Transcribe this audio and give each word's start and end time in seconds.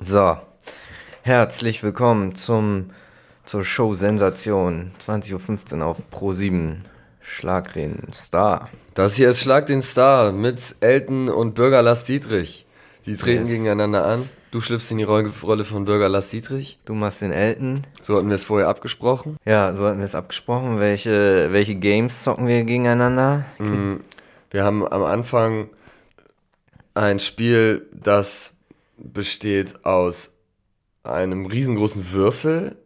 So, 0.00 0.36
herzlich 1.22 1.82
willkommen 1.82 2.36
zum, 2.36 2.90
zur 3.44 3.64
Show 3.64 3.94
Sensation 3.94 4.92
20.15 5.04 5.80
Uhr 5.80 5.86
auf 5.86 6.02
Pro7 6.12 6.76
Schlag 7.20 7.72
den 7.72 8.06
Star. 8.12 8.68
Das 8.94 9.16
hier 9.16 9.28
ist 9.28 9.42
Schlag 9.42 9.66
den 9.66 9.82
Star 9.82 10.30
mit 10.30 10.76
Elton 10.78 11.28
und 11.28 11.56
Bürger 11.56 11.82
Lars 11.82 12.04
Dietrich. 12.04 12.64
Die 13.06 13.16
treten 13.16 13.48
yes. 13.48 13.50
gegeneinander 13.50 14.06
an. 14.06 14.28
Du 14.52 14.60
schlüpfst 14.60 14.92
in 14.92 14.98
die 14.98 15.04
Rolle 15.04 15.64
von 15.64 15.84
Bürger 15.84 16.08
Lars 16.08 16.30
Dietrich. 16.30 16.78
Du 16.84 16.94
machst 16.94 17.20
den 17.20 17.32
Elton. 17.32 17.82
So 18.00 18.18
hatten 18.18 18.28
wir 18.28 18.36
es 18.36 18.44
vorher 18.44 18.68
abgesprochen. 18.68 19.36
Ja, 19.44 19.74
so 19.74 19.84
hatten 19.84 19.98
wir 19.98 20.04
es 20.04 20.14
abgesprochen. 20.14 20.78
Welche, 20.78 21.48
welche 21.50 21.74
Games 21.74 22.22
zocken 22.22 22.46
wir 22.46 22.62
gegeneinander? 22.62 23.44
Mm, 23.58 23.96
wir 24.52 24.62
haben 24.62 24.86
am 24.86 25.02
Anfang 25.02 25.70
ein 26.94 27.18
Spiel, 27.18 27.88
das 27.92 28.52
besteht 28.98 29.84
aus 29.84 30.30
einem 31.02 31.46
riesengroßen 31.46 32.12
Würfel 32.12 32.76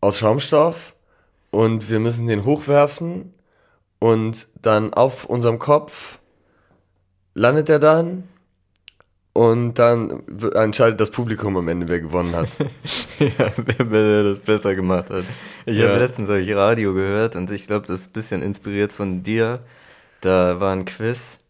aus 0.00 0.18
Schaumstoff 0.18 0.94
und 1.50 1.88
wir 1.88 2.00
müssen 2.00 2.26
den 2.26 2.44
hochwerfen 2.44 3.32
und 3.98 4.48
dann 4.60 4.92
auf 4.92 5.24
unserem 5.24 5.58
Kopf 5.58 6.18
landet 7.34 7.68
er 7.68 7.78
dann 7.78 8.24
und 9.32 9.78
dann 9.78 10.22
entscheidet 10.54 11.00
das 11.00 11.10
Publikum 11.10 11.56
am 11.56 11.68
Ende, 11.68 11.88
wer 11.88 12.00
gewonnen 12.00 12.34
hat. 12.34 12.56
ja, 13.18 13.52
wer, 13.56 13.90
wer, 13.90 14.22
das 14.22 14.40
besser 14.40 14.74
gemacht 14.74 15.10
hat. 15.10 15.24
Ich 15.66 15.78
ja. 15.78 15.88
habe 15.88 15.98
letztens 15.98 16.28
ich 16.28 16.54
Radio 16.54 16.94
gehört 16.94 17.34
und 17.34 17.50
ich 17.50 17.66
glaube, 17.66 17.86
das 17.86 18.00
ist 18.00 18.10
ein 18.10 18.12
bisschen 18.12 18.42
inspiriert 18.42 18.92
von 18.92 19.22
dir. 19.22 19.60
Da 20.20 20.60
war 20.60 20.72
ein 20.72 20.84
Quiz 20.84 21.40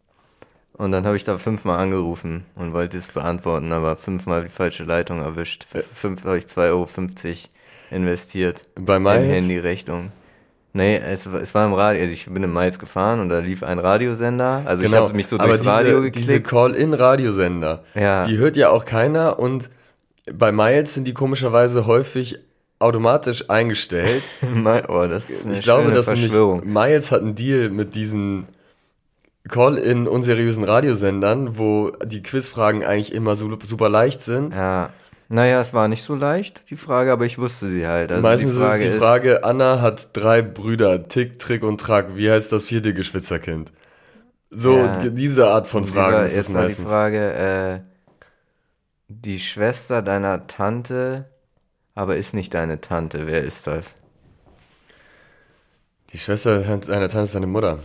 und 0.76 0.92
dann 0.92 1.06
habe 1.06 1.16
ich 1.16 1.24
da 1.24 1.38
fünfmal 1.38 1.78
angerufen 1.78 2.44
und 2.56 2.72
wollte 2.72 2.98
es 2.98 3.12
beantworten, 3.12 3.72
aber 3.72 3.96
fünfmal 3.96 4.42
die 4.42 4.48
falsche 4.48 4.84
Leitung 4.84 5.20
erwischt. 5.20 5.64
Fünf 5.64 6.24
habe 6.24 6.38
ich 6.38 6.44
2,50 6.44 6.70
Euro 6.70 6.88
investiert. 7.90 8.62
Bei 8.74 8.98
Miles? 8.98 9.24
In 9.24 9.30
Handyrechnung. 9.30 10.10
Nee, 10.76 10.96
es, 10.96 11.26
es 11.26 11.54
war 11.54 11.66
im 11.66 11.72
Radio, 11.72 12.02
also 12.02 12.12
ich 12.12 12.26
bin 12.26 12.42
im 12.42 12.52
Miles 12.52 12.80
gefahren 12.80 13.20
und 13.20 13.28
da 13.28 13.38
lief 13.38 13.62
ein 13.62 13.78
Radiosender. 13.78 14.62
Also 14.64 14.82
genau, 14.82 14.96
ich 14.96 15.02
habe 15.04 15.14
mich 15.14 15.28
so 15.28 15.38
durchs 15.38 15.58
diese, 15.58 15.70
Radio 15.70 16.00
geklickt. 16.00 16.16
Diese 16.16 16.42
Call-in-Radiosender, 16.42 17.84
ja. 17.94 18.26
die 18.26 18.38
hört 18.38 18.56
ja 18.56 18.70
auch 18.70 18.84
keiner 18.84 19.38
und 19.38 19.70
bei 20.32 20.50
Miles 20.50 20.94
sind 20.94 21.06
die 21.06 21.14
komischerweise 21.14 21.86
häufig 21.86 22.40
automatisch 22.80 23.48
eingestellt. 23.48 24.24
oh, 24.88 25.06
das 25.08 25.30
ist 25.30 25.46
eine 25.46 25.54
ich 25.54 25.62
glaube, 25.62 25.92
dass 25.92 26.08
nämlich 26.08 26.32
Miles 26.64 27.12
hat 27.12 27.20
einen 27.20 27.36
Deal 27.36 27.70
mit 27.70 27.94
diesen 27.94 28.48
Call 29.48 29.76
in 29.76 30.08
unseriösen 30.08 30.64
Radiosendern, 30.64 31.58
wo 31.58 31.90
die 32.04 32.22
Quizfragen 32.22 32.82
eigentlich 32.82 33.14
immer 33.14 33.34
so 33.36 33.56
super 33.62 33.88
leicht 33.88 34.22
sind. 34.22 34.54
Ja. 34.54 34.90
Naja, 35.28 35.60
es 35.60 35.72
war 35.72 35.88
nicht 35.88 36.02
so 36.02 36.14
leicht, 36.14 36.70
die 36.70 36.76
Frage, 36.76 37.10
aber 37.10 37.24
ich 37.24 37.38
wusste 37.38 37.66
sie 37.66 37.86
halt. 37.86 38.10
Also 38.10 38.22
Meistens 38.22 38.54
die 38.54 38.62
ist 38.62 38.74
es 38.74 38.82
die 38.82 38.98
Frage, 38.98 39.32
ist, 39.32 39.44
Anna 39.44 39.80
hat 39.80 40.10
drei 40.12 40.42
Brüder, 40.42 41.08
Tick, 41.08 41.38
Trick 41.38 41.62
und 41.62 41.80
Track. 41.80 42.16
Wie 42.16 42.30
heißt 42.30 42.52
das 42.52 42.64
vierte 42.64 42.94
Geschwisterkind? 42.94 43.72
So, 44.50 44.76
ja. 44.76 45.08
diese 45.08 45.48
Art 45.48 45.66
von 45.66 45.86
Fragen 45.86 46.24
ist 46.26 46.36
es 46.36 46.50
meistens. 46.50 46.84
die 46.84 46.90
Frage, 46.90 47.82
äh, 47.82 47.88
die 49.08 49.38
Schwester 49.38 50.02
deiner 50.02 50.46
Tante, 50.46 51.24
aber 51.94 52.16
ist 52.16 52.34
nicht 52.34 52.54
deine 52.54 52.80
Tante. 52.80 53.26
Wer 53.26 53.42
ist 53.42 53.66
das? 53.66 53.96
Die 56.12 56.18
Schwester 56.18 56.60
deiner 56.60 57.08
Tante 57.08 57.20
ist 57.20 57.34
deine 57.34 57.46
Mutter. 57.46 57.78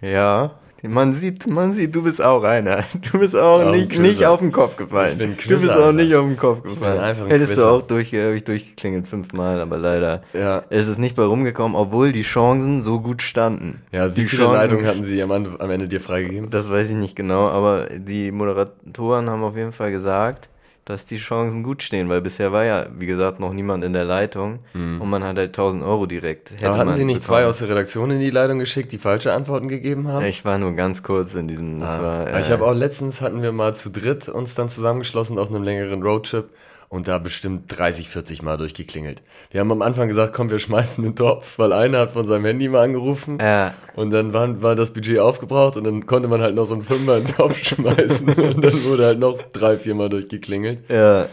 Ja, 0.00 0.52
man 0.82 1.12
sieht, 1.12 1.46
man 1.46 1.72
sieht, 1.72 1.94
du 1.94 2.02
bist 2.02 2.22
auch 2.22 2.42
einer. 2.42 2.82
Du 3.12 3.18
bist 3.18 3.36
auch 3.36 3.60
ja, 3.60 3.70
nicht, 3.70 3.98
nicht 3.98 4.24
auf 4.24 4.40
den 4.40 4.52
Kopf 4.52 4.76
gefallen. 4.76 5.12
Ich 5.12 5.18
bin 5.18 5.36
du 5.36 5.48
bist 5.48 5.70
auch 5.70 5.92
nicht 5.92 6.14
auf 6.14 6.26
den 6.26 6.36
Kopf 6.36 6.62
gefallen. 6.62 6.94
Ich 6.94 6.98
bin 6.98 7.04
einfach 7.04 7.24
ein 7.24 7.30
Hättest 7.30 7.52
Quizzer. 7.52 7.68
du 7.68 7.68
auch 7.68 7.82
durch, 7.82 8.12
äh, 8.12 8.40
durchgeklingelt 8.40 9.08
fünfmal, 9.08 9.60
aber 9.60 9.78
leider 9.78 10.22
ja. 10.32 10.58
ist 10.70 10.88
es 10.88 10.96
nicht 10.96 11.16
bei 11.16 11.24
rumgekommen, 11.24 11.76
obwohl 11.76 12.12
die 12.12 12.22
Chancen 12.22 12.82
so 12.82 13.00
gut 13.00 13.20
standen. 13.22 13.82
Ja, 13.92 14.10
wie 14.10 14.20
die 14.20 14.26
viele 14.26 14.44
Chancen, 14.44 14.60
Leitungen 14.60 14.86
hatten 14.86 15.02
sie 15.02 15.22
am, 15.22 15.32
am 15.32 15.70
Ende 15.70 15.88
dir 15.88 16.00
freigegeben? 16.00 16.50
Das 16.50 16.70
weiß 16.70 16.90
ich 16.90 16.96
nicht 16.96 17.16
genau, 17.16 17.48
aber 17.48 17.86
die 17.90 18.32
Moderatoren 18.32 19.28
haben 19.28 19.42
auf 19.42 19.56
jeden 19.56 19.72
Fall 19.72 19.90
gesagt, 19.90 20.48
dass 20.90 21.04
die 21.04 21.16
Chancen 21.16 21.62
gut 21.62 21.82
stehen, 21.82 22.08
weil 22.08 22.20
bisher 22.20 22.52
war 22.52 22.64
ja, 22.64 22.86
wie 22.96 23.06
gesagt, 23.06 23.40
noch 23.40 23.52
niemand 23.52 23.84
in 23.84 23.92
der 23.92 24.04
Leitung 24.04 24.58
mhm. 24.74 25.00
und 25.00 25.08
man 25.08 25.22
hat 25.22 25.36
halt 25.36 25.50
1000 25.50 25.82
Euro 25.82 26.06
direkt. 26.06 26.52
Hätte 26.52 26.68
Aber 26.68 26.78
hatten 26.78 26.94
Sie 26.94 27.04
nicht 27.04 27.22
bekommen. 27.22 27.40
zwei 27.40 27.46
aus 27.46 27.58
der 27.58 27.68
Redaktion 27.68 28.10
in 28.10 28.20
die 28.20 28.30
Leitung 28.30 28.58
geschickt, 28.58 28.92
die 28.92 28.98
falsche 28.98 29.32
Antworten 29.32 29.68
gegeben 29.68 30.08
haben? 30.08 30.24
Ich 30.24 30.44
war 30.44 30.58
nur 30.58 30.72
ganz 30.72 31.02
kurz 31.02 31.34
in 31.34 31.48
diesem. 31.48 31.82
Ah. 31.82 32.02
War, 32.02 32.26
äh, 32.28 32.40
ich 32.40 32.50
habe 32.50 32.64
auch 32.66 32.74
letztens 32.74 33.20
hatten 33.20 33.42
wir 33.42 33.52
mal 33.52 33.74
zu 33.74 33.90
dritt 33.90 34.28
uns 34.28 34.54
dann 34.54 34.68
zusammengeschlossen 34.68 35.38
auf 35.38 35.48
einem 35.48 35.62
längeren 35.62 36.02
Roadtrip 36.02 36.50
und 36.90 37.06
da 37.06 37.18
bestimmt 37.18 37.64
30, 37.68 38.08
40 38.08 38.42
Mal 38.42 38.56
durchgeklingelt. 38.56 39.22
Wir 39.50 39.60
haben 39.60 39.70
am 39.70 39.80
Anfang 39.80 40.08
gesagt, 40.08 40.34
komm, 40.34 40.50
wir 40.50 40.58
schmeißen 40.58 41.02
den 41.04 41.14
Topf, 41.14 41.58
weil 41.58 41.72
einer 41.72 42.00
hat 42.00 42.10
von 42.10 42.26
seinem 42.26 42.44
Handy 42.44 42.68
mal 42.68 42.84
angerufen 42.84 43.38
ja. 43.40 43.72
und 43.94 44.10
dann 44.10 44.34
war, 44.34 44.60
war 44.60 44.74
das 44.74 44.92
Budget 44.92 45.20
aufgebraucht 45.20 45.76
und 45.76 45.84
dann 45.84 46.06
konnte 46.06 46.28
man 46.28 46.42
halt 46.42 46.56
noch 46.56 46.64
so 46.64 46.74
einen 46.74 46.82
Fünfer 46.82 47.18
in 47.18 47.24
den 47.24 47.34
Topf 47.34 47.56
schmeißen 47.64 48.28
und 48.28 48.64
dann 48.64 48.84
wurde 48.84 49.06
halt 49.06 49.20
noch 49.20 49.40
drei, 49.40 49.78
vier 49.78 49.94
Mal 49.94 50.08
durchgeklingelt. 50.08 50.82
Ja. 50.90 51.26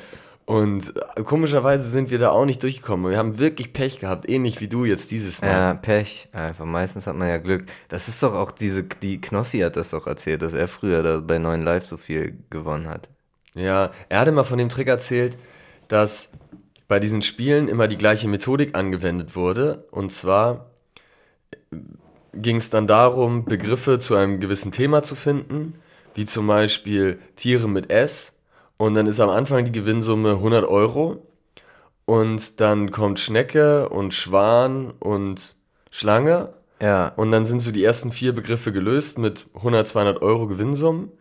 Und 0.45 0.94
komischerweise 1.25 1.89
sind 1.89 2.09
wir 2.09 2.19
da 2.19 2.29
auch 2.29 2.45
nicht 2.45 2.63
durchgekommen. 2.63 3.12
Wir 3.12 3.18
haben 3.18 3.38
wirklich 3.38 3.74
Pech 3.74 4.00
gehabt, 4.00 4.29
ähnlich 4.29 4.62
wie 4.62 4.69
du 4.69 4.85
jetzt 4.85 5.12
dieses 5.12 5.41
Mal. 5.41 5.50
Ja, 5.50 5.74
Pech. 5.74 6.29
Einfach 6.31 6.63
meistens 6.63 7.06
hat 7.06 7.18
man 7.18 7.28
ja 7.28 7.38
Glück. 7.38 7.66
Das 7.89 8.07
ist 8.07 8.24
doch 8.24 8.34
auch 8.34 8.51
diese, 8.51 8.84
die 8.85 9.19
Knossi 9.19 9.59
hat 9.59 9.75
das 9.75 9.89
doch 9.89 10.07
erzählt, 10.07 10.44
dass 10.44 10.53
er 10.53 10.69
früher 10.69 11.03
da 11.03 11.19
bei 11.19 11.38
9 11.38 11.63
Live 11.63 11.85
so 11.85 11.97
viel 11.97 12.38
gewonnen 12.50 12.88
hat. 12.88 13.09
Ja, 13.57 13.90
er 14.09 14.19
hatte 14.19 14.31
mal 14.31 14.44
von 14.44 14.59
dem 14.59 14.69
Trick 14.69 14.88
erzählt, 14.88 15.38
dass 15.88 16.29
bei 16.88 17.00
diesen 17.00 17.22
Spielen 17.22 17.68
immer 17.68 17.88
die 17.88 17.97
gleiche 17.97 18.28
Methodik 18.28 18.75
angewendet 18.75 19.35
wurde. 19.35 19.88
Und 19.91 20.12
zwar 20.13 20.68
ging 22.34 22.57
es 22.57 22.69
dann 22.69 22.88
darum, 22.88 23.45
Begriffe 23.45 24.00
zu 24.00 24.16
einem 24.16 24.40
gewissen 24.40 24.72
Thema 24.72 25.01
zu 25.01 25.16
finden, 25.16 25.73
wie 26.13 26.25
zum 26.25 26.47
Beispiel 26.47 27.18
Tiere 27.35 27.68
mit 27.68 27.90
S. 27.90 28.34
Und 28.78 28.94
dann 28.94 29.07
ist 29.07 29.19
am 29.19 29.29
Anfang 29.29 29.66
die 29.66 29.72
Gewinnsumme 29.72 30.34
100 30.34 30.66
Euro. 30.66 31.24
Und 32.06 32.62
dann 32.62 32.91
kommt 32.91 33.19
Schnecke 33.19 33.89
und 33.89 34.13
Schwan 34.13 34.91
und 35.00 35.56
Schlange. 35.89 36.53
Ja. 36.79 37.07
Und 37.16 37.31
dann 37.31 37.44
sind 37.44 37.59
so 37.59 37.72
die 37.72 37.84
ersten 37.84 38.12
vier 38.12 38.34
Begriffe 38.34 38.72
gelöst 38.72 39.18
mit 39.18 39.47
100, 39.56 39.88
200 39.88 40.22
Euro 40.22 40.47
Gewinnsummen. 40.47 41.12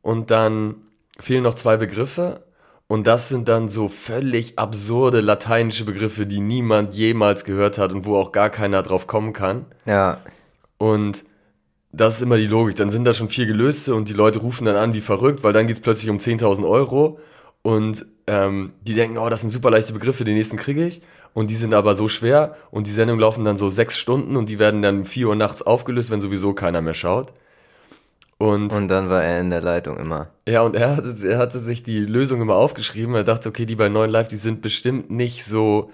Und 0.00 0.30
dann 0.30 0.76
fehlen 1.18 1.42
noch 1.42 1.54
zwei 1.54 1.76
Begriffe 1.76 2.44
und 2.88 3.06
das 3.06 3.28
sind 3.28 3.48
dann 3.48 3.68
so 3.68 3.88
völlig 3.88 4.58
absurde 4.58 5.20
lateinische 5.20 5.84
Begriffe, 5.84 6.26
die 6.26 6.40
niemand 6.40 6.94
jemals 6.94 7.44
gehört 7.44 7.78
hat 7.78 7.92
und 7.92 8.04
wo 8.04 8.16
auch 8.16 8.32
gar 8.32 8.50
keiner 8.50 8.82
drauf 8.82 9.06
kommen 9.06 9.32
kann. 9.32 9.66
Ja. 9.86 10.18
Und 10.76 11.24
das 11.90 12.16
ist 12.16 12.22
immer 12.22 12.36
die 12.36 12.46
Logik. 12.46 12.76
Dann 12.76 12.90
sind 12.90 13.04
da 13.04 13.14
schon 13.14 13.28
vier 13.28 13.46
gelöste 13.46 13.94
und 13.94 14.08
die 14.08 14.14
Leute 14.14 14.40
rufen 14.40 14.64
dann 14.64 14.76
an 14.76 14.94
wie 14.94 15.00
verrückt, 15.00 15.42
weil 15.42 15.52
dann 15.52 15.66
geht 15.66 15.76
es 15.76 15.80
plötzlich 15.80 16.10
um 16.10 16.18
10.000 16.18 16.68
Euro 16.68 17.18
und 17.62 18.04
ähm, 18.26 18.72
die 18.82 18.94
denken, 18.94 19.18
oh, 19.18 19.28
das 19.28 19.40
sind 19.40 19.50
super 19.50 19.70
leichte 19.70 19.92
Begriffe, 19.92 20.24
den 20.24 20.34
nächsten 20.34 20.56
kriege 20.56 20.84
ich. 20.86 21.00
Und 21.32 21.50
die 21.50 21.54
sind 21.54 21.74
aber 21.74 21.94
so 21.94 22.08
schwer 22.08 22.56
und 22.70 22.86
die 22.86 22.90
Sendungen 22.90 23.20
laufen 23.20 23.44
dann 23.44 23.56
so 23.56 23.68
sechs 23.68 23.98
Stunden 23.98 24.36
und 24.36 24.50
die 24.50 24.58
werden 24.58 24.82
dann 24.82 25.04
vier 25.04 25.28
Uhr 25.28 25.36
nachts 25.36 25.62
aufgelöst, 25.62 26.10
wenn 26.10 26.20
sowieso 26.20 26.54
keiner 26.54 26.82
mehr 26.82 26.94
schaut. 26.94 27.32
Und, 28.42 28.72
und 28.72 28.88
dann 28.88 29.08
war 29.08 29.22
er 29.22 29.38
in 29.38 29.50
der 29.50 29.60
Leitung 29.60 29.98
immer. 29.98 30.30
Ja, 30.48 30.62
und 30.62 30.74
er 30.74 30.96
hatte, 30.96 31.14
er 31.28 31.38
hatte 31.38 31.60
sich 31.60 31.84
die 31.84 32.00
Lösung 32.00 32.42
immer 32.42 32.56
aufgeschrieben. 32.56 33.14
Er 33.14 33.22
dachte, 33.22 33.48
okay, 33.48 33.66
die 33.66 33.76
bei 33.76 33.88
9 33.88 34.10
Live, 34.10 34.26
die 34.26 34.36
sind 34.36 34.62
bestimmt 34.62 35.12
nicht 35.12 35.44
so 35.44 35.92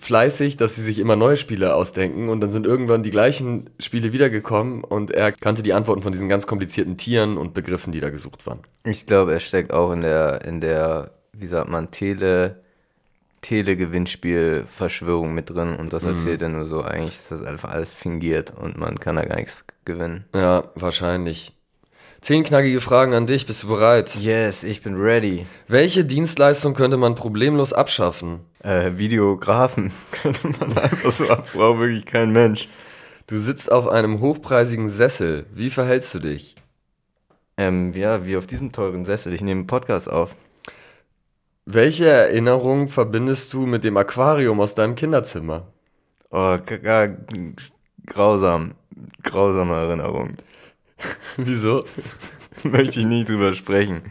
fleißig, 0.00 0.56
dass 0.56 0.74
sie 0.74 0.82
sich 0.82 0.98
immer 0.98 1.14
neue 1.14 1.36
Spiele 1.36 1.76
ausdenken. 1.76 2.28
Und 2.28 2.40
dann 2.40 2.50
sind 2.50 2.66
irgendwann 2.66 3.04
die 3.04 3.10
gleichen 3.10 3.70
Spiele 3.78 4.12
wiedergekommen 4.12 4.82
und 4.82 5.12
er 5.12 5.30
kannte 5.30 5.62
die 5.62 5.74
Antworten 5.74 6.02
von 6.02 6.10
diesen 6.10 6.28
ganz 6.28 6.48
komplizierten 6.48 6.96
Tieren 6.96 7.38
und 7.38 7.54
Begriffen, 7.54 7.92
die 7.92 8.00
da 8.00 8.10
gesucht 8.10 8.44
waren. 8.48 8.58
Ich 8.82 9.06
glaube, 9.06 9.32
er 9.32 9.40
steckt 9.40 9.72
auch 9.72 9.92
in 9.92 10.00
der, 10.00 10.44
in 10.44 10.60
der, 10.60 11.12
wie 11.32 11.46
sagt 11.46 11.70
man, 11.70 11.92
Tele, 11.92 12.61
Tele-Gewinnspiel-Verschwörung 13.42 15.34
mit 15.34 15.50
drin 15.50 15.76
und 15.76 15.92
das 15.92 16.04
mhm. 16.04 16.10
erzählt 16.10 16.40
mhm. 16.40 16.46
er 16.46 16.48
nur 16.50 16.64
so. 16.64 16.82
Eigentlich 16.82 17.16
ist 17.16 17.30
das 17.30 17.42
einfach 17.42 17.70
alles 17.70 17.92
fingiert 17.92 18.52
und 18.56 18.78
man 18.78 18.98
kann 18.98 19.16
da 19.16 19.22
gar 19.22 19.36
nichts 19.36 19.64
gewinnen. 19.84 20.24
Ja, 20.34 20.64
wahrscheinlich. 20.74 21.52
Zehn 22.22 22.44
knackige 22.44 22.80
Fragen 22.80 23.14
an 23.14 23.26
dich. 23.26 23.46
Bist 23.46 23.64
du 23.64 23.66
bereit? 23.66 24.14
Yes, 24.14 24.62
ich 24.62 24.80
bin 24.80 24.94
ready. 24.94 25.44
Welche 25.66 26.04
Dienstleistung 26.04 26.74
könnte 26.74 26.96
man 26.96 27.16
problemlos 27.16 27.72
abschaffen? 27.72 28.40
Äh, 28.62 28.92
Videografen 28.96 29.90
könnte 30.22 30.48
man 30.48 30.78
einfach 30.78 31.10
so 31.10 31.28
abbauen, 31.28 31.80
wirklich 31.80 32.06
kein 32.06 32.30
Mensch. 32.30 32.68
Du 33.26 33.36
sitzt 33.38 33.72
auf 33.72 33.88
einem 33.88 34.20
hochpreisigen 34.20 34.88
Sessel. 34.88 35.46
Wie 35.52 35.70
verhältst 35.70 36.14
du 36.14 36.20
dich? 36.20 36.54
Ähm, 37.56 37.92
ja, 37.94 38.24
wie 38.24 38.36
auf 38.36 38.46
diesem 38.46 38.70
teuren 38.70 39.04
Sessel. 39.04 39.32
Ich 39.32 39.42
nehme 39.42 39.60
einen 39.60 39.66
Podcast 39.66 40.08
auf. 40.08 40.36
Welche 41.64 42.06
Erinnerung 42.06 42.88
verbindest 42.88 43.52
du 43.52 43.66
mit 43.66 43.84
dem 43.84 43.96
Aquarium 43.96 44.60
aus 44.60 44.74
deinem 44.74 44.96
Kinderzimmer? 44.96 45.72
Oh, 46.30 46.58
grausam. 48.06 48.72
Grausame 49.22 49.74
Erinnerung. 49.74 50.36
Wieso? 51.36 51.84
Möchte 52.64 53.00
ich 53.00 53.06
nie 53.06 53.24
drüber 53.24 53.52
sprechen. 53.54 54.02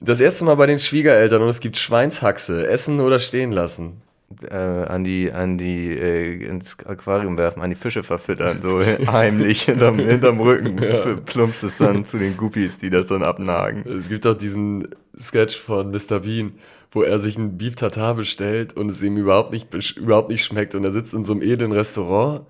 Das 0.00 0.20
erste 0.20 0.44
Mal 0.44 0.56
bei 0.56 0.66
den 0.66 0.80
Schwiegereltern 0.80 1.42
und 1.42 1.48
es 1.48 1.60
gibt 1.60 1.76
Schweinshaxe. 1.76 2.66
Essen 2.66 3.00
oder 3.00 3.20
stehen 3.20 3.52
lassen? 3.52 4.02
Äh, 4.50 4.56
an 4.56 5.04
die, 5.04 5.32
an 5.32 5.56
die, 5.56 5.90
äh, 5.90 6.44
ins 6.44 6.76
Aquarium 6.84 7.38
werfen, 7.38 7.62
an 7.62 7.70
die 7.70 7.76
Fische 7.76 8.02
verfüttern, 8.02 8.60
so 8.60 8.78
heimlich 9.10 9.62
hinterm, 9.62 9.98
hinterm 9.98 10.38
Rücken. 10.38 10.82
Ja. 10.82 11.16
Plumpst 11.24 11.64
es 11.64 11.78
dann 11.78 12.04
zu 12.04 12.18
den 12.18 12.36
Guppies, 12.36 12.76
die 12.76 12.90
das 12.90 13.06
dann 13.06 13.22
abnagen. 13.22 13.84
Es 13.88 14.10
gibt 14.10 14.26
auch 14.26 14.34
diesen 14.34 14.88
Sketch 15.18 15.58
von 15.58 15.90
Mr. 15.90 16.20
Bean, 16.20 16.52
wo 16.92 17.02
er 17.02 17.18
sich 17.18 17.38
ein 17.38 17.56
Beef 17.56 17.74
Tartar 17.74 18.14
bestellt 18.14 18.76
und 18.76 18.90
es 18.90 19.02
ihm 19.02 19.16
überhaupt 19.16 19.50
nicht, 19.50 19.96
überhaupt 19.96 20.28
nicht 20.28 20.44
schmeckt 20.44 20.74
und 20.74 20.84
er 20.84 20.90
sitzt 20.90 21.14
in 21.14 21.24
so 21.24 21.32
einem 21.32 21.40
edlen 21.40 21.72
Restaurant 21.72 22.42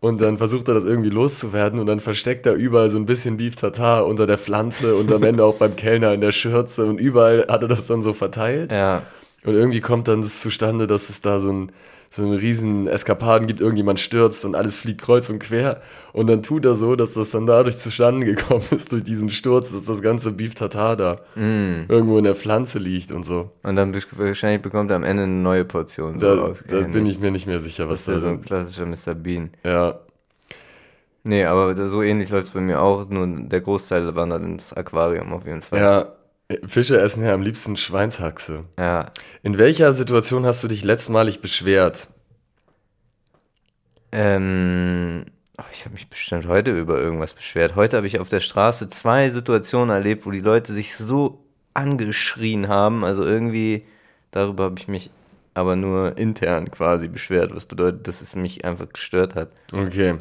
und 0.00 0.20
dann 0.20 0.38
versucht 0.38 0.66
er 0.66 0.74
das 0.74 0.84
irgendwie 0.84 1.10
loszuwerden 1.10 1.78
und 1.78 1.86
dann 1.86 2.00
versteckt 2.00 2.46
er 2.46 2.54
überall 2.54 2.90
so 2.90 2.98
ein 2.98 3.06
bisschen 3.06 3.36
Beef 3.36 3.54
Tartar 3.54 4.06
unter 4.06 4.26
der 4.26 4.38
Pflanze 4.38 4.96
und 4.96 5.12
am 5.12 5.22
Ende 5.22 5.44
auch 5.44 5.54
beim 5.54 5.76
Kellner 5.76 6.12
in 6.12 6.20
der 6.20 6.32
Schürze 6.32 6.84
und 6.84 6.98
überall 6.98 7.46
hat 7.48 7.62
er 7.62 7.68
das 7.68 7.86
dann 7.86 8.02
so 8.02 8.12
verteilt. 8.12 8.72
Ja. 8.72 9.02
Und 9.44 9.54
irgendwie 9.54 9.80
kommt 9.80 10.08
dann 10.08 10.22
das 10.22 10.40
zustande, 10.40 10.86
dass 10.86 11.08
es 11.10 11.20
da 11.20 11.38
so 11.38 11.52
ein 11.52 11.72
so 12.14 12.22
einen 12.22 12.34
riesen 12.34 12.88
Eskapaden 12.88 13.46
gibt, 13.46 13.60
irgendjemand 13.60 13.98
stürzt 13.98 14.44
und 14.44 14.54
alles 14.54 14.76
fliegt 14.76 15.00
kreuz 15.00 15.30
und 15.30 15.38
quer. 15.38 15.80
Und 16.12 16.26
dann 16.26 16.42
tut 16.42 16.66
er 16.66 16.74
so, 16.74 16.94
dass 16.94 17.14
das 17.14 17.30
dann 17.30 17.46
dadurch 17.46 17.78
zustande 17.78 18.26
gekommen 18.34 18.64
ist, 18.70 18.92
durch 18.92 19.02
diesen 19.02 19.30
Sturz, 19.30 19.72
dass 19.72 19.84
das 19.84 20.02
ganze 20.02 20.32
Beef 20.32 20.54
Tartar 20.54 20.96
da 20.96 21.14
mm. 21.36 21.86
irgendwo 21.88 22.18
in 22.18 22.24
der 22.24 22.34
Pflanze 22.34 22.78
liegt 22.78 23.12
und 23.12 23.24
so. 23.24 23.50
Und 23.62 23.76
dann 23.76 23.94
wahrscheinlich 23.94 24.60
bekommt 24.60 24.90
er 24.90 24.96
am 24.96 25.04
Ende 25.04 25.22
eine 25.22 25.32
neue 25.32 25.64
Portion. 25.64 26.18
So 26.18 26.36
da, 26.36 26.52
da 26.68 26.80
bin 26.86 27.06
ich 27.06 27.18
mir 27.18 27.30
nicht 27.30 27.46
mehr 27.46 27.60
sicher, 27.60 27.88
was 27.88 28.04
das 28.04 28.16
ist. 28.16 28.22
Ja 28.22 28.28
so 28.28 28.34
ein 28.34 28.40
klassischer 28.42 28.84
Mr. 28.84 29.14
Bean. 29.14 29.50
Ja. 29.64 29.98
Nee, 31.24 31.44
aber 31.46 31.88
so 31.88 32.02
ähnlich 32.02 32.28
läuft 32.28 32.48
es 32.48 32.52
bei 32.52 32.60
mir 32.60 32.82
auch, 32.82 33.08
nur 33.08 33.26
der 33.26 33.60
Großteil 33.62 34.14
wandert 34.14 34.42
ins 34.42 34.74
Aquarium 34.74 35.32
auf 35.32 35.46
jeden 35.46 35.62
Fall. 35.62 35.80
Ja, 35.80 36.08
Fische 36.66 37.00
essen 37.00 37.24
ja 37.24 37.34
am 37.34 37.42
liebsten 37.42 37.76
Schweinshaxe. 37.76 38.64
Ja. 38.78 39.12
In 39.42 39.58
welcher 39.58 39.92
Situation 39.92 40.46
hast 40.46 40.62
du 40.62 40.68
dich 40.68 40.84
letztmalig 40.84 41.40
beschwert? 41.40 42.08
Ähm, 44.12 45.24
ich 45.72 45.84
habe 45.84 45.94
mich 45.94 46.08
bestimmt 46.08 46.46
heute 46.46 46.78
über 46.78 46.98
irgendwas 46.98 47.34
beschwert. 47.34 47.76
Heute 47.76 47.96
habe 47.96 48.06
ich 48.06 48.20
auf 48.20 48.28
der 48.28 48.40
Straße 48.40 48.88
zwei 48.88 49.30
Situationen 49.30 49.90
erlebt, 49.90 50.26
wo 50.26 50.30
die 50.30 50.40
Leute 50.40 50.72
sich 50.72 50.96
so 50.96 51.44
angeschrien 51.74 52.68
haben. 52.68 53.04
Also 53.04 53.24
irgendwie, 53.24 53.86
darüber 54.30 54.64
habe 54.64 54.78
ich 54.78 54.88
mich 54.88 55.10
aber 55.54 55.76
nur 55.76 56.16
intern 56.16 56.70
quasi 56.70 57.08
beschwert, 57.08 57.54
was 57.54 57.66
bedeutet, 57.66 58.08
dass 58.08 58.22
es 58.22 58.34
mich 58.34 58.64
einfach 58.64 58.88
gestört 58.90 59.34
hat. 59.34 59.50
Okay. 59.72 60.18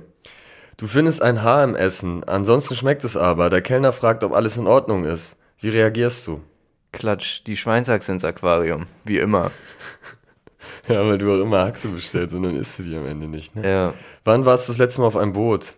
Du 0.77 0.87
findest 0.87 1.21
ein 1.21 1.43
Haar 1.43 1.63
im 1.63 1.75
Essen, 1.75 2.23
ansonsten 2.23 2.75
schmeckt 2.75 3.03
es 3.03 3.15
aber. 3.15 3.49
Der 3.49 3.61
Kellner 3.61 3.91
fragt, 3.91 4.23
ob 4.23 4.33
alles 4.33 4.57
in 4.57 4.67
Ordnung 4.67 5.05
ist. 5.05 5.37
Wie 5.61 5.69
reagierst 5.69 6.25
du? 6.27 6.41
Klatsch 6.91 7.43
die 7.45 7.55
Schweinsachse 7.55 8.11
ins 8.11 8.25
Aquarium, 8.25 8.87
wie 9.05 9.19
immer. 9.19 9.51
ja, 10.87 11.05
weil 11.05 11.19
du 11.19 11.31
auch 11.31 11.41
immer 11.41 11.59
Achse 11.59 11.89
bestellst 11.89 12.33
und 12.35 12.43
dann 12.43 12.55
isst 12.55 12.79
du 12.79 12.83
die 12.83 12.95
am 12.95 13.05
Ende 13.05 13.27
nicht, 13.27 13.55
ne? 13.55 13.69
Ja. 13.69 13.93
Wann 14.23 14.45
warst 14.45 14.67
du 14.67 14.71
das 14.71 14.79
letzte 14.79 15.01
Mal 15.01 15.07
auf 15.07 15.15
einem 15.15 15.33
Boot? 15.33 15.77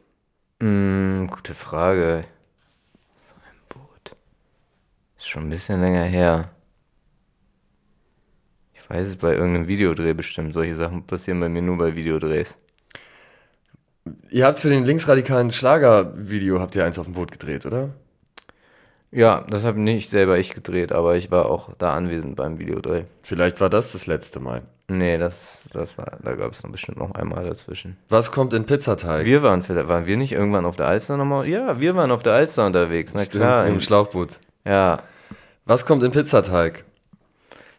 Mm, 0.59 1.27
gute 1.27 1.53
Frage. 1.53 2.24
Auf 3.35 3.44
einem 3.45 3.59
Boot. 3.68 4.15
Ist 5.18 5.27
schon 5.27 5.44
ein 5.44 5.50
bisschen 5.50 5.81
länger 5.81 6.03
her. 6.03 6.45
Ich 8.74 8.89
weiß 8.89 9.09
es 9.09 9.18
bei 9.18 9.33
irgendeinem 9.33 9.68
Videodreh 9.68 10.13
bestimmt. 10.13 10.53
Solche 10.53 10.75
Sachen 10.75 11.06
passieren 11.06 11.41
bei 11.41 11.50
mir 11.50 11.62
nur 11.62 11.77
bei 11.77 11.94
Videodrehs. 11.94 12.57
Ihr 14.29 14.45
habt 14.45 14.59
für 14.59 14.69
den 14.69 14.86
linksradikalen 14.86 15.51
Schlager-Video 15.51 16.62
habt 16.62 16.75
ihr 16.75 16.86
eins 16.86 16.97
auf 16.97 17.06
dem 17.06 17.13
Boot 17.13 17.31
gedreht, 17.31 17.65
oder? 17.65 17.94
Ja, 19.15 19.45
das 19.48 19.63
habe 19.63 19.80
nicht 19.80 20.10
selber 20.10 20.39
ich 20.39 20.56
gedreht, 20.56 20.92
aber 20.92 21.15
ich 21.15 21.30
war 21.30 21.45
auch 21.45 21.69
da 21.77 21.94
anwesend 21.94 22.36
beim 22.36 22.57
Videodreh. 22.57 23.04
Vielleicht 23.21 23.62
war 23.62 23.69
das 23.69 23.92
das 23.92 24.07
letzte 24.07 24.39
Mal. 24.39 24.63
Nee, 24.88 25.19
das, 25.19 25.69
das 25.71 26.00
war, 26.00 26.18
da 26.24 26.33
gab 26.33 26.51
es 26.51 26.63
noch 26.63 26.71
bestimmt 26.71 26.98
noch 26.98 27.12
einmal 27.12 27.45
dazwischen. 27.45 27.95
Was 28.10 28.31
kommt 28.31 28.56
in 28.56 28.65
Pizzateig? 28.65 29.27
Wir 29.27 29.44
waren, 29.44 29.63
waren 29.88 30.07
wir 30.07 30.18
nicht 30.18 30.31
irgendwann 30.31 30.65
auf 30.65 30.77
der 30.77 30.88
Alster 30.88 31.15
nochmal? 31.15 31.48
Ja, 31.48 31.80
wir 31.80 31.95
waren 31.95 32.10
auf 32.10 32.24
der 32.24 32.33
Alster 32.33 32.65
unterwegs, 32.65 33.13
na 33.13 33.24
Stimmt, 33.24 33.44
klar. 33.44 33.68
Im 33.68 33.80
Schlauchboot. 33.80 34.39
Ja. 34.65 35.04
Was 35.65 35.86
kommt 35.86 36.01
in 36.01 36.12
Pizzateig? 36.12 36.83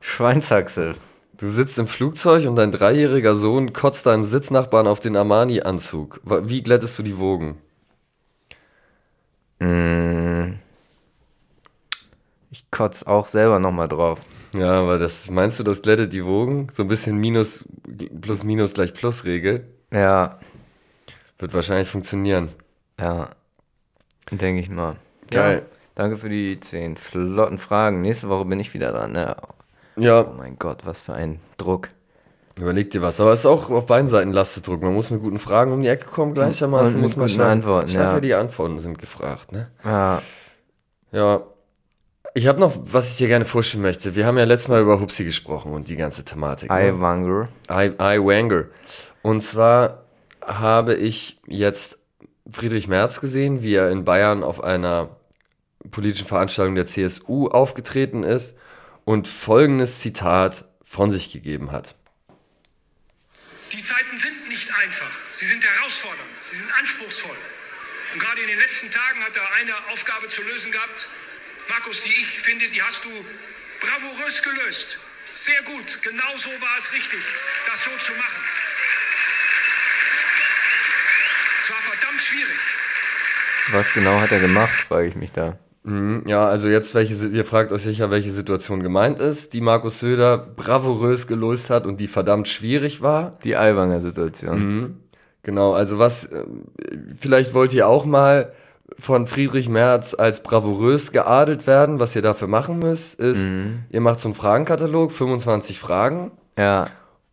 Schweinshaxe. 0.00 0.94
Du 1.36 1.48
sitzt 1.48 1.80
im 1.80 1.88
Flugzeug 1.88 2.46
und 2.46 2.54
dein 2.54 2.70
dreijähriger 2.70 3.34
Sohn 3.34 3.72
kotzt 3.72 4.06
deinem 4.06 4.22
Sitznachbarn 4.22 4.86
auf 4.86 5.00
den 5.00 5.16
Armani-Anzug. 5.16 6.20
Wie 6.24 6.62
glättest 6.62 6.96
du 6.96 7.02
die 7.02 7.18
Wogen? 7.18 7.58
Mmh 9.58 10.63
kotze 12.74 13.06
auch 13.06 13.28
selber 13.28 13.58
nochmal 13.58 13.88
drauf. 13.88 14.20
Ja, 14.52 14.80
aber 14.80 14.98
das, 14.98 15.30
meinst 15.30 15.58
du, 15.58 15.62
das 15.62 15.80
glättet 15.80 16.12
die 16.12 16.24
Wogen? 16.24 16.68
So 16.70 16.82
ein 16.82 16.88
bisschen 16.88 17.16
Minus, 17.16 17.64
Plus, 18.20 18.44
Minus 18.44 18.74
gleich 18.74 18.92
Plus-Regel? 18.92 19.66
Ja. 19.92 20.38
Wird 21.38 21.54
wahrscheinlich 21.54 21.88
funktionieren. 21.88 22.50
Ja. 23.00 23.30
Denke 24.30 24.60
ich 24.60 24.70
mal. 24.70 24.96
Geil. 25.30 25.58
Ja, 25.58 25.76
danke 25.94 26.16
für 26.16 26.28
die 26.28 26.58
zehn 26.58 26.96
flotten 26.96 27.58
Fragen. 27.58 28.02
Nächste 28.02 28.28
Woche 28.28 28.44
bin 28.44 28.58
ich 28.58 28.74
wieder 28.74 28.92
dran. 28.92 29.14
Ja. 29.14 29.36
ja. 29.96 30.26
Oh 30.28 30.34
mein 30.36 30.58
Gott, 30.58 30.84
was 30.84 31.02
für 31.02 31.14
ein 31.14 31.40
Druck. 31.56 31.88
Überleg 32.58 32.90
dir 32.90 33.02
was. 33.02 33.20
Aber 33.20 33.32
es 33.32 33.40
ist 33.40 33.46
auch 33.46 33.70
auf 33.70 33.86
beiden 33.86 34.08
Seiten 34.08 34.32
Lastedruck. 34.32 34.82
Man 34.82 34.94
muss 34.94 35.10
mit 35.10 35.20
guten 35.20 35.38
Fragen 35.38 35.72
um 35.72 35.82
die 35.82 35.88
Ecke 35.88 36.06
kommen, 36.06 36.34
gleichermaßen 36.34 36.96
Und 36.96 37.02
muss 37.02 37.16
man 37.16 37.28
schnell, 37.28 37.48
Antworten. 37.48 37.90
Ja. 37.90 38.20
die 38.20 38.34
Antworten 38.34 38.78
sind 38.78 38.98
gefragt, 38.98 39.52
ne? 39.52 39.70
Ja. 39.84 40.22
Ja, 41.10 41.42
ich 42.34 42.48
habe 42.48 42.58
noch, 42.58 42.74
was 42.76 43.12
ich 43.12 43.16
dir 43.18 43.28
gerne 43.28 43.44
vorstellen 43.44 43.82
möchte. 43.82 44.16
Wir 44.16 44.26
haben 44.26 44.36
ja 44.36 44.44
letztes 44.44 44.68
Mal 44.68 44.82
über 44.82 45.00
Hupsi 45.00 45.24
gesprochen 45.24 45.72
und 45.72 45.88
die 45.88 45.96
ganze 45.96 46.24
Thematik. 46.24 46.68
Ne? 46.68 46.88
I 46.88 47.00
Wanger. 47.00 47.48
I, 47.70 47.92
I 48.00 48.18
Wanger. 48.18 48.66
Und 49.22 49.40
zwar 49.40 50.04
habe 50.42 50.94
ich 50.96 51.38
jetzt 51.46 51.98
Friedrich 52.50 52.88
Merz 52.88 53.20
gesehen, 53.20 53.62
wie 53.62 53.74
er 53.74 53.90
in 53.90 54.04
Bayern 54.04 54.42
auf 54.42 54.62
einer 54.62 55.16
politischen 55.92 56.26
Veranstaltung 56.26 56.74
der 56.74 56.86
CSU 56.86 57.46
aufgetreten 57.48 58.24
ist 58.24 58.56
und 59.04 59.28
folgendes 59.28 60.00
Zitat 60.00 60.64
von 60.82 61.12
sich 61.12 61.32
gegeben 61.32 61.70
hat. 61.70 61.94
Die 63.72 63.82
Zeiten 63.82 64.16
sind 64.16 64.48
nicht 64.48 64.70
einfach. 64.82 65.10
Sie 65.34 65.46
sind 65.46 65.64
herausfordernd. 65.64 66.30
Sie 66.50 66.56
sind 66.56 66.68
anspruchsvoll. 66.80 67.36
Und 68.12 68.20
gerade 68.20 68.40
in 68.40 68.48
den 68.48 68.58
letzten 68.58 68.90
Tagen 68.90 69.20
hat 69.20 69.36
er 69.36 69.42
eine 69.60 69.92
Aufgabe 69.92 70.28
zu 70.28 70.42
lösen 70.42 70.70
gehabt, 70.72 71.08
Markus, 71.68 72.02
die 72.02 72.10
ich 72.10 72.40
finde, 72.40 72.66
die 72.68 72.82
hast 72.82 73.04
du 73.04 73.10
bravourös 73.80 74.42
gelöst. 74.42 74.98
Sehr 75.30 75.62
gut. 75.64 76.02
Genau 76.02 76.36
so 76.36 76.50
war 76.50 76.78
es 76.78 76.92
richtig, 76.92 77.20
das 77.66 77.84
so 77.84 77.90
zu 77.98 78.12
machen. 78.12 78.42
Es 81.62 81.70
war 81.70 81.80
verdammt 81.80 82.20
schwierig. 82.20 82.60
Was 83.72 83.94
genau 83.94 84.20
hat 84.20 84.30
er 84.32 84.40
gemacht, 84.40 84.72
frage 84.72 85.08
ich 85.08 85.16
mich 85.16 85.32
da. 85.32 85.58
Mhm, 85.84 86.22
ja, 86.26 86.46
also 86.46 86.68
jetzt, 86.68 86.94
welche, 86.94 87.14
ihr 87.28 87.44
fragt 87.44 87.72
euch 87.72 87.82
sicher, 87.82 88.10
welche 88.10 88.30
Situation 88.30 88.82
gemeint 88.82 89.18
ist, 89.18 89.52
die 89.52 89.60
Markus 89.60 90.00
Söder 90.00 90.38
bravourös 90.38 91.26
gelöst 91.26 91.70
hat 91.70 91.86
und 91.86 91.98
die 92.00 92.08
verdammt 92.08 92.48
schwierig 92.48 93.02
war. 93.02 93.38
Die 93.44 93.56
Aiwanger 93.56 94.00
Situation. 94.00 94.58
Mhm, 94.58 94.96
genau, 95.42 95.72
also 95.72 95.98
was, 95.98 96.26
äh, 96.26 96.44
vielleicht 97.18 97.52
wollt 97.54 97.74
ihr 97.74 97.86
auch 97.86 98.04
mal 98.04 98.52
von 98.98 99.26
Friedrich 99.26 99.68
Merz 99.68 100.14
als 100.14 100.42
bravourös 100.42 101.12
geadelt 101.12 101.66
werden. 101.66 102.00
Was 102.00 102.14
ihr 102.16 102.22
dafür 102.22 102.48
machen 102.48 102.78
müsst, 102.78 103.20
ist, 103.20 103.50
mhm. 103.50 103.84
ihr 103.90 104.00
macht 104.00 104.20
so 104.20 104.28
einen 104.28 104.34
Fragenkatalog, 104.34 105.12
25 105.12 105.78
Fragen. 105.78 106.32
Ja. 106.58 106.86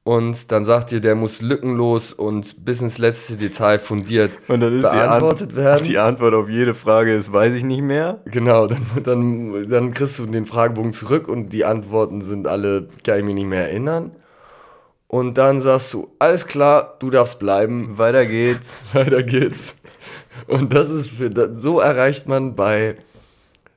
Und 0.03 0.51
dann 0.51 0.65
sagt 0.65 0.91
ihr, 0.91 0.99
der 0.99 1.13
muss 1.13 1.41
lückenlos 1.41 2.11
und 2.11 2.65
bis 2.65 2.81
ins 2.81 2.97
letzte 2.97 3.37
Detail 3.37 3.77
fundiert 3.77 4.39
und 4.47 4.59
dann 4.59 4.73
ist 4.73 4.81
beantwortet 4.81 5.51
die 5.51 5.55
werden. 5.57 5.83
Die 5.83 5.99
Antwort 5.99 6.33
auf 6.33 6.49
jede 6.49 6.73
Frage 6.73 7.13
ist, 7.13 7.31
weiß 7.31 7.53
ich 7.53 7.63
nicht 7.63 7.83
mehr. 7.83 8.19
Genau, 8.25 8.65
dann, 8.65 8.81
dann, 9.03 9.69
dann 9.69 9.91
kriegst 9.91 10.17
du 10.17 10.25
den 10.25 10.47
Fragebogen 10.47 10.91
zurück 10.91 11.27
und 11.27 11.53
die 11.53 11.65
Antworten 11.65 12.21
sind 12.21 12.47
alle, 12.47 12.87
kann 13.05 13.19
ich 13.19 13.25
mich 13.25 13.35
nicht 13.35 13.47
mehr 13.47 13.69
erinnern. 13.69 14.11
Und 15.11 15.37
dann 15.37 15.59
sagst 15.59 15.93
du, 15.93 16.07
alles 16.19 16.47
klar, 16.47 16.95
du 16.99 17.09
darfst 17.09 17.37
bleiben. 17.37 17.97
Weiter 17.97 18.25
geht's. 18.25 18.87
Weiter 18.95 19.23
geht's. 19.23 19.75
Und 20.47 20.73
das 20.73 20.89
ist 20.89 21.09
für, 21.09 21.53
so 21.53 21.81
erreicht 21.81 22.29
man 22.29 22.55
bei 22.55 22.95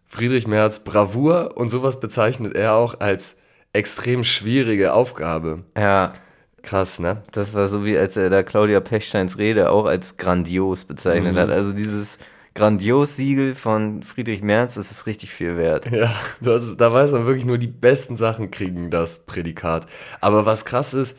Friedrich 0.07 0.47
Merz 0.47 0.85
Bravour 0.85 1.57
und 1.57 1.71
sowas 1.71 1.99
bezeichnet 1.99 2.55
er 2.55 2.75
auch 2.75 3.00
als 3.00 3.37
extrem 3.73 4.23
schwierige 4.23 4.93
Aufgabe. 4.93 5.64
Ja. 5.76 6.14
Krass, 6.62 7.00
ne? 7.00 7.21
Das 7.33 7.53
war 7.53 7.67
so 7.67 7.85
wie 7.85 7.99
als 7.99 8.17
er 8.17 8.31
da 8.31 8.45
Claudia 8.45 8.79
Pechsteins 8.79 9.37
Rede 9.37 9.71
auch 9.71 9.87
als 9.87 10.17
grandios 10.17 10.85
bezeichnet 10.85 11.35
mhm. 11.35 11.38
hat. 11.41 11.50
Also 11.50 11.73
dieses 11.73 12.19
Grandios-Siegel 12.54 13.54
von 13.54 14.02
Friedrich 14.02 14.42
Merz, 14.42 14.76
das 14.76 14.90
ist 14.90 15.06
richtig 15.06 15.30
viel 15.32 15.56
wert. 15.56 15.90
Ja, 15.90 16.14
das, 16.40 16.76
da 16.76 16.92
weiß 16.92 17.12
man 17.12 17.26
wirklich 17.26 17.44
nur, 17.44 17.58
die 17.58 17.66
besten 17.66 18.16
Sachen 18.16 18.50
kriegen 18.50 18.90
das 18.90 19.20
Prädikat. 19.20 19.87
Aber 20.20 20.46
was 20.46 20.64
krass 20.64 20.94
ist, 20.94 21.16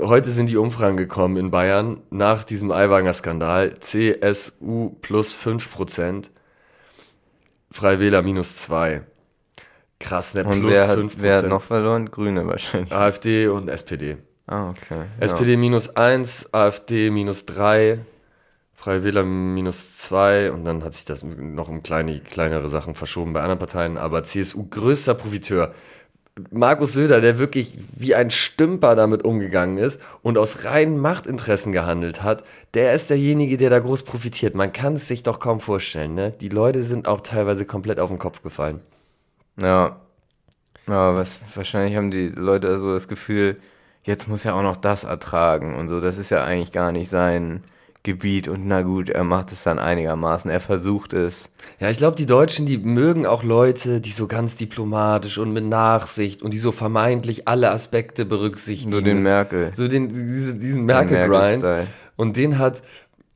Heute 0.00 0.30
sind 0.30 0.48
die 0.48 0.56
Umfragen 0.56 0.96
gekommen 0.96 1.36
in 1.36 1.50
Bayern 1.50 2.00
nach 2.10 2.44
diesem 2.44 2.70
Aiwanger-Skandal. 2.70 3.74
CSU 3.74 4.90
plus 5.00 5.34
5%, 5.34 6.30
Freiwähler 7.70 8.22
minus 8.22 8.56
2. 8.58 9.02
krass, 9.98 10.34
ne? 10.34 10.44
Und 10.44 10.60
Plus 10.60 10.72
wer 10.72 10.88
hat, 10.88 10.98
5%. 10.98 11.12
wer 11.16 11.38
hat 11.38 11.48
noch 11.48 11.62
verloren? 11.62 12.10
Grüne 12.10 12.46
wahrscheinlich. 12.46 12.92
AfD 12.92 13.48
und 13.48 13.68
SPD. 13.68 14.18
Ah, 14.46 14.68
okay. 14.68 15.06
SPD 15.18 15.56
minus 15.56 15.88
1, 15.96 16.52
AfD 16.52 17.10
minus 17.10 17.46
3, 17.46 17.98
Freie 18.82 19.04
Wähler 19.04 19.22
minus 19.22 19.96
2 19.98 20.50
und 20.50 20.64
dann 20.64 20.82
hat 20.82 20.94
sich 20.94 21.04
das 21.04 21.22
noch 21.22 21.68
um 21.68 21.84
kleine, 21.84 22.18
kleinere 22.18 22.68
Sachen 22.68 22.96
verschoben 22.96 23.32
bei 23.32 23.40
anderen 23.40 23.60
Parteien, 23.60 23.96
aber 23.96 24.24
CSU 24.24 24.66
größter 24.68 25.14
Profiteur. 25.14 25.72
Markus 26.50 26.94
Söder, 26.94 27.20
der 27.20 27.38
wirklich 27.38 27.76
wie 27.94 28.16
ein 28.16 28.32
Stümper 28.32 28.96
damit 28.96 29.24
umgegangen 29.24 29.78
ist 29.78 30.00
und 30.22 30.36
aus 30.36 30.64
reinen 30.64 30.98
Machtinteressen 30.98 31.70
gehandelt 31.70 32.24
hat, 32.24 32.42
der 32.74 32.92
ist 32.92 33.08
derjenige, 33.08 33.56
der 33.56 33.70
da 33.70 33.78
groß 33.78 34.02
profitiert. 34.02 34.56
Man 34.56 34.72
kann 34.72 34.94
es 34.94 35.06
sich 35.06 35.22
doch 35.22 35.38
kaum 35.38 35.60
vorstellen. 35.60 36.16
Ne? 36.16 36.32
Die 36.32 36.48
Leute 36.48 36.82
sind 36.82 37.06
auch 37.06 37.20
teilweise 37.20 37.64
komplett 37.64 38.00
auf 38.00 38.10
den 38.10 38.18
Kopf 38.18 38.42
gefallen. 38.42 38.80
Ja. 39.60 40.00
Ja, 40.88 41.14
was, 41.14 41.40
wahrscheinlich 41.54 41.94
haben 41.94 42.10
die 42.10 42.30
Leute 42.30 42.66
also 42.66 42.92
das 42.92 43.06
Gefühl, 43.06 43.54
jetzt 44.02 44.26
muss 44.26 44.44
er 44.44 44.56
auch 44.56 44.62
noch 44.62 44.76
das 44.76 45.04
ertragen 45.04 45.76
und 45.76 45.86
so. 45.86 46.00
Das 46.00 46.18
ist 46.18 46.30
ja 46.30 46.42
eigentlich 46.42 46.72
gar 46.72 46.90
nicht 46.90 47.08
sein 47.08 47.62
Gebiet 48.04 48.48
und 48.48 48.66
na 48.66 48.82
gut, 48.82 49.10
er 49.10 49.22
macht 49.22 49.52
es 49.52 49.62
dann 49.62 49.78
einigermaßen. 49.78 50.50
Er 50.50 50.58
versucht 50.58 51.12
es. 51.12 51.50
Ja, 51.78 51.88
ich 51.88 51.98
glaube, 51.98 52.16
die 52.16 52.26
Deutschen, 52.26 52.66
die 52.66 52.78
mögen 52.78 53.26
auch 53.26 53.44
Leute, 53.44 54.00
die 54.00 54.10
so 54.10 54.26
ganz 54.26 54.56
diplomatisch 54.56 55.38
und 55.38 55.52
mit 55.52 55.64
Nachsicht 55.64 56.42
und 56.42 56.52
die 56.52 56.58
so 56.58 56.72
vermeintlich 56.72 57.46
alle 57.46 57.70
Aspekte 57.70 58.24
berücksichtigen. 58.24 58.90
So 58.90 59.00
den 59.00 59.22
Merkel. 59.22 59.72
So 59.76 59.86
den, 59.86 60.08
diese, 60.08 60.56
diesen 60.56 60.84
Merkel-Grind. 60.84 61.86
Und 62.16 62.36
den 62.36 62.58
hat 62.58 62.82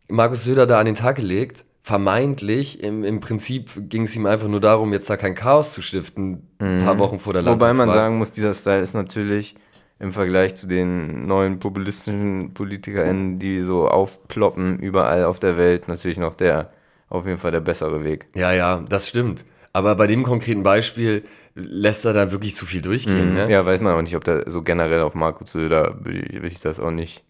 Markus 0.08 0.42
Söder 0.42 0.66
da 0.66 0.80
an 0.80 0.86
den 0.86 0.96
Tag 0.96 1.16
gelegt. 1.16 1.64
Vermeintlich, 1.82 2.82
im, 2.82 3.04
im 3.04 3.20
Prinzip 3.20 3.70
ging 3.88 4.02
es 4.02 4.16
ihm 4.16 4.26
einfach 4.26 4.48
nur 4.48 4.60
darum, 4.60 4.92
jetzt 4.92 5.08
da 5.08 5.16
kein 5.16 5.36
Chaos 5.36 5.72
zu 5.72 5.82
stiften, 5.82 6.42
ein 6.58 6.82
paar 6.84 6.98
Wochen 6.98 7.20
vor 7.20 7.32
der 7.32 7.42
Mhm. 7.42 7.46
Wobei 7.46 7.68
man 7.68 7.76
Landtagswahl. 7.76 7.96
sagen 7.96 8.18
muss, 8.18 8.32
dieser 8.32 8.54
Style 8.54 8.82
ist 8.82 8.94
natürlich 8.94 9.54
im 9.98 10.12
Vergleich 10.12 10.54
zu 10.54 10.66
den 10.66 11.26
neuen 11.26 11.58
populistischen 11.58 12.52
PolitikerInnen, 12.52 13.38
die 13.38 13.62
so 13.62 13.88
aufploppen 13.88 14.78
überall 14.78 15.24
auf 15.24 15.40
der 15.40 15.56
Welt, 15.56 15.88
natürlich 15.88 16.18
noch 16.18 16.34
der, 16.34 16.70
auf 17.08 17.26
jeden 17.26 17.38
Fall 17.38 17.52
der 17.52 17.60
bessere 17.60 18.04
Weg. 18.04 18.26
Ja, 18.34 18.52
ja, 18.52 18.84
das 18.88 19.08
stimmt. 19.08 19.44
Aber 19.72 19.94
bei 19.94 20.06
dem 20.06 20.22
konkreten 20.22 20.62
Beispiel 20.62 21.22
lässt 21.54 22.06
er 22.06 22.14
da 22.14 22.30
wirklich 22.30 22.54
zu 22.54 22.64
viel 22.64 22.80
durchgehen. 22.80 23.34
Ne? 23.34 23.44
Mhm. 23.44 23.50
Ja, 23.50 23.66
weiß 23.66 23.80
man 23.80 23.94
auch 23.94 24.02
nicht, 24.02 24.16
ob 24.16 24.24
da 24.24 24.40
so 24.46 24.62
generell 24.62 25.00
auf 25.00 25.14
Markus 25.14 25.52
Söder 25.52 25.98
will 26.02 26.44
ich 26.44 26.60
das 26.60 26.80
auch 26.80 26.90
nicht, 26.90 27.24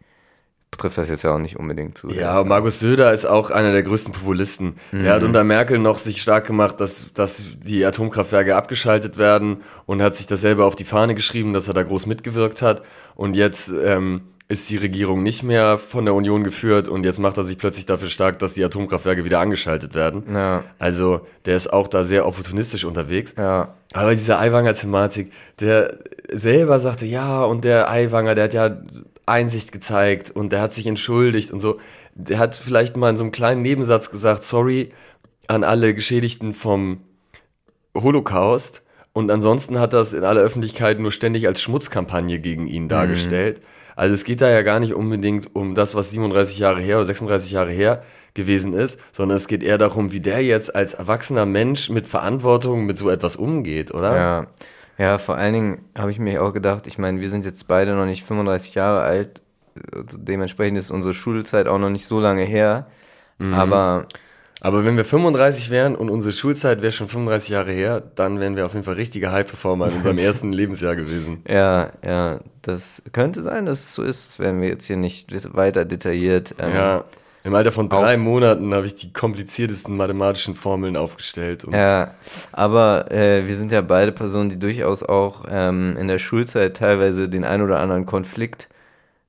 trifft 0.73 0.99
das 0.99 1.09
jetzt 1.09 1.23
ja 1.23 1.35
auch 1.35 1.39
nicht 1.39 1.57
unbedingt 1.57 1.99
zu. 1.99 2.09
Ja, 2.09 2.45
Markus 2.45 2.81
Söder 2.81 3.13
ist 3.13 3.25
auch 3.25 3.51
einer 3.51 3.73
der 3.73 3.83
größten 3.83 4.13
Populisten. 4.13 4.75
Der 4.93 5.15
hat 5.15 5.23
unter 5.23 5.43
Merkel 5.45 5.79
noch 5.79 5.99
sich 5.99 6.21
stark 6.21 6.47
gemacht, 6.47 6.81
dass, 6.81 7.13
dass 7.13 7.57
die 7.65 7.85
Atomkraftwerke 7.85 8.55
abgeschaltet 8.55 9.17
werden 9.17 9.59
und 9.87 10.03
hat 10.03 10.15
sich 10.15 10.27
das 10.27 10.43
selber 10.43 10.67
auf 10.67 10.77
die 10.77 10.85
Fahne 10.85 11.15
geschrieben, 11.15 11.55
dass 11.55 11.69
er 11.69 11.75
da 11.75 11.83
groß 11.83 12.07
mitgewirkt 12.07 12.63
hat. 12.63 12.83
Und 13.15 13.37
jetzt 13.37 13.73
ähm, 13.73 14.23
ist 14.49 14.71
die 14.71 14.77
Regierung 14.77 15.23
nicht 15.23 15.43
mehr 15.43 15.77
von 15.77 16.05
der 16.05 16.15
Union 16.15 16.45
geführt 16.45 16.89
und 16.89 17.05
jetzt 17.05 17.19
macht 17.19 17.37
er 17.37 17.43
sich 17.43 17.59
plötzlich 17.59 17.87
dafür 17.87 18.09
stark, 18.09 18.39
dass 18.39 18.53
die 18.53 18.63
Atomkraftwerke 18.63 19.25
wieder 19.25 19.41
angeschaltet 19.41 19.95
werden. 19.95 20.23
Ja. 20.33 20.63
Also 20.79 21.27
der 21.47 21.57
ist 21.57 21.73
auch 21.73 21.89
da 21.89 22.05
sehr 22.05 22.27
opportunistisch 22.27 22.85
unterwegs. 22.85 23.35
Ja. 23.37 23.75
Aber 23.93 24.11
diese 24.11 24.39
Aiwanger-Thematik, 24.39 25.33
der 25.59 25.97
selber 26.31 26.79
sagte, 26.79 27.07
ja, 27.07 27.43
und 27.43 27.65
der 27.65 27.91
Aiwanger, 27.91 28.35
der 28.35 28.45
hat 28.45 28.55
ja 28.55 28.77
Einsicht 29.27 29.73
gezeigt 29.73 30.31
und 30.31 30.53
der 30.53 30.61
hat 30.61 30.73
sich 30.73 30.87
entschuldigt 30.87 31.51
und 31.53 31.61
so. 31.61 31.79
Der 32.15 32.39
hat 32.39 32.55
vielleicht 32.55 32.97
mal 32.97 33.11
in 33.11 33.17
so 33.17 33.25
einem 33.25 33.33
kleinen 33.33 33.63
Nebensatz 33.63 34.11
gesagt, 34.11 34.45
sorry 34.45 34.91
an 35.49 35.65
alle 35.65 35.95
Geschädigten 35.95 36.55
vom 36.55 37.01
Holocaust. 37.97 38.83
Und 39.13 39.31
ansonsten 39.31 39.79
hat 39.79 39.95
das 39.95 40.13
in 40.13 40.25
aller 40.25 40.43
Öffentlichkeit 40.43 41.01
nur 41.01 41.11
ständig 41.11 41.47
als 41.47 41.63
Schmutzkampagne 41.63 42.39
gegen 42.39 42.67
ihn 42.67 42.89
dargestellt. 42.89 43.63
Also 43.97 44.13
es 44.13 44.25
geht 44.25 44.43
da 44.43 44.51
ja 44.51 44.61
gar 44.61 44.79
nicht 44.79 44.93
unbedingt 44.93 45.57
um 45.57 45.75
das, 45.75 45.95
was 45.95 46.11
37 46.11 46.59
Jahre 46.59 46.83
her 46.83 46.99
oder 46.99 47.07
36 47.07 47.51
Jahre 47.51 47.71
her 47.71 48.03
gewesen 48.35 48.75
ist, 48.75 49.01
sondern 49.13 49.37
es 49.37 49.49
geht 49.49 49.63
eher 49.63 49.79
darum, 49.79 50.13
wie 50.13 50.21
der 50.21 50.45
jetzt 50.45 50.75
als 50.77 50.93
erwachsener 50.93 51.47
Mensch 51.47 51.89
mit 51.89 52.07
Verantwortung 52.07 52.85
mit 52.85 52.99
so 52.99 53.09
etwas 53.09 53.37
umgeht, 53.37 53.95
oder? 53.95 54.15
Ja, 54.15 54.47
ja 54.99 55.19
vor 55.19 55.37
allen 55.37 55.53
Dingen 55.55 55.85
habe 55.97 56.11
ich 56.11 56.19
mir 56.19 56.43
auch 56.43 56.53
gedacht, 56.53 56.87
ich 56.87 56.99
meine, 56.99 57.21
wir 57.21 57.29
sind 57.29 57.45
jetzt 57.45 57.69
beide 57.69 57.95
noch 57.95 58.07
nicht 58.07 58.25
35 58.25 58.75
Jahre 58.75 59.03
alt, 59.03 59.43
dementsprechend 60.15 60.79
ist 60.79 60.91
unsere 60.91 61.15
Schulzeit 61.15 61.69
auch 61.69 61.79
noch 61.79 61.91
nicht 61.91 62.07
so 62.07 62.19
lange 62.21 62.43
her, 62.43 62.87
aber 63.39 64.07
Aber 64.63 64.85
wenn 64.87 64.97
wir 64.97 65.05
35 65.05 65.69
wären 65.69 65.95
und 65.95 66.09
unsere 66.09 66.33
Schulzeit 66.33 66.81
wäre 66.81 66.91
schon 66.91 67.09
35 67.09 67.51
Jahre 67.51 67.73
her, 67.73 68.01
dann 68.15 68.41
wären 68.41 68.57
wir 68.57 68.65
auf 68.65 68.73
jeden 68.73 68.85
Fall 68.85 68.95
richtige 68.95 69.31
High-Performer 69.31 69.89
in 69.89 69.97
unserem 69.97 70.17
ersten 70.29 70.51
Lebensjahr 70.53 70.97
gewesen. 70.97 71.43
ja, 71.47 71.91
ja, 72.05 72.41
das 72.63 73.03
könnte 73.13 73.43
sein, 73.43 73.67
dass 73.67 73.81
es 73.81 73.95
so 73.95 74.03
ist, 74.03 74.39
werden 74.39 74.63
wir 74.63 74.69
jetzt 74.69 74.87
hier 74.87 74.97
nicht 74.97 75.55
weiter 75.55 75.85
detailliert. 75.85 76.55
Ähm, 76.59 76.75
Ja. 76.75 77.05
Im 77.47 77.55
Alter 77.55 77.71
von 77.71 77.89
drei 77.89 78.17
Monaten 78.17 78.75
habe 78.75 78.87
ich 78.87 78.97
die 78.97 79.13
kompliziertesten 79.13 79.97
mathematischen 79.97 80.57
Formeln 80.57 80.97
aufgestellt. 80.97 81.65
Ja, 81.71 82.11
aber 82.51 83.13
äh, 83.13 83.47
wir 83.47 83.55
sind 83.55 83.71
ja 83.71 83.83
beide 83.83 84.11
Personen, 84.11 84.51
die 84.51 84.59
durchaus 84.59 85.05
auch 85.05 85.45
ähm, 85.49 85.97
in 85.97 86.09
der 86.09 86.19
Schulzeit 86.19 86.77
teilweise 86.77 87.29
den 87.29 87.45
ein 87.45 87.63
oder 87.63 87.79
anderen 87.79 88.05
Konflikt 88.05 88.69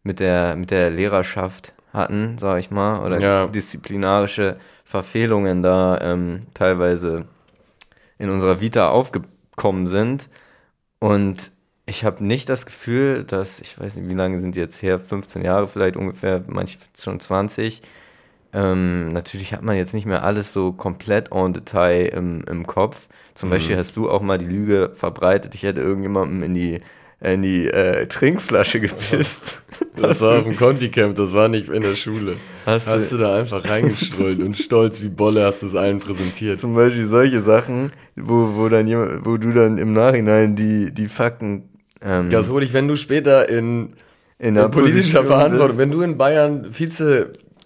mit 0.02 0.20
der, 0.20 0.56
mit 0.56 0.72
der 0.72 0.90
Lehrerschaft 0.90 1.74
hatten, 1.94 2.40
sag 2.40 2.60
ich 2.60 2.72
mal, 2.72 3.06
oder 3.06 3.20
Ja. 3.20 3.48
disziplinarische 3.48 4.58
Verfehlungen 4.84 5.62
da 5.62 6.00
ähm, 6.02 6.48
teilweise 6.56 7.28
in 8.18 8.32
unserer 8.32 8.60
Vita 8.60 8.90
aufgekommen 8.90 9.86
sind. 9.86 10.28
Und 10.98 11.52
ich 11.86 12.04
habe 12.04 12.26
nicht 12.26 12.50
das 12.50 12.66
Gefühl, 12.66 13.26
dass, 13.26 13.62
ich 13.62 13.80
weiß 13.80 13.96
nicht, 13.98 14.10
wie 14.10 14.16
lange 14.16 14.40
sind 14.40 14.56
die 14.56 14.60
jetzt 14.60 14.82
her, 14.82 15.00
15 15.00 15.46
Jahre 15.46 15.68
vielleicht 15.68 15.96
ungefähr, 15.96 16.42
manche 16.48 16.80
schon 17.00 17.20
20. 17.20 17.84
Ähm, 18.54 19.12
natürlich 19.14 19.54
hat 19.54 19.62
man 19.62 19.76
jetzt 19.76 19.94
nicht 19.94 20.06
mehr 20.06 20.24
alles 20.24 20.54
so 20.54 20.72
komplett 20.72 21.32
en 21.32 21.54
Detail 21.54 22.06
im, 22.16 22.44
im 22.50 22.66
Kopf. 22.66 23.08
Zum 23.34 23.50
Beispiel 23.50 23.78
hast 23.78 23.96
du 23.98 24.10
auch 24.10 24.22
mal 24.22 24.38
die 24.38 24.46
Lüge 24.48 24.92
verbreitet, 24.94 25.54
ich 25.54 25.64
hätte 25.64 25.82
irgendjemandem 25.82 26.44
in 26.44 26.54
die, 26.54 26.80
in 27.22 27.42
die 27.42 27.68
äh, 27.68 28.08
Trinkflasche 28.08 28.80
gepisst. 28.80 29.62
das 29.96 30.22
war 30.22 30.40
auf 30.40 30.46
dem 30.46 30.56
Confi-Camp, 30.56 31.16
das 31.16 31.34
war 31.34 31.48
nicht 31.50 31.70
in 31.70 31.82
der 31.82 31.96
Schule. 31.96 32.36
Hast 32.66 32.88
Hast, 32.88 33.12
du- 33.12 33.18
du 33.18 33.24
da 33.24 33.36
einfach 33.36 33.64
reingestrollt 33.68 34.40
und 34.40 34.58
stolz 34.58 35.02
wie 35.04 35.10
Bolle 35.10 35.44
hast 35.46 35.62
du 35.62 35.68
es 35.68 35.76
allen 35.76 36.00
präsentiert. 36.00 36.58
Zum 36.60 36.74
Beispiel 36.74 37.06
solche 37.06 37.42
Sachen, 37.42 37.92
wo, 38.16 38.52
wo, 38.56 38.70
dann 38.70 38.88
jemand, 38.88 39.26
wo 39.26 39.38
du 39.38 39.52
dann 39.52 39.78
im 39.78 39.94
Nachhinein 39.94 40.56
die, 40.56 40.94
die 40.94 41.08
Fakten 41.10 41.70
ähm, 42.02 42.30
Das 42.30 42.50
hole 42.50 42.64
ich, 42.64 42.74
wenn 42.74 42.88
du 42.88 42.96
später 42.96 43.50
in, 43.50 43.90
in 44.40 44.56
in 44.56 44.72
politischer 44.72 45.20
Position 45.22 45.26
Verantwortung, 45.28 45.68
bist. 45.68 45.80
wenn 45.80 45.92
du 45.92 46.02
in 46.02 46.18
Bayern 46.18 46.72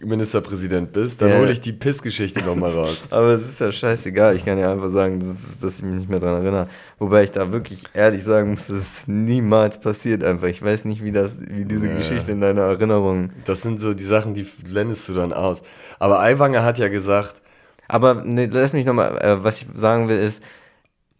Vizeministerpräsident 0.02 0.92
bist, 0.92 1.22
dann 1.22 1.30
Ja. 1.30 1.38
hole 1.40 1.52
ich 1.52 1.62
die 1.62 1.74
Pissgeschichte 1.74 2.42
nochmal 2.42 2.72
raus. 2.72 3.08
Aber 3.12 3.30
es 3.30 3.48
ist 3.48 3.60
ja 3.60 3.72
scheißegal. 3.72 4.36
Ich 4.36 4.44
kann 4.46 4.58
ja 4.58 4.72
einfach 4.72 4.90
sagen, 4.90 5.20
dass, 5.20 5.28
es- 5.44 5.60
dass 5.60 5.78
ich 5.78 5.84
mich 5.84 5.96
nicht 5.96 6.10
mehr 6.10 6.20
dran 6.20 6.42
erinnere. 6.44 6.68
Wobei 7.00 7.24
ich 7.24 7.32
da 7.32 7.52
wirklich 7.52 7.84
ehrlich 7.94 8.24
sagen 8.24 8.52
muss, 8.52 8.68
dass 8.68 8.78
es 8.78 9.08
niemals 9.08 9.80
passiert 9.80 10.24
einfach. 10.24 10.48
Ich 10.48 10.62
weiß 10.62 10.86
nicht, 10.86 11.04
wie 11.04 11.12
das, 11.12 11.42
wie 11.48 11.66
diese 11.66 11.88
Ja. 11.88 11.96
Geschichte 11.98 12.32
in 12.32 12.42
deiner 12.42 12.62
Erinnerung. 12.64 13.30
Das 13.46 13.62
sind 13.62 13.80
so 13.80 13.94
die 13.94 14.04
Sachen, 14.04 14.34
die 14.34 14.44
blendest 14.64 15.08
du 15.10 15.14
dann 15.14 15.34
aus. 15.34 15.62
Aber 16.00 16.20
Aiwanger 16.20 16.64
hat 16.64 16.80
ja 16.80 16.88
gesagt, 16.88 17.42
Aber 17.88 18.14
ne, 18.24 18.46
lass 18.50 18.72
mich 18.74 18.86
nochmal, 18.86 19.18
äh, 19.22 19.44
was 19.44 19.62
ich 19.62 19.68
sagen 19.76 20.08
will, 20.08 20.18
ist, 20.18 20.42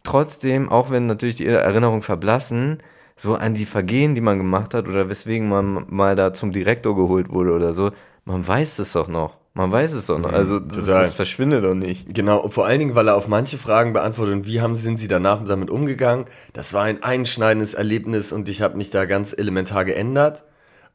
trotzdem, 0.04 0.70
auch 0.70 0.90
wenn 0.90 1.06
natürlich 1.08 1.36
die 1.36 1.46
Erinnerungen 1.46 2.02
verblassen, 2.02 2.78
so 3.18 3.36
an 3.36 3.54
die 3.54 3.66
Vergehen, 3.66 4.16
die 4.16 4.22
man 4.22 4.38
gemacht 4.38 4.74
hat 4.74 4.88
oder 4.88 5.10
weswegen 5.10 5.50
man 5.50 5.86
mal 5.90 6.16
da 6.16 6.34
zum 6.34 6.52
Direktor 6.52 6.96
geholt 6.96 7.30
wurde 7.30 7.52
oder 7.52 7.74
so, 7.74 7.92
man 8.26 8.48
weiß 8.48 8.80
es 8.80 8.94
doch 8.94 9.08
noch. 9.08 9.40
Man 9.54 9.72
weiß 9.72 9.92
es 9.94 10.06
doch 10.06 10.18
noch. 10.18 10.32
Also 10.32 10.60
das, 10.60 10.86
das 10.86 11.14
verschwindet 11.14 11.66
doch 11.66 11.74
nicht. 11.74 12.14
Genau, 12.14 12.48
vor 12.48 12.66
allen 12.66 12.80
Dingen, 12.80 12.96
weil 12.96 13.10
er 13.10 13.16
auf 13.16 13.28
manche 13.28 13.58
Fragen 13.58 13.92
beantwortet 13.92 14.34
und 14.34 14.46
wie 14.46 14.62
haben 14.62 14.76
sind 14.76 14.98
sie 14.98 15.10
danach 15.10 15.44
damit 15.44 15.70
umgegangen. 15.70 16.26
Das 16.54 16.74
war 16.74 16.84
ein 16.84 17.04
einschneidendes 17.04 17.74
Erlebnis 17.74 18.32
und 18.32 18.48
ich 18.48 18.62
habe 18.62 18.78
mich 18.78 18.92
da 18.92 19.06
ganz 19.06 19.34
elementar 19.38 19.84
geändert. 19.84 20.46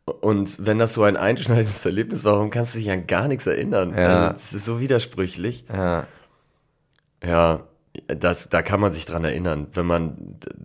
Und 0.06 0.56
wenn 0.64 0.78
das 0.78 0.94
so 0.94 1.02
ein 1.02 1.16
einschneidendes 1.16 1.84
Erlebnis 1.84 2.24
war, 2.24 2.34
warum 2.34 2.50
kannst 2.50 2.74
du 2.74 2.78
dich 2.78 2.90
an 2.90 3.06
gar 3.06 3.28
nichts 3.28 3.46
erinnern? 3.46 3.92
Ja. 3.94 4.06
Also, 4.06 4.32
das 4.32 4.54
ist 4.54 4.64
so 4.64 4.80
widersprüchlich. 4.80 5.64
Ja. 5.68 6.06
Ja, 7.22 7.64
das, 8.06 8.48
da 8.48 8.62
kann 8.62 8.80
man 8.80 8.92
sich 8.92 9.06
dran 9.06 9.24
erinnern, 9.24 9.66
wenn 9.72 9.86
man 9.86 10.16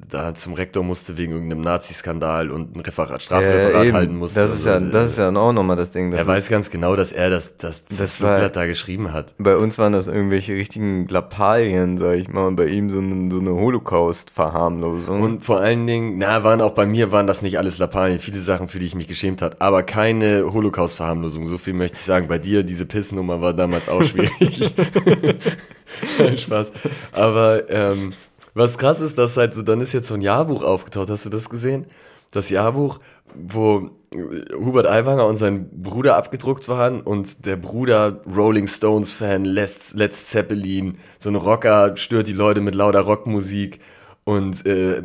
da 0.09 0.33
zum 0.33 0.53
Rektor 0.53 0.83
musste 0.83 1.17
wegen 1.17 1.31
irgendeinem 1.33 1.61
Nazi-Skandal 1.61 2.51
und 2.51 2.75
ein 2.75 2.79
Referat, 2.81 3.21
Strafreferat 3.23 3.85
eben. 3.85 3.95
halten 3.95 4.15
musste. 4.17 4.39
Das 4.41 4.53
ist 4.53 4.65
ja, 4.65 4.73
Also, 4.73 4.89
das 4.89 5.09
ist 5.11 5.17
ja 5.17 5.29
auch 5.35 5.53
nochmal 5.53 5.75
das 5.77 5.91
Ding. 5.91 6.11
Das 6.11 6.21
er 6.21 6.27
weiß 6.27 6.49
ganz 6.49 6.69
genau, 6.69 6.95
dass 6.95 7.11
er 7.11 7.29
das, 7.29 7.57
das, 7.57 7.85
das, 7.85 7.97
Das 7.97 8.21
war- 8.21 8.49
da 8.49 8.65
geschrieben 8.65 9.13
hat. 9.13 9.33
bei 9.37 9.55
uns 9.55 9.77
waren 9.77 9.93
das 9.93 10.07
irgendwelche 10.07 10.53
richtigen 10.53 11.07
Lappalien, 11.07 11.97
sag 11.97 12.15
ich 12.15 12.29
mal, 12.29 12.47
und 12.47 12.55
bei 12.55 12.65
ihm 12.65 12.89
so 12.89 12.99
eine, 12.99 13.31
so 13.31 13.39
eine 13.39 13.51
Holocaust-Verharmlosung. 13.51 15.21
Und 15.21 15.45
vor 15.45 15.59
allen 15.61 15.87
Dingen, 15.87 16.17
na, 16.17 16.43
waren 16.43 16.61
auch 16.61 16.71
bei 16.71 16.85
mir 16.85 17.11
waren 17.11 17.27
das 17.27 17.41
nicht 17.41 17.57
alles 17.57 17.77
Lappalien, 17.77 18.19
viele 18.19 18.39
Sachen, 18.39 18.67
für 18.67 18.79
die 18.79 18.85
ich 18.85 18.95
mich 18.95 19.07
geschämt 19.07 19.41
hat, 19.41 19.61
aber 19.61 19.83
keine 19.83 20.51
Holocaust-Verharmlosung. 20.51 21.47
So 21.47 21.57
viel 21.57 21.73
möchte 21.73 21.97
ich 21.97 22.03
sagen. 22.03 22.27
Bei 22.27 22.37
dir, 22.39 22.63
diese 22.63 22.85
Pissnummer 22.85 23.41
war 23.41 23.53
damals 23.53 23.87
auch 23.89 24.01
schwierig. 24.01 24.73
Nein, 26.19 26.37
Spaß. 26.37 26.71
Aber 27.11 27.69
ähm, 27.69 28.13
Was 28.53 28.77
krass 28.77 28.99
ist, 28.99 29.17
dass 29.17 29.37
halt 29.37 29.53
so, 29.53 29.61
dann 29.61 29.81
ist 29.81 29.93
jetzt 29.93 30.07
so 30.07 30.15
ein 30.15 30.21
Jahrbuch 30.21 30.63
aufgetaucht. 30.63 31.09
Hast 31.09 31.25
du 31.25 31.29
das 31.29 31.49
gesehen? 31.49 31.85
Das 32.31 32.49
Jahrbuch, 32.49 32.99
wo 33.33 33.91
Hubert 34.13 34.87
Aiwanger 34.87 35.25
und 35.25 35.37
sein 35.37 35.69
Bruder 35.71 36.17
abgedruckt 36.17 36.67
waren 36.67 36.99
und 36.99 37.45
der 37.45 37.55
Bruder 37.55 38.21
Rolling 38.35 38.67
Stones 38.67 39.13
Fan, 39.13 39.45
Let's, 39.45 39.93
Let's 39.93 40.27
Zeppelin, 40.27 40.97
so 41.17 41.29
ein 41.29 41.35
Rocker 41.35 41.95
stört 41.95 42.27
die 42.27 42.33
Leute 42.33 42.59
mit 42.59 42.75
lauter 42.75 43.01
Rockmusik 43.01 43.79
und, 44.25 44.65
äh, 44.65 45.01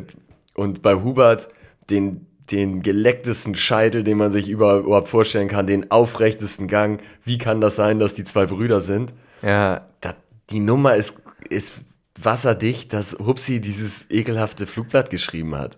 und 0.55 0.81
bei 0.81 0.95
Hubert 0.95 1.47
den, 1.89 2.27
den 2.51 2.81
gelecktesten 2.81 3.55
Scheitel, 3.55 4.03
den 4.03 4.17
man 4.17 4.31
sich 4.31 4.49
überhaupt 4.49 5.07
vorstellen 5.07 5.47
kann, 5.47 5.67
den 5.67 5.89
aufrechtesten 5.89 6.67
Gang. 6.67 7.01
Wie 7.23 7.37
kann 7.37 7.61
das 7.61 7.77
sein, 7.77 7.99
dass 7.99 8.13
die 8.13 8.25
zwei 8.25 8.45
Brüder 8.45 8.81
sind? 8.81 9.13
Ja. 9.41 9.85
Da, 10.01 10.15
die 10.49 10.59
Nummer 10.59 10.95
ist, 10.95 11.21
ist 11.49 11.83
wasserdicht, 12.19 12.93
dass 12.93 13.17
Hupsi 13.19 13.61
dieses 13.61 14.09
ekelhafte 14.09 14.67
Flugblatt 14.67 15.09
geschrieben 15.09 15.55
hat. 15.55 15.77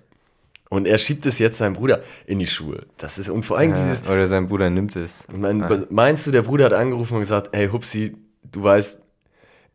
Und 0.70 0.86
er 0.86 1.00
schiebt 1.00 1.26
es 1.26 1.40
jetzt 1.40 1.58
seinem 1.58 1.74
Bruder 1.74 2.02
in 2.28 2.38
die 2.38 2.46
Schuhe. 2.46 2.82
Das 2.98 3.18
ist, 3.18 3.30
und 3.30 3.44
vor 3.44 3.58
allem 3.58 3.72
ja, 3.72 3.76
dieses. 3.76 4.08
Oder 4.08 4.28
sein 4.28 4.48
Bruder 4.48 4.70
nimmt 4.70 4.96
es. 4.96 5.26
Mein, 5.36 5.66
meinst 5.90 6.28
du, 6.28 6.32
der 6.32 6.44
Bruder 6.44 6.66
hat 6.66 6.74
angerufen 6.74 7.16
und 7.16 7.22
gesagt, 7.22 7.50
hey 7.54 7.70
Hupsi, 7.70 8.16
du 8.44 8.64
weißt, 8.64 9.00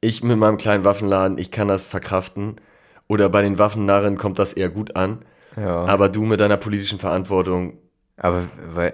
ich 0.00 0.22
mit 0.22 0.38
meinem 0.38 0.56
kleinen 0.56 0.84
Waffenladen, 0.84 1.36
ich 1.38 1.50
kann 1.50 1.66
das 1.66 1.86
verkraften. 1.86 2.56
Oder 3.08 3.28
bei 3.28 3.42
den 3.42 3.58
Waffennarren 3.58 4.16
kommt 4.16 4.38
das 4.38 4.52
eher 4.52 4.70
gut 4.70 4.94
an. 4.94 5.24
Ja. 5.56 5.84
Aber 5.84 6.08
du 6.08 6.22
mit 6.24 6.40
deiner 6.40 6.56
politischen 6.56 6.98
Verantwortung. 6.98 7.78
Aber, 8.16 8.42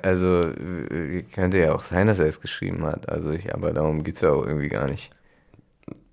also, 0.02 0.50
könnte 1.34 1.58
ja 1.58 1.74
auch 1.74 1.82
sein, 1.82 2.06
dass 2.06 2.18
er 2.18 2.26
es 2.26 2.40
geschrieben 2.40 2.84
hat. 2.86 3.10
Also, 3.10 3.30
ich, 3.30 3.54
aber 3.54 3.72
darum 3.72 4.02
geht 4.02 4.14
es 4.14 4.22
ja 4.22 4.30
auch 4.30 4.46
irgendwie 4.46 4.68
gar 4.68 4.88
nicht. 4.88 5.10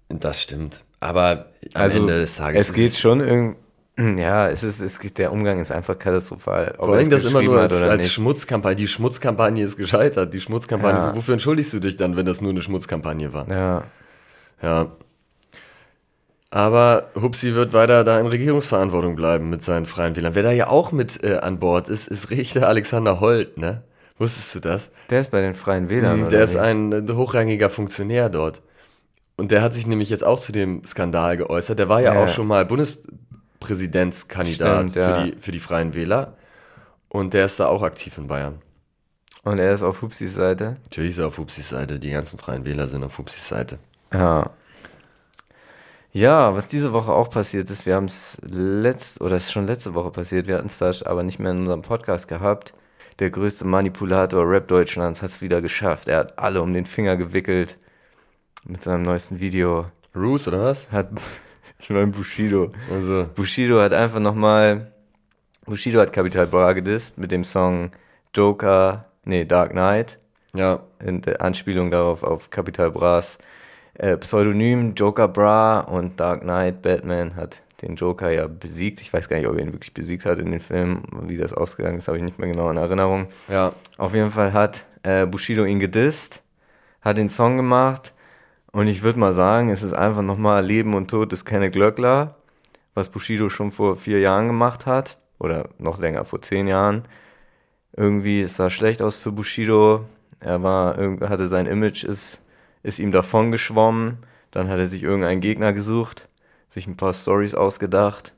Das 0.10 0.42
stimmt. 0.42 0.84
Aber 1.00 1.48
am 1.74 1.82
also, 1.82 2.00
Ende 2.00 2.20
des 2.20 2.36
Tages. 2.36 2.70
Es 2.70 2.74
geht 2.74 2.94
schon 2.94 3.20
irgendwie. 3.20 3.58
Ja, 4.00 4.48
es 4.48 4.64
ist, 4.64 4.80
es 4.80 5.00
geht, 5.00 5.18
der 5.18 5.32
Umgang 5.32 5.60
ist 5.60 5.72
einfach 5.72 5.98
katastrophal. 5.98 6.76
Ob 6.78 6.86
Vor 6.86 6.96
allem 6.96 7.10
das 7.10 7.26
immer 7.26 7.42
nur 7.42 7.60
als, 7.60 7.82
als 7.82 8.12
Schmutzkampagne. 8.12 8.76
Die 8.76 8.88
Schmutzkampagne 8.88 9.64
ist 9.64 9.76
gescheitert. 9.76 10.36
Die 10.36 10.40
Schmutzkampagne 10.40 11.00
ja. 11.00 11.10
ist, 11.10 11.16
wofür 11.16 11.34
entschuldigst 11.34 11.74
du 11.74 11.80
dich 11.80 11.98
dann, 11.98 12.16
wenn 12.16 12.28
das 12.28 12.40
nur 12.40 12.52
eine 12.52 12.62
Schmutzkampagne 12.62 13.34
war? 13.34 13.50
Ja. 13.50 13.84
Ja. 14.62 14.92
Aber 16.50 17.08
Hupsi 17.20 17.56
wird 17.56 17.74
weiter 17.74 18.04
da 18.04 18.20
in 18.20 18.28
Regierungsverantwortung 18.28 19.16
bleiben 19.16 19.50
mit 19.50 19.64
seinen 19.64 19.86
freien 19.88 20.16
Wählern. 20.16 20.36
Wer 20.36 20.44
da 20.44 20.52
ja 20.52 20.68
auch 20.68 20.92
mit 20.92 21.24
äh, 21.24 21.38
an 21.38 21.60
Bord 21.60 21.90
ist, 21.90 22.08
ist 22.08 22.30
Richter 22.30 22.68
Alexander 22.68 23.20
Holt, 23.20 23.58
ne? 23.58 23.84
Wusstest 24.18 24.56
du 24.56 24.60
das? 24.60 24.92
Der 25.10 25.22
ist 25.22 25.32
bei 25.32 25.42
den 25.42 25.54
freien 25.54 25.90
Wählern, 25.90 26.22
mhm, 26.22 26.30
Der 26.30 26.44
ist 26.44 26.56
ein 26.56 26.92
äh, 26.92 27.14
hochrangiger 27.14 27.70
Funktionär 27.70 28.30
dort. 28.30 28.62
Und 29.38 29.52
der 29.52 29.62
hat 29.62 29.74
sich 29.74 29.88
nämlich 29.88 30.10
jetzt 30.10 30.24
auch 30.24 30.40
zu 30.40 30.52
dem 30.52 30.84
Skandal 30.84 31.38
geäußert. 31.38 31.78
Der 31.78 31.90
war 31.90 32.02
ja, 32.02 32.16
ja. 32.16 32.24
auch 32.24 32.28
schon 32.28 32.48
mal 32.48 32.66
Bundespräsidentskandidat 32.66 34.90
Stimmt, 34.90 34.96
ja. 34.96 35.16
für, 35.16 35.26
die, 35.26 35.40
für 35.40 35.52
die 35.52 35.60
Freien 35.60 35.94
Wähler. 35.94 36.36
Und 37.08 37.36
der 37.36 37.46
ist 37.46 37.60
da 37.60 37.68
auch 37.68 37.84
aktiv 37.84 38.18
in 38.18 38.26
Bayern. 38.28 38.64
Und 39.44 39.60
er 39.60 39.74
ist 39.74 39.84
auf 39.84 40.02
Hupsis 40.02 40.34
Seite? 40.36 40.78
Natürlich 40.84 41.12
ist 41.12 41.20
er 41.20 41.28
auf 41.28 41.38
Hupsis 41.38 41.70
Seite. 41.70 42.00
Die 42.00 42.10
ganzen 42.10 42.40
Freien 42.40 42.66
Wähler 42.66 42.88
sind 42.88 43.04
auf 43.04 43.16
Hupsis 43.18 43.48
Seite. 43.48 43.78
Ja. 44.12 44.50
Ja, 46.12 46.56
was 46.56 46.68
diese 46.68 46.92
Woche 46.94 47.14
auch 47.14 47.30
passiert 47.30 47.70
ist, 47.70 47.86
wir 47.86 47.96
haben 47.96 48.06
es 48.06 48.40
letzt 48.42 49.22
oder 49.22 49.36
es 49.36 49.44
ist 49.46 49.52
schon 49.52 49.68
letzte 49.68 49.94
Woche 49.94 50.10
passiert, 50.10 50.48
wir 50.48 50.56
hatten 50.56 50.66
es 50.66 50.80
da 50.80 50.92
aber 51.06 51.22
nicht 51.22 51.38
mehr 51.38 51.52
in 51.52 51.60
unserem 51.60 51.84
Podcast 51.84 52.28
gehabt. 52.28 52.74
Der 53.20 53.30
größte 53.30 53.66
Manipulator 53.66 54.50
Rap 54.50 54.68
Deutschlands 54.68 55.22
hat 55.22 55.30
es 55.30 55.42
wieder 55.42 55.62
geschafft. 55.62 56.08
Er 56.08 56.18
hat 56.18 56.40
alle 56.40 56.62
um 56.62 56.74
den 56.74 56.86
Finger 56.86 57.18
gewickelt 57.18 57.78
mit 58.66 58.82
seinem 58.82 59.04
neuesten 59.04 59.40
Video. 59.40 59.86
Roos 60.16 60.48
oder 60.48 60.64
was? 60.64 60.92
Hat 60.92 61.10
ich 61.80 61.90
meine 61.90 62.08
Bushido. 62.08 62.72
Also. 62.92 63.28
Bushido 63.36 63.80
hat 63.80 63.94
einfach 63.94 64.20
nochmal 64.20 64.92
Bushido 65.66 66.00
hat 66.00 66.14
Capital 66.14 66.48
Bra 66.48 66.74
gedisst 66.74 67.18
mit 67.18 67.32
dem 67.32 67.44
Song 67.44 67.92
Joker, 68.34 69.06
nee, 69.26 69.46
Dark 69.46 69.72
Knight. 69.72 70.20
Ja. 70.54 70.82
In 71.04 71.22
der 71.22 71.42
Anspielung 71.42 71.92
darauf 71.92 72.24
auf 72.24 72.50
Capital 72.50 72.92
Bras 72.92 73.38
äh, 73.96 74.18
Pseudonym 74.18 74.94
Joker 74.94 75.28
Bra 75.28 75.82
und 75.82 76.20
Dark 76.20 76.42
Knight 76.42 76.82
Batman 76.82 77.36
hat 77.36 77.62
den 77.82 77.96
Joker 77.96 78.30
ja 78.32 78.48
besiegt. 78.48 79.02
Ich 79.02 79.12
weiß 79.12 79.30
gar 79.30 79.38
nicht, 79.38 79.48
ob 79.48 79.56
er 79.56 79.62
ihn 79.62 79.74
wirklich 79.74 79.94
besiegt 79.94 80.26
hat 80.26 80.40
in 80.40 80.52
den 80.52 80.60
Film. 80.60 81.02
Wie 81.24 81.38
das 81.38 81.54
ausgegangen 81.54 81.98
ist, 81.98 82.08
habe 82.08 82.18
ich 82.18 82.24
nicht 82.24 82.40
mehr 82.40 82.50
genau 82.50 82.70
in 82.70 82.78
Erinnerung. 82.78 83.28
Ja. 83.50 83.72
Auf 83.98 84.14
jeden 84.14 84.32
Fall 84.32 84.54
hat 84.54 84.86
äh, 85.04 85.26
Bushido 85.26 85.66
ihn 85.66 85.80
gedisst, 85.80 86.42
hat 87.02 87.18
den 87.18 87.30
Song 87.30 87.58
gemacht 87.58 88.14
und 88.78 88.88
ich 88.88 89.02
würde 89.02 89.20
mal 89.20 89.34
sagen, 89.34 89.70
es 89.70 89.84
ist 89.84 89.94
einfach 89.94 90.22
nochmal 90.22 90.66
Leben 90.66 90.94
und 90.94 91.10
Tod 91.10 91.32
des 91.32 91.46
Kenne 91.46 91.72
Glöckler, 91.72 92.36
was 92.94 93.10
Bushido 93.10 93.50
schon 93.50 93.72
vor 93.72 93.96
vier 93.96 94.20
Jahren 94.20 94.48
gemacht 94.48 94.86
hat 94.86 95.18
oder 95.40 95.70
noch 95.78 96.00
länger, 96.00 96.26
vor 96.26 96.42
zehn 96.42 96.68
Jahren. 96.68 97.04
Irgendwie 97.96 98.42
es 98.42 98.56
sah 98.56 98.70
schlecht 98.70 99.02
aus 99.02 99.18
für 99.18 99.32
Bushido. 99.32 100.06
Er 100.40 100.62
war, 100.62 100.96
hatte 101.28 101.48
sein 101.48 101.66
Image, 101.66 102.04
ist 102.04 102.42
ist 102.84 103.00
ihm 103.00 103.12
davon 103.12 103.52
geschwommen, 103.52 104.18
dann 104.52 104.70
hat 104.70 104.80
er 104.80 104.88
sich 104.88 105.04
irgendeinen 105.04 105.42
Gegner 105.42 105.74
gesucht, 105.74 106.28
sich 106.70 106.88
ein 106.88 106.96
paar 106.96 107.14
Stories 107.14 107.54
ausgedacht 107.54 108.34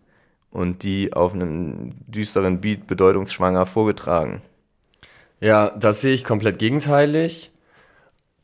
und 0.52 0.84
die 0.84 1.14
auf 1.14 1.34
einem 1.34 1.94
düsteren 2.08 2.60
Beat 2.60 2.88
bedeutungsschwanger 2.88 3.66
vorgetragen. 3.66 4.42
Ja, 5.40 5.70
das 5.70 6.02
sehe 6.02 6.14
ich 6.14 6.24
komplett 6.24 6.58
gegenteilig, 6.58 7.52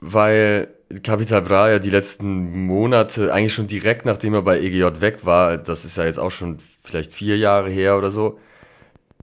weil 0.05 0.67
Capital 1.03 1.41
Bra 1.41 1.71
ja 1.71 1.79
die 1.79 1.89
letzten 1.89 2.65
Monate, 2.65 3.33
eigentlich 3.33 3.53
schon 3.53 3.67
direkt 3.67 4.05
nachdem 4.05 4.35
er 4.35 4.43
bei 4.43 4.59
EGJ 4.59 5.01
weg 5.01 5.25
war, 5.25 5.57
das 5.57 5.83
ist 5.83 5.97
ja 5.97 6.05
jetzt 6.05 6.19
auch 6.19 6.31
schon 6.31 6.57
vielleicht 6.59 7.13
vier 7.13 7.37
Jahre 7.37 7.69
her 7.69 7.97
oder 7.97 8.11
so, 8.11 8.37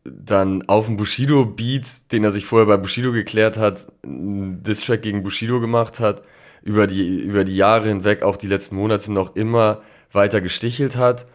dann 0.05 0.69
auf 0.69 0.87
dem 0.87 0.97
Bushido-Beat, 0.97 2.13
den 2.13 2.25
er 2.25 2.33
sich 2.33 2.45
vorher 2.45 2.67
bei 2.67 2.77
Bushido 2.77 3.13
geklärt 3.13 3.59
hat, 3.59 3.87
einen 4.05 4.63
Distrack 4.63 5.03
gegen 5.03 5.23
Bushido 5.23 5.61
gemacht 5.61 6.01
hat 6.01 6.23
über 6.63 6.87
die, 6.89 7.21
über 7.21 7.45
die 7.45 7.57
Jahre 7.57 7.89
hinweg, 7.89 8.23
auch 8.23 8.37
die 8.37 8.49
letzten 8.49 8.77
Monate 8.77 9.13
noch 9.13 9.37
immer 9.37 9.81
weiter 10.11 10.41
gestichelt 10.41 10.97
hat. 10.97 11.27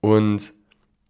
Und 0.00 0.52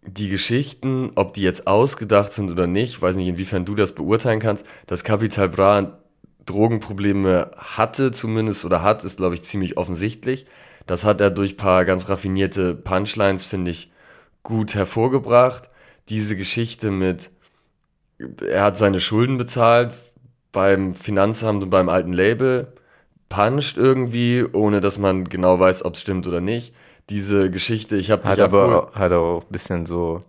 die 0.05 0.29
Geschichten, 0.29 1.11
ob 1.15 1.33
die 1.33 1.43
jetzt 1.43 1.67
ausgedacht 1.67 2.33
sind 2.33 2.51
oder 2.51 2.67
nicht, 2.67 3.01
weiß 3.01 3.15
nicht, 3.15 3.27
inwiefern 3.27 3.65
du 3.65 3.75
das 3.75 3.93
beurteilen 3.93 4.39
kannst, 4.39 4.65
dass 4.87 5.03
Capital 5.03 5.49
Bra 5.49 6.02
Drogenprobleme 6.45 7.51
hatte 7.57 8.11
zumindest 8.11 8.65
oder 8.65 8.81
hat, 8.81 9.03
ist, 9.03 9.17
glaube 9.17 9.35
ich, 9.35 9.43
ziemlich 9.43 9.77
offensichtlich. 9.77 10.45
Das 10.85 11.05
hat 11.05 11.21
er 11.21 11.31
durch 11.31 11.57
paar 11.57 11.85
ganz 11.85 12.09
raffinierte 12.09 12.75
Punchlines, 12.75 13.45
finde 13.45 13.71
ich, 13.71 13.91
gut 14.43 14.75
hervorgebracht. 14.75 15.69
Diese 16.09 16.35
Geschichte 16.35 16.91
mit, 16.91 17.31
er 18.41 18.63
hat 18.63 18.77
seine 18.77 18.99
Schulden 18.99 19.37
bezahlt 19.37 19.95
beim 20.51 20.93
Finanzamt 20.93 21.63
und 21.63 21.69
beim 21.69 21.89
alten 21.89 22.13
Label 22.13 22.73
puncht 23.29 23.77
irgendwie, 23.77 24.45
ohne 24.53 24.79
dass 24.79 24.99
man 24.99 25.23
genau 25.25 25.57
weiß, 25.57 25.85
ob 25.85 25.95
es 25.95 26.01
stimmt 26.01 26.27
oder 26.27 26.41
nicht. 26.41 26.73
Diese 27.09 27.49
Geschichte, 27.49 27.97
ich 27.97 28.11
habe 28.11 28.23
Hat 28.29 28.39
aber 28.39 28.89
auch, 28.89 28.95
hat 28.95 29.11
auch 29.11 29.43
ein 29.43 29.51
bisschen 29.51 29.85
so, 29.85 30.21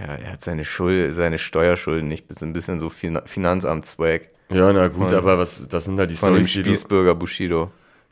ja, 0.00 0.14
er 0.14 0.32
hat 0.32 0.42
seine 0.42 0.64
Schuld, 0.64 1.14
seine 1.14 1.38
Steuerschulden 1.38 2.08
nicht, 2.08 2.26
ein 2.42 2.52
bisschen 2.52 2.80
so 2.80 2.90
Finanzamt-Swag. 2.90 4.28
Ja, 4.50 4.72
na 4.72 4.88
gut, 4.88 5.10
von, 5.10 5.18
aber 5.18 5.38
was, 5.38 5.66
das 5.68 5.84
sind 5.84 5.98
halt 5.98 6.10
die 6.10 6.16
Stories, 6.16 6.52
die 6.52 6.62
du, 6.62 7.14
Bushido. 7.14 7.68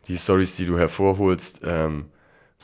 Die 0.09 0.19
Stories, 0.19 0.57
die 0.57 0.67
du 0.67 0.79
hervorholst, 0.79 1.61
ähm, 1.65 2.07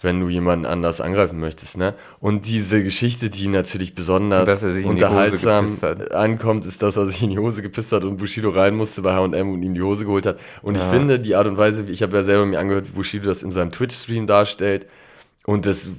wenn 0.03 0.21
du 0.21 0.29
jemanden 0.29 0.67
anders 0.67 1.01
angreifen 1.01 1.39
möchtest, 1.39 1.77
ne? 1.77 1.95
Und 2.21 2.49
diese 2.49 2.83
Geschichte, 2.83 3.29
die 3.29 3.49
natürlich 3.49 3.95
besonders 3.95 4.63
unterhaltsam 4.63 5.67
ankommt, 6.13 6.65
ist, 6.65 6.83
dass 6.83 6.97
er 6.97 7.07
sich 7.07 7.23
in 7.23 7.31
die 7.31 7.39
Hose 7.39 7.63
gepisst 7.63 7.93
hat 7.93 8.05
und 8.05 8.17
Bushido 8.17 8.49
rein 8.49 8.75
musste 8.75 9.03
bei 9.03 9.13
H&M 9.13 9.53
und 9.53 9.63
ihm 9.63 9.75
die 9.75 9.83
Hose 9.83 10.07
geholt 10.07 10.27
hat. 10.27 10.41
Und 10.63 10.77
ja. 10.77 10.83
ich 10.83 10.87
finde, 10.89 11.21
die 11.21 11.35
Art 11.35 11.47
und 11.47 11.59
Weise, 11.59 11.85
ich 11.85 12.03
habe 12.03 12.17
ja 12.17 12.23
selber 12.23 12.47
mir 12.47 12.59
angehört, 12.59 12.89
wie 12.89 12.93
Bushido 12.93 13.29
das 13.29 13.43
in 13.43 13.51
seinem 13.51 13.73
Twitch-Stream 13.73 14.27
darstellt, 14.27 14.87
und 15.47 15.67
das 15.67 15.91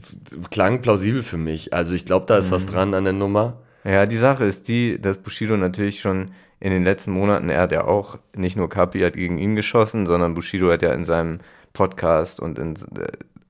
klang 0.50 0.82
plausibel 0.82 1.24
für 1.24 1.38
mich. 1.38 1.74
Also 1.74 1.94
ich 1.94 2.06
glaube, 2.06 2.26
da 2.26 2.38
ist 2.38 2.50
mhm. 2.50 2.56
was 2.56 2.66
dran 2.66 2.94
an 2.94 3.04
der 3.04 3.14
Nummer. 3.14 3.62
Ja, 3.84 4.06
die 4.06 4.18
Sache 4.18 4.46
ist 4.46 4.68
die, 4.68 5.02
dass 5.02 5.18
Bushido 5.18 5.58
natürlich 5.58 6.00
schon 6.00 6.32
in 6.60 6.72
den 6.72 6.84
letzten 6.84 7.12
Monaten, 7.12 7.50
er 7.50 7.62
hat 7.62 7.72
ja 7.72 7.86
auch, 7.86 8.20
nicht 8.36 8.56
nur 8.56 8.70
Kapi 8.70 9.00
hat 9.02 9.14
gegen 9.14 9.40
ihn 9.40 9.56
geschossen, 9.56 10.06
sondern 10.06 10.36
Bushido 10.36 10.72
hat 10.72 10.84
ja 10.84 10.94
in 10.94 11.06
seinem 11.06 11.40
Podcast 11.74 12.40
und 12.40 12.60
in 12.60 12.76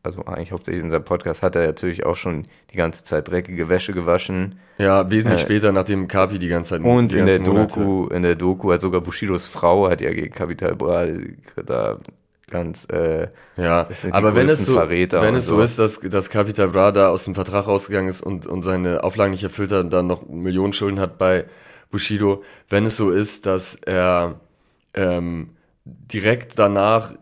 also 0.04 0.24
eigentlich 0.26 0.52
hauptsächlich 0.52 0.84
in 0.84 0.90
seinem 0.90 1.04
Podcast, 1.04 1.44
hat 1.44 1.56
er 1.56 1.68
natürlich 1.68 2.06
auch 2.06 2.16
schon 2.16 2.46
die 2.74 2.78
ganze 2.78 3.04
Zeit 3.04 3.30
dreckige 3.30 3.70
Wäsche 3.70 3.94
gewaschen. 3.94 4.56
Ja, 4.78 5.10
wesentlich 5.12 5.42
äh, 5.42 5.44
später, 5.44 5.72
nachdem 5.72 6.08
Kapi 6.08 6.40
die 6.40 6.48
ganze 6.48 6.72
Zeit. 6.72 6.82
Und 6.82 7.14
in 7.14 7.26
der 7.26 7.40
Doku, 7.40 7.80
Monate. 7.80 8.16
in 8.16 8.24
der 8.24 8.36
Doku 8.36 8.72
hat 8.72 8.82
sogar 8.82 9.02
Bushidos 9.02 9.48
Frau 9.48 9.90
hat 9.90 10.02
ja 10.02 10.12
gegen 10.12 10.34
Capital 10.34 10.76
Bra 10.76 11.06
da 11.66 12.00
ganz 12.52 12.86
äh, 12.92 13.28
ja 13.58 13.88
aber 14.12 14.36
wenn 14.36 14.48
es 14.48 14.66
so 14.66 14.76
wenn 14.76 15.36
es 15.36 15.48
so. 15.48 15.56
so 15.56 15.62
ist 15.62 15.80
dass 15.80 16.00
dass 16.00 16.30
Capital 16.30 16.68
Bra 16.68 16.92
da 16.92 17.10
aus 17.10 17.24
dem 17.24 17.34
Vertrag 17.34 17.68
rausgegangen 17.68 18.10
ist 18.10 18.22
und 18.22 18.46
und 18.46 18.62
seine 18.62 19.04
Auflagen 19.04 19.32
nicht 19.32 19.44
erfüllt 19.44 19.72
hat 19.72 19.86
und 19.86 19.90
dann 19.92 20.06
noch 20.06 20.28
Millionen 20.28 20.74
Schulden 20.74 21.00
hat 21.00 21.18
bei 21.18 21.46
Bushido 21.90 22.44
wenn 22.70 22.86
es 22.86 22.98
so 22.98 23.10
ist 23.10 23.48
dass 23.48 23.76
er 23.76 24.40
ähm, 24.94 25.56
direkt 25.86 26.60
danach 26.60 27.14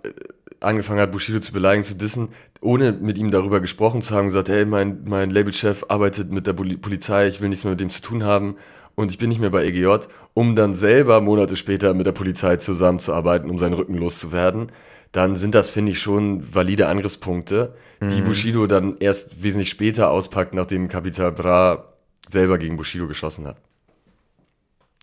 angefangen 0.62 1.00
hat, 1.00 1.12
Bushido 1.12 1.40
zu 1.40 1.54
beleidigen, 1.54 1.84
zu 1.84 1.96
dissen, 1.96 2.30
ohne 2.62 2.92
mit 2.92 3.18
ihm 3.18 3.32
darüber 3.32 3.60
gesprochen 3.60 4.02
zu 4.02 4.14
haben, 4.14 4.28
gesagt, 4.28 4.50
hey, 4.50 4.66
mein, 4.66 5.04
mein 5.06 5.30
Labelchef 5.30 5.86
arbeitet 5.88 6.32
mit 6.32 6.48
der 6.48 6.54
Polizei, 6.54 7.28
ich 7.28 7.42
will 7.42 7.50
nichts 7.50 7.64
mehr 7.64 7.72
mit 7.72 7.80
dem 7.80 7.90
zu 7.90 8.02
tun 8.02 8.24
haben 8.24 8.56
und 8.96 9.12
ich 9.12 9.18
bin 9.18 9.30
nicht 9.30 9.40
mehr 9.40 9.50
bei 9.50 9.66
EGJ, 9.66 10.08
um 10.34 10.56
dann 10.56 10.74
selber 10.74 11.22
Monate 11.22 11.56
später 11.56 11.94
mit 11.94 12.06
der 12.06 12.12
Polizei 12.12 12.58
zusammenzuarbeiten, 12.58 13.50
um 13.50 13.58
seinen 13.58 13.74
Rücken 13.74 13.96
loszuwerden, 13.96 14.68
dann 15.12 15.36
sind 15.36 15.56
das, 15.56 15.70
finde 15.70 15.92
ich, 15.92 16.00
schon 16.00 16.54
valide 16.54 16.88
Angriffspunkte, 16.88 17.74
mhm. 18.00 18.10
die 18.10 18.22
Bushido 18.22 18.68
dann 18.68 18.98
erst 19.00 19.44
wesentlich 19.44 19.70
später 19.70 20.12
auspackt, 20.12 20.54
nachdem 20.54 20.88
Capital 20.88 21.32
Bra 21.32 21.94
selber 22.30 22.58
gegen 22.58 22.78
Bushido 22.78 23.08
geschossen 23.08 23.48
hat. 23.48 23.58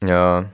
Ja. 0.04 0.46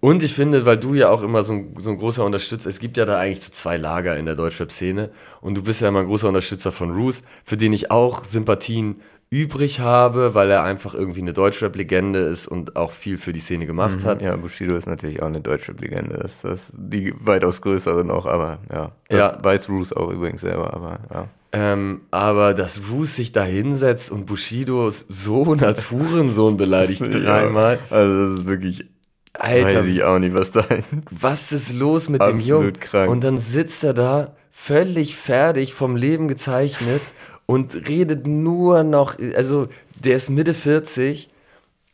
Und 0.00 0.22
ich 0.22 0.32
finde, 0.32 0.64
weil 0.64 0.78
du 0.78 0.94
ja 0.94 1.08
auch 1.08 1.22
immer 1.22 1.42
so 1.42 1.54
ein, 1.54 1.74
so 1.78 1.90
ein 1.90 1.98
großer 1.98 2.24
Unterstützer, 2.24 2.70
es 2.70 2.78
gibt 2.78 2.96
ja 2.96 3.04
da 3.04 3.18
eigentlich 3.18 3.40
so 3.40 3.50
zwei 3.50 3.76
Lager 3.76 4.16
in 4.16 4.26
der 4.26 4.36
Deutschrap-Szene 4.36 5.10
und 5.40 5.56
du 5.56 5.62
bist 5.62 5.80
ja 5.80 5.88
immer 5.88 6.00
ein 6.00 6.06
großer 6.06 6.28
Unterstützer 6.28 6.70
von 6.70 6.92
Roos, 6.92 7.24
für 7.44 7.56
den 7.56 7.72
ich 7.72 7.90
auch 7.90 8.22
Sympathien 8.24 9.00
übrig 9.30 9.80
habe, 9.80 10.34
weil 10.34 10.50
er 10.50 10.62
einfach 10.62 10.94
irgendwie 10.94 11.20
eine 11.20 11.34
Deutschrap-Legende 11.34 12.20
ist 12.20 12.46
und 12.46 12.76
auch 12.76 12.92
viel 12.92 13.18
für 13.18 13.32
die 13.32 13.40
Szene 13.40 13.66
gemacht 13.66 14.00
mhm, 14.00 14.04
hat. 14.04 14.22
Ja, 14.22 14.34
Bushido 14.36 14.74
ist 14.74 14.86
natürlich 14.86 15.22
auch 15.22 15.26
eine 15.26 15.40
Deutschrap-Legende. 15.40 16.18
Das 16.22 16.44
ist 16.44 16.72
die 16.76 17.12
weitaus 17.18 17.60
größere 17.60 18.04
noch, 18.04 18.24
aber 18.24 18.58
ja. 18.72 18.92
Das 19.08 19.32
ja. 19.32 19.38
weiß 19.42 19.68
Roos 19.68 19.92
auch 19.92 20.10
übrigens 20.10 20.40
selber, 20.40 20.72
aber 20.72 21.00
ja. 21.12 21.28
Ähm, 21.50 22.02
aber 22.10 22.52
dass 22.52 22.90
Roos 22.90 23.16
sich 23.16 23.32
da 23.32 23.42
hinsetzt 23.42 24.10
und 24.10 24.26
Bushidos 24.26 25.06
Sohn 25.08 25.62
als 25.62 25.90
Hurensohn 25.90 26.56
beleidigt 26.56 27.02
dreimal. 27.10 27.78
Ja, 27.90 27.96
also 27.96 28.24
das 28.24 28.40
ist 28.40 28.46
wirklich 28.46 28.86
Alter, 29.34 29.78
weiß 29.78 29.84
ich 29.86 30.02
auch 30.02 30.18
nicht, 30.18 30.34
was 30.34 30.50
da 30.50 30.64
Was 31.10 31.52
ist 31.52 31.74
los 31.74 32.08
mit 32.08 32.20
dem 32.20 32.40
Jungen? 32.40 32.72
Krank. 32.72 33.10
Und 33.10 33.24
dann 33.24 33.38
sitzt 33.38 33.84
er 33.84 33.94
da, 33.94 34.34
völlig 34.50 35.16
fertig, 35.16 35.74
vom 35.74 35.96
Leben 35.96 36.28
gezeichnet 36.28 37.00
und 37.50 37.88
redet 37.88 38.26
nur 38.26 38.82
noch, 38.82 39.16
also 39.34 39.68
der 40.04 40.16
ist 40.16 40.28
Mitte 40.28 40.52
40 40.52 41.30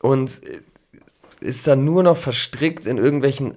und 0.01 0.41
ist 1.41 1.67
dann 1.67 1.85
nur 1.85 2.03
noch 2.03 2.17
verstrickt 2.17 2.87
in 2.87 2.99
irgendwelchen 2.99 3.55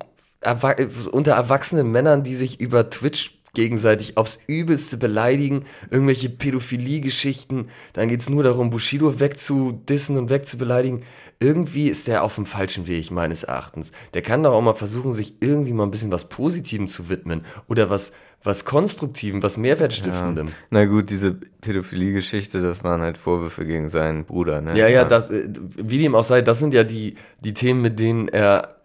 unter 1.12 1.32
erwachsenen 1.32 1.92
Männern, 1.92 2.22
die 2.22 2.36
sich 2.36 2.62
über 2.62 2.92
Twitch 2.92 3.40
gegenseitig 3.54 4.18
aufs 4.18 4.40
Übelste 4.48 4.98
beleidigen, 4.98 5.64
irgendwelche 5.90 6.30
Pädophilie-Geschichten, 6.30 7.68
dann 7.94 8.08
geht 8.08 8.22
es 8.22 8.30
nur 8.30 8.44
darum, 8.44 8.70
Bushido 8.70 9.20
wegzudissen 9.20 10.18
und 10.18 10.30
wegzubeleidigen. 10.30 11.04
Irgendwie 11.40 11.88
ist 11.88 12.08
der 12.08 12.24
auf 12.24 12.36
dem 12.36 12.46
falschen 12.46 12.88
Weg, 12.88 13.10
meines 13.12 13.44
Erachtens. 13.44 13.92
Der 14.14 14.22
kann 14.22 14.44
doch 14.44 14.54
auch 14.54 14.62
mal 14.62 14.76
versuchen, 14.76 15.14
sich 15.14 15.36
irgendwie 15.40 15.74
mal 15.74 15.84
ein 15.84 15.92
bisschen 15.92 16.12
was 16.12 16.30
Positivem 16.30 16.88
zu 16.88 17.10
widmen 17.10 17.42
oder 17.68 17.90
was, 17.90 18.12
was 18.44 18.66
Konstruktivem, 18.66 19.42
was 19.42 19.58
Mehrwertstiftendem. 19.58 20.48
Ja. 20.48 20.54
Na 20.70 20.86
gut, 20.86 21.10
diese 21.10 21.34
Pädophilie-Geschichte, 21.34 22.62
das 22.62 22.84
waren 22.84 23.02
halt 23.02 23.18
Vorwürfe 23.18 23.66
gegen 23.66 23.90
seinen 23.90 24.26
Bruder, 24.26 24.62
ne? 24.62 24.78
Ja, 24.78 24.88
ja, 24.88 25.04
das, 25.04 25.30
äh, 25.30 25.50
wie 25.78 25.98
dem 25.98 26.16
auch 26.16 26.24
sei, 26.24 26.42
das 26.42 26.60
sind 26.60 26.74
ja 26.74 26.84
die, 26.84 27.16
die 27.44 27.54
Themen, 27.54 27.82
mit 27.82 28.00
denen 28.00 28.28
er 28.28 28.76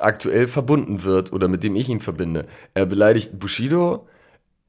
aktuell 0.00 0.46
verbunden 0.46 1.04
wird 1.04 1.32
oder 1.32 1.48
mit 1.48 1.64
dem 1.64 1.76
ich 1.76 1.88
ihn 1.88 2.00
verbinde. 2.00 2.46
Er 2.74 2.86
beleidigt 2.86 3.38
Bushido, 3.38 4.06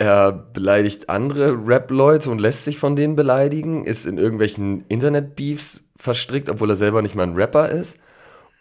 er 0.03 0.33
beleidigt 0.33 1.09
andere 1.09 1.53
Rap-Leute 1.65 2.29
und 2.29 2.39
lässt 2.39 2.65
sich 2.65 2.77
von 2.77 2.95
denen 2.95 3.15
beleidigen, 3.15 3.85
ist 3.85 4.05
in 4.05 4.17
irgendwelchen 4.17 4.83
Internet-Beefs 4.89 5.85
verstrickt, 5.95 6.49
obwohl 6.49 6.69
er 6.69 6.75
selber 6.75 7.01
nicht 7.01 7.15
mal 7.15 7.23
ein 7.23 7.35
Rapper 7.35 7.69
ist. 7.69 7.97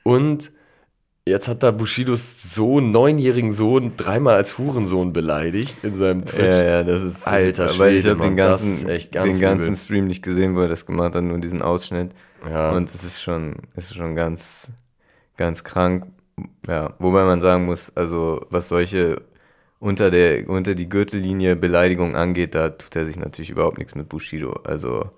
Und 0.04 0.52
jetzt 1.26 1.48
hat 1.48 1.64
da 1.64 1.72
Bushidos 1.72 2.54
Sohn, 2.54 2.92
neunjährigen 2.92 3.50
Sohn, 3.50 3.96
dreimal 3.96 4.34
als 4.34 4.56
Hurensohn 4.56 5.12
beleidigt 5.12 5.76
in 5.82 5.94
seinem 5.94 6.24
Twitch. 6.24 6.56
Ja, 6.56 6.62
ja, 6.62 6.84
das 6.84 7.02
ist. 7.02 7.26
Alter 7.26 7.68
Schwede, 7.68 7.78
Weil 7.80 7.96
ich 7.96 8.06
habe 8.06 8.20
den 8.20 8.36
ganzen, 8.36 8.86
den 8.86 9.40
ganzen 9.40 9.74
Stream 9.74 10.06
nicht 10.06 10.22
gesehen, 10.22 10.54
wo 10.54 10.60
er 10.60 10.68
das 10.68 10.86
gemacht 10.86 11.16
hat, 11.16 11.24
nur 11.24 11.38
diesen 11.38 11.60
Ausschnitt. 11.60 12.12
Ja. 12.48 12.70
Und 12.70 12.88
es 12.88 13.02
ist 13.02 13.20
schon, 13.20 13.56
ist 13.74 13.94
schon 13.94 14.14
ganz, 14.14 14.70
ganz 15.36 15.64
krank. 15.64 16.06
Ja, 16.68 16.94
wobei 17.00 17.24
man 17.24 17.40
sagen 17.40 17.66
muss, 17.66 17.90
also 17.96 18.46
was 18.48 18.68
solche 18.68 19.20
unter, 19.82 20.12
der, 20.12 20.48
unter 20.48 20.76
die 20.76 20.88
Gürtellinie 20.88 21.56
Beleidigung 21.56 22.14
angeht, 22.14 22.54
da 22.54 22.70
tut 22.70 22.94
er 22.94 23.04
sich 23.04 23.16
natürlich 23.16 23.50
überhaupt 23.50 23.78
nichts 23.78 23.96
mit 23.96 24.08
Bushido. 24.08 24.52
Also 24.62 25.10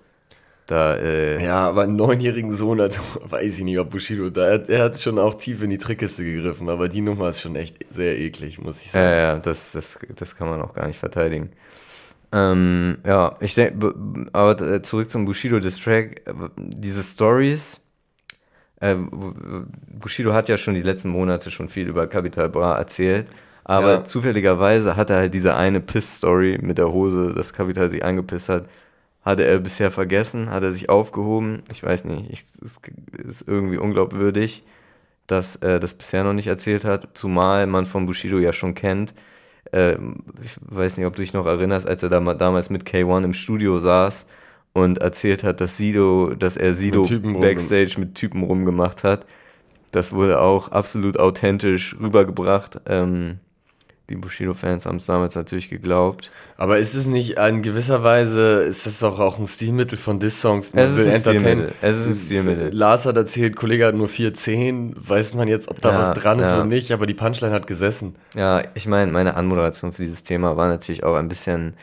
da, 0.65 0.95
äh 0.95 1.43
Ja, 1.43 1.69
aber 1.69 1.83
einen 1.83 1.95
neunjährigen 1.95 2.49
Sohn, 2.49 2.81
also 2.81 2.99
weiß 3.23 3.59
ich 3.59 3.63
nicht, 3.63 3.77
ob 3.77 3.91
Bushido, 3.91 4.31
da, 4.31 4.55
er 4.55 4.83
hat 4.85 4.99
schon 4.99 5.19
auch 5.19 5.35
tief 5.35 5.61
in 5.61 5.69
die 5.69 5.77
Trickkiste 5.77 6.25
gegriffen, 6.25 6.67
aber 6.67 6.89
die 6.89 7.01
Nummer 7.01 7.29
ist 7.29 7.41
schon 7.41 7.55
echt 7.55 7.77
sehr 7.91 8.17
eklig, 8.17 8.59
muss 8.59 8.81
ich 8.81 8.89
sagen. 8.89 9.05
Ja, 9.05 9.17
ja, 9.17 9.35
das, 9.37 9.73
das, 9.73 9.99
das 10.15 10.35
kann 10.35 10.49
man 10.49 10.59
auch 10.63 10.73
gar 10.73 10.87
nicht 10.87 10.97
verteidigen. 10.97 11.51
Ähm, 12.33 12.97
ja, 13.05 13.35
ich 13.41 13.53
denke, 13.53 13.93
aber 14.33 14.59
äh, 14.61 14.81
zurück 14.81 15.11
zum 15.11 15.25
Bushido-Distrack, 15.25 16.23
diese 16.57 17.03
Stories, 17.03 17.81
äh, 18.91 18.97
Bushido 19.99 20.33
hat 20.33 20.49
ja 20.49 20.57
schon 20.57 20.75
die 20.75 20.83
letzten 20.83 21.09
Monate 21.09 21.51
schon 21.51 21.69
viel 21.69 21.87
über 21.87 22.07
Capital 22.07 22.49
Bra 22.49 22.77
erzählt 22.77 23.27
aber 23.67 23.93
ja. 23.93 24.03
zufälligerweise 24.03 24.95
hat 24.95 25.09
er 25.09 25.17
halt 25.17 25.33
diese 25.33 25.55
eine 25.55 25.81
Piss-Story 25.81 26.59
mit 26.61 26.77
der 26.77 26.91
Hose, 26.91 27.33
dass 27.33 27.51
Kapital 27.51 27.89
sich 27.89 28.05
angepisst 28.05 28.47
hat, 28.47 28.69
hatte 29.23 29.43
er 29.43 29.59
bisher 29.59 29.89
vergessen, 29.89 30.51
hat 30.51 30.61
er 30.61 30.71
sich 30.71 30.87
aufgehoben. 30.87 31.63
Ich 31.71 31.81
weiß 31.81 32.05
nicht, 32.05 32.31
es 32.31 32.59
ist 33.11 33.47
irgendwie 33.47 33.79
unglaubwürdig, 33.79 34.63
dass 35.25 35.55
er 35.55 35.79
das 35.79 35.95
bisher 35.95 36.23
noch 36.23 36.33
nicht 36.33 36.45
erzählt 36.45 36.85
hat, 36.85 37.17
zumal 37.17 37.65
man 37.65 37.87
von 37.87 38.05
Bushido 38.05 38.37
ja 38.37 38.53
schon 38.53 38.75
kennt. 38.75 39.15
Äh, 39.71 39.95
ich 40.43 40.57
weiß 40.61 40.97
nicht, 40.97 41.07
ob 41.07 41.15
du 41.15 41.23
dich 41.23 41.33
noch 41.33 41.47
erinnerst, 41.47 41.87
als 41.87 42.03
er 42.03 42.09
da 42.09 42.19
damals 42.35 42.69
mit 42.69 42.83
K1 42.83 43.23
im 43.23 43.33
Studio 43.33 43.79
saß 43.79 44.27
und 44.75 44.97
erzählt 44.97 45.43
hat, 45.45 45.61
dass 45.61 45.77
Sido, 45.77 46.35
dass 46.35 46.57
er 46.57 46.75
Sido 46.75 47.07
mit 47.09 47.39
Backstage 47.39 47.95
mit 47.97 48.13
Typen 48.13 48.43
rumgemacht 48.43 49.05
hat. 49.05 49.25
Das 49.91 50.11
wurde 50.11 50.41
auch 50.41 50.69
absolut 50.69 51.17
authentisch 51.17 51.95
rübergebracht. 51.97 52.81
Ähm, 52.85 53.39
die 54.09 54.17
Bushido-Fans 54.17 54.85
haben 54.85 54.97
es 54.97 55.05
damals 55.05 55.35
natürlich 55.35 55.69
geglaubt. 55.69 56.29
Aber 56.57 56.77
ist 56.77 56.93
es 56.93 57.07
nicht 57.07 57.37
in 57.37 57.61
gewisser 57.61 58.03
Weise, 58.03 58.63
ist 58.63 58.85
das 58.85 58.99
doch 58.99 59.21
auch 59.21 59.39
ein 59.39 59.47
Stilmittel 59.47 59.97
von 59.97 60.19
Diss-Songs? 60.19 60.71
Es 60.73 60.97
ist 60.97 61.07
ein 61.07 61.19
Stilmittel. 61.21 61.71
Es 61.81 61.95
ist 61.95 62.07
ein 62.07 62.25
Stilmittel. 62.25 62.73
Lars 62.73 63.05
hat 63.05 63.15
erzählt, 63.15 63.55
Kollege 63.55 63.87
hat 63.87 63.95
nur 63.95 64.09
4,10. 64.09 64.93
Weiß 64.97 65.35
man 65.35 65.47
jetzt, 65.47 65.69
ob 65.69 65.79
da 65.79 65.93
ja, 65.93 65.99
was 65.99 66.13
dran 66.13 66.37
ist 66.39 66.47
ja. 66.47 66.55
oder 66.55 66.65
nicht, 66.65 66.91
aber 66.91 67.05
die 67.05 67.13
Punchline 67.13 67.53
hat 67.53 67.65
gesessen. 67.65 68.15
Ja, 68.35 68.61
ich 68.73 68.87
meine, 68.87 69.09
meine 69.13 69.37
Anmoderation 69.37 69.93
für 69.93 70.03
dieses 70.03 70.23
Thema 70.23 70.57
war 70.57 70.67
natürlich 70.67 71.05
auch 71.05 71.15
ein 71.15 71.29
bisschen 71.29 71.75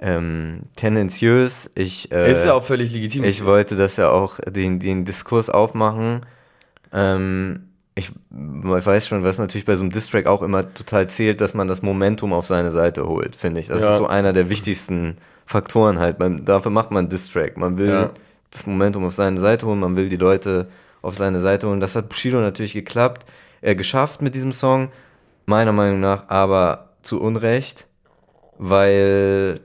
ähm, 0.00 0.62
tendenziös. 0.76 1.70
Ich, 1.74 2.10
äh, 2.10 2.30
ist 2.30 2.44
ja 2.44 2.54
auch 2.54 2.64
völlig 2.64 2.92
legitim. 2.92 3.24
Ich 3.24 3.44
wollte 3.44 3.76
das 3.76 3.96
ja 3.96 4.10
auch 4.10 4.38
den, 4.46 4.80
den 4.80 5.04
Diskurs 5.04 5.50
aufmachen. 5.50 6.24
Ähm, 6.92 7.70
ich 7.94 8.12
weiß 8.30 9.08
schon, 9.08 9.24
was 9.24 9.38
natürlich 9.38 9.66
bei 9.66 9.76
so 9.76 9.82
einem 9.82 9.90
Distrack 9.90 10.26
auch 10.26 10.42
immer 10.42 10.72
total 10.72 11.08
zählt, 11.08 11.40
dass 11.40 11.54
man 11.54 11.68
das 11.68 11.82
Momentum 11.82 12.32
auf 12.32 12.46
seine 12.46 12.70
Seite 12.70 13.06
holt, 13.06 13.36
finde 13.36 13.60
ich. 13.60 13.66
Das 13.66 13.82
ja. 13.82 13.92
ist 13.92 13.98
so 13.98 14.06
einer 14.06 14.32
der 14.32 14.48
wichtigsten 14.48 15.16
Faktoren 15.44 15.98
halt. 15.98 16.18
Man, 16.18 16.44
dafür 16.44 16.70
macht 16.70 16.92
man 16.92 17.08
Distrack. 17.08 17.58
Man 17.58 17.76
will 17.76 17.88
ja. 17.88 18.10
das 18.50 18.66
Momentum 18.66 19.04
auf 19.04 19.14
seine 19.14 19.38
Seite 19.38 19.66
holen, 19.66 19.80
man 19.80 19.96
will 19.96 20.08
die 20.08 20.16
Leute 20.16 20.68
auf 21.02 21.16
seine 21.16 21.40
Seite 21.40 21.68
holen. 21.68 21.80
Das 21.80 21.94
hat 21.94 22.08
Bushido 22.08 22.40
natürlich 22.40 22.72
geklappt, 22.72 23.26
er 23.60 23.74
geschafft 23.74 24.22
mit 24.22 24.34
diesem 24.34 24.52
Song, 24.52 24.90
meiner 25.44 25.72
Meinung 25.72 26.00
nach, 26.00 26.28
aber 26.28 26.90
zu 27.02 27.20
Unrecht, 27.20 27.86
weil 28.56 29.60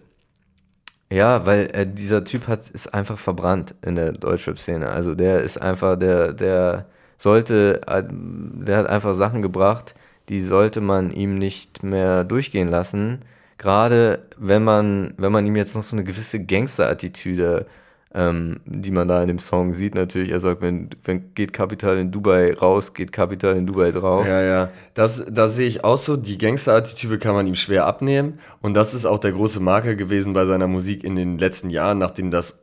ja, 1.12 1.46
weil 1.46 1.70
äh, 1.74 1.88
dieser 1.88 2.24
Typ 2.24 2.48
hat 2.48 2.68
ist 2.70 2.94
einfach 2.94 3.18
verbrannt 3.18 3.76
in 3.82 3.96
der 3.96 4.12
Deutschrap-Szene. 4.14 4.90
Also 4.90 5.16
der 5.16 5.42
ist 5.42 5.62
einfach 5.62 5.98
der 5.98 6.34
der 6.34 6.88
sollte, 7.18 7.82
äh, 7.88 8.04
der 8.10 8.78
hat 8.78 8.88
einfach 8.88 9.14
Sachen 9.16 9.42
gebracht, 9.42 9.96
die 10.30 10.42
sollte 10.42 10.82
man 10.82 11.12
ihm 11.12 11.38
nicht 11.38 11.84
mehr 11.84 12.24
durchgehen 12.24 12.68
lassen. 12.70 13.20
Gerade 13.58 14.28
wenn 14.38 14.64
man, 14.64 15.14
wenn 15.18 15.32
man 15.32 15.46
ihm 15.46 15.56
jetzt 15.56 15.76
noch 15.76 15.84
so 15.84 15.96
eine 15.96 16.04
gewisse 16.04 16.44
Gangster-Attitüde, 16.44 17.68
ähm, 18.16 18.58
die 18.66 18.92
man 18.92 19.08
da 19.08 19.22
in 19.22 19.28
dem 19.28 19.40
Song 19.40 19.74
sieht, 19.74 19.94
natürlich, 19.94 20.32
er 20.32 20.40
sagt, 20.40 20.62
wenn, 20.62 20.90
wenn 21.04 21.34
geht 21.34 21.54
Kapital 21.54 21.98
in 21.98 22.12
Dubai 22.12 22.54
raus, 22.54 22.94
geht 22.94 23.12
Kapital 23.12 23.58
in 23.58 23.68
Dubai 23.68 23.92
drauf. 23.92 24.26
Ja, 24.26 24.42
ja. 24.42 24.70
Das, 24.94 25.26
das 25.30 25.56
sehe 25.56 25.68
ich 25.68 25.84
auch 25.84 25.98
so. 25.98 26.16
Die 26.16 26.38
Gangster-Attitüde 26.38 27.20
kann 27.20 27.36
man 27.36 27.46
ihm 27.46 27.56
schwer 27.56 27.86
abnehmen. 27.86 28.40
Und 28.62 28.74
das 28.74 28.94
ist 28.94 29.06
auch 29.06 29.20
der 29.20 29.34
große 29.34 29.60
Makel 29.60 29.96
gewesen 29.96 30.34
bei 30.34 30.46
seiner 30.46 30.68
Musik 30.68 31.04
in 31.04 31.16
den 31.16 31.38
letzten 31.38 31.70
Jahren, 31.70 31.98
nachdem 31.98 32.32
das 32.32 32.60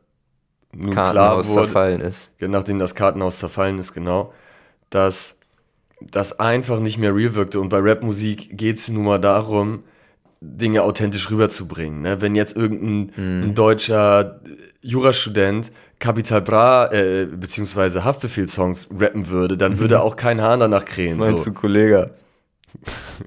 nun 0.73 0.91
Kartenhaus 0.91 1.13
klar 1.13 1.37
wurde, 1.37 1.67
zerfallen 1.67 2.01
ist. 2.01 2.31
Nachdem 2.39 2.79
das 2.79 2.95
Kartenhaus 2.95 3.37
zerfallen 3.37 3.77
ist, 3.77 3.93
genau 3.93 4.33
dass 4.93 5.37
das 6.01 6.39
einfach 6.39 6.79
nicht 6.79 6.97
mehr 6.97 7.15
real 7.15 7.35
wirkte. 7.35 7.59
Und 7.59 7.69
bei 7.69 7.79
Rapmusik 7.79 8.57
geht 8.57 8.77
es 8.77 8.89
nun 8.89 9.05
mal 9.05 9.19
darum, 9.19 9.83
Dinge 10.41 10.83
authentisch 10.83 11.29
rüberzubringen. 11.31 12.01
Ne? 12.01 12.21
Wenn 12.21 12.35
jetzt 12.35 12.55
irgendein 12.55 13.49
mm. 13.49 13.55
deutscher 13.55 14.41
Jurastudent 14.83 15.71
Capital 15.99 16.41
Bra 16.41 16.91
äh, 16.91 17.25
beziehungsweise 17.25 18.03
Haftbefehl-Songs 18.03 18.89
rappen 18.99 19.29
würde, 19.29 19.57
dann 19.57 19.79
würde 19.79 19.95
mhm. 19.95 20.01
auch 20.01 20.15
kein 20.15 20.41
Hahn 20.41 20.59
danach 20.59 20.85
krähen. 20.85 21.17
Meinst 21.17 21.45
so. 21.45 21.51
du 21.51 21.59
Kollege? 21.59 22.11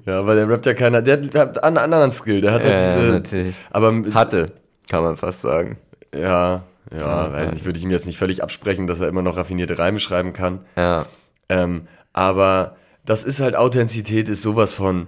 Ja, 0.04 0.26
weil 0.26 0.36
der 0.36 0.48
rappt 0.48 0.66
ja 0.66 0.74
keiner, 0.74 1.02
der 1.02 1.20
hat 1.40 1.62
einen 1.62 1.78
anderen 1.78 2.10
Skill, 2.10 2.40
der 2.40 2.52
hat 2.52 2.64
ja, 2.64 2.70
Ja, 2.70 2.94
diese, 2.94 3.12
natürlich. 3.12 3.56
aber 3.70 3.94
Hatte, 4.12 4.52
kann 4.90 5.04
man 5.04 5.16
fast 5.16 5.40
sagen. 5.40 5.78
ja, 6.12 6.64
ja, 6.92 7.32
weiß 7.32 7.52
nicht, 7.52 7.64
würde 7.64 7.78
ich 7.78 7.84
ihm 7.84 7.90
jetzt 7.90 8.06
nicht 8.06 8.18
völlig 8.18 8.42
absprechen, 8.42 8.86
dass 8.86 9.00
er 9.00 9.08
immer 9.08 9.22
noch 9.22 9.36
raffinierte 9.36 9.78
Reime 9.78 10.00
schreiben 10.00 10.32
kann. 10.32 10.60
Ja, 10.76 11.06
Ähm, 11.48 11.86
aber 12.12 12.76
das 13.04 13.22
ist 13.24 13.40
halt 13.40 13.54
Authentizität, 13.54 14.28
ist 14.28 14.42
sowas 14.42 14.74
von 14.74 15.06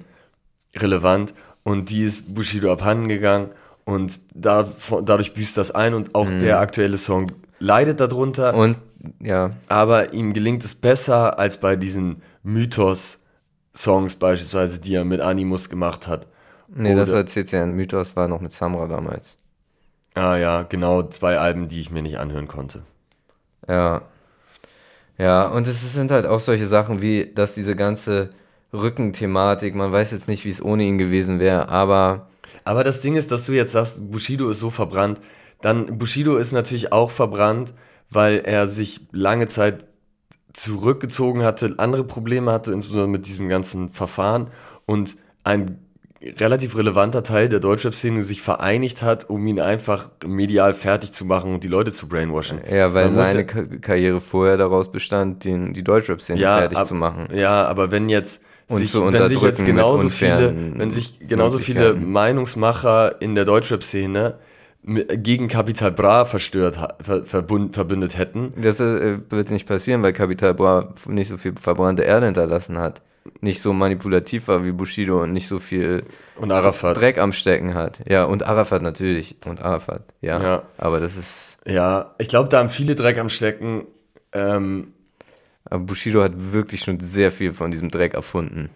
relevant 0.77 1.35
und 1.65 1.91
die 1.91 2.03
ist 2.03 2.35
Bushido 2.35 2.73
abhanden 2.73 3.09
gegangen 3.09 3.51
und 3.89 4.21
da, 4.35 4.69
dadurch 5.03 5.33
büßt 5.33 5.57
das 5.57 5.71
ein 5.71 5.95
und 5.95 6.15
auch 6.15 6.31
der 6.31 6.61
aktuelle 6.61 6.99
Song 6.99 7.33
leidet 7.59 8.01
darunter, 8.01 8.55
und 8.55 8.77
ja, 9.23 9.53
aber 9.69 10.13
ihm 10.13 10.35
gelingt 10.35 10.63
es 10.63 10.75
besser 10.75 11.39
als 11.39 11.59
bei 11.59 11.75
diesen 11.75 12.21
Mythos-Songs 12.43 14.17
beispielsweise, 14.17 14.79
die 14.81 14.95
er 14.95 15.05
mit 15.05 15.21
Animus 15.21 15.69
gemacht 15.71 16.07
hat. 16.07 16.27
nee, 16.69 16.95
das 16.95 17.09
Oder- 17.11 17.19
war 17.21 17.25
jetzt 17.27 17.51
ja 17.53 17.63
ein 17.63 17.73
Mythos, 17.73 18.15
war 18.15 18.29
noch 18.29 18.41
mit 18.41 18.53
Samra 18.53 18.87
damals. 18.87 19.37
Ah 20.15 20.37
ja, 20.37 20.63
genau, 20.65 21.05
zwei 21.05 21.39
Alben, 21.39 21.69
die 21.69 21.81
ich 21.81 21.91
mir 21.91 22.03
nicht 22.03 22.19
anhören 22.19 22.49
konnte. 22.49 22.83
Ja. 23.69 24.03
Ja, 25.17 25.47
und 25.49 25.67
es 25.67 25.93
sind 25.95 26.11
halt 26.11 26.27
auch 26.27 26.41
solche 26.41 26.67
Sachen 26.67 27.01
wie, 27.03 27.33
dass 27.35 27.55
diese 27.55 27.75
ganze 27.75 28.31
Rückenthematik, 28.73 29.75
man 29.75 29.91
weiß 29.93 30.13
jetzt 30.13 30.29
nicht, 30.29 30.45
wie 30.45 30.51
es 30.51 30.63
ohne 30.63 30.83
ihn 30.85 30.99
gewesen 30.99 31.41
wäre, 31.41 31.69
aber 31.71 32.21
Aber 32.65 32.85
das 32.85 33.01
Ding 33.01 33.17
ist, 33.17 33.31
dass 33.33 33.47
du 33.47 33.53
jetzt 33.53 33.73
sagst, 33.73 34.11
Bushido 34.11 34.49
ist 34.51 34.61
so 34.61 34.71
verbrannt. 34.71 35.21
Dann, 35.61 35.99
Bushido 35.99 36.37
ist 36.37 36.53
natürlich 36.53 36.93
auch 36.93 37.11
verbrannt, 37.11 37.75
weil 38.11 38.39
er 38.45 38.67
sich 38.67 39.01
lange 39.13 39.47
Zeit 39.49 39.85
zurückgezogen 40.53 41.43
hatte, 41.43 41.75
andere 41.79 42.05
Probleme 42.05 42.53
hatte, 42.53 42.73
insbesondere 42.73 43.09
mit 43.11 43.27
diesem 43.27 43.49
ganzen 43.49 43.91
Verfahren 43.91 44.51
und 44.87 45.17
ein 45.45 45.79
relativ 46.41 46.77
relevanter 46.77 47.23
Teil 47.23 47.49
der 47.49 47.61
Deutschrap-Szene 47.61 48.25
sich 48.25 48.43
vereinigt 48.43 49.03
hat, 49.03 49.31
um 49.31 49.47
ihn 49.47 49.61
einfach 49.61 50.11
medial 50.27 50.75
fertig 50.75 51.13
zu 51.13 51.25
machen 51.25 51.55
und 51.55 51.63
die 51.63 51.69
Leute 51.69 51.93
zu 51.93 52.09
brainwashen. 52.09 52.61
ja, 52.69 52.93
weil 52.93 53.11
Man 53.11 53.25
seine 53.25 53.41
ja- 53.41 53.45
Ka 53.45 53.63
Karriere 53.81 54.21
vorher 54.21 54.57
daraus 54.57 54.91
bestand, 54.91 55.45
den, 55.45 55.73
die 55.75 55.85
Deutschrap-Szene 55.85 56.41
fertig 56.41 56.79
ab- 56.79 56.87
zu 56.87 56.95
machen. 56.97 57.29
Ja, 57.33 57.65
aber 57.67 57.93
wenn 57.93 58.09
jetzt 58.09 58.43
Und 58.69 58.79
sich, 58.79 58.91
zu 58.91 59.05
wenn 59.05 59.13
sich 59.13 59.21
jetzt 59.21 59.61
unterdrücken 59.61 59.67
genauso 59.67 60.09
viele, 60.11 60.55
wenn 60.77 60.91
sich 60.91 61.19
genauso 61.27 61.59
viele. 61.59 61.95
Meinungsmacher 61.95 63.21
in 63.21 63.35
der 63.35 63.45
Deutschrap-Szene 63.45 64.39
gegen 64.85 65.49
Capital 65.49 65.93
Bra 65.93 66.25
verstört, 66.25 66.79
ver, 67.03 67.25
verbund, 67.27 67.75
verbündet 67.75 68.17
hätten. 68.17 68.53
Das 68.57 68.81
äh, 68.81 69.19
wird 69.29 69.51
nicht 69.51 69.67
passieren, 69.67 70.03
weil 70.03 70.13
Capital 70.13 70.55
Bra 70.55 70.95
nicht 71.07 71.29
so 71.29 71.37
viel 71.37 71.55
verbrannte 71.61 72.03
Erde 72.03 72.27
hinterlassen 72.27 72.79
hat. 72.79 73.03
Nicht 73.41 73.61
so 73.61 73.73
manipulativ 73.75 74.49
war 74.49 74.65
wie 74.65 74.73
Bushido 74.73 75.23
und 75.23 75.33
nicht 75.33 75.47
so 75.47 75.59
viel 75.59 76.05
Und 76.37 76.51
Arafat. 76.51 76.97
Dreck 76.97 77.19
am 77.19 77.33
Stecken 77.33 77.75
hat. 77.75 78.01
Ja, 78.09 78.25
und 78.25 78.47
Arafat 78.47 78.83
natürlich. 78.83 79.37
Und 79.45 79.61
Arafat, 79.61 80.03
ja. 80.23 80.43
Ja. 80.43 80.63
Aber 80.79 81.01
das 81.01 81.17
ist. 81.17 81.59
Ja, 81.67 82.15
ich 82.19 82.29
glaube, 82.29 82.49
da 82.49 82.59
haben 82.59 82.71
viele 82.71 82.95
Dreck 82.95 83.19
am 83.19 83.29
Stecken. 83.29 83.87
Ähm, 84.33 84.93
Aber 85.71 85.85
Bushido 85.85 86.23
hat 86.23 86.33
wirklich 86.37 86.81
schon 86.83 86.99
sehr 87.01 87.31
viel 87.31 87.53
von 87.53 87.71
diesem 87.71 87.89
Dreck 87.91 88.15
erfunden. 88.15 88.71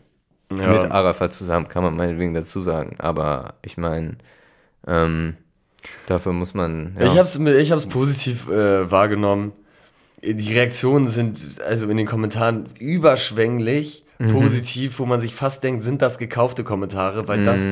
ja. 0.55 0.71
Mit 0.83 0.91
Arafat 0.91 1.33
zusammen, 1.33 1.69
kann 1.69 1.83
man 1.83 1.97
meinetwegen 1.97 2.35
dazu 2.35 2.61
sagen. 2.61 2.97
Aber 2.99 3.55
ich 3.65 3.77
meine, 3.79 4.17
ähm, 4.87 5.35
dafür 6.07 6.33
muss 6.33 6.55
man. 6.55 6.95
Ja. 6.99 7.07
Ich 7.07 7.11
habe 7.19 7.23
es 7.23 7.37
ich 7.37 7.73
hab's 7.73 7.87
positiv 7.87 8.49
äh, 8.49 8.91
wahrgenommen. 8.91 9.53
Die 10.23 10.53
Reaktionen 10.53 11.09
sind 11.09 11.61
also 11.67 11.89
in 11.89 11.97
den 11.97 12.07
Kommentaren 12.07 12.67
überschwänglich 12.79 14.05
positiv, 14.31 15.01
wo 15.01 15.05
man 15.07 15.21
sich 15.21 15.35
fast 15.35 15.65
denkt, 15.65 15.83
sind 15.83 16.01
das 16.01 16.17
gekaufte 16.17 16.63
Kommentare, 16.63 17.27
weil 17.27 17.43
das, 17.43 17.67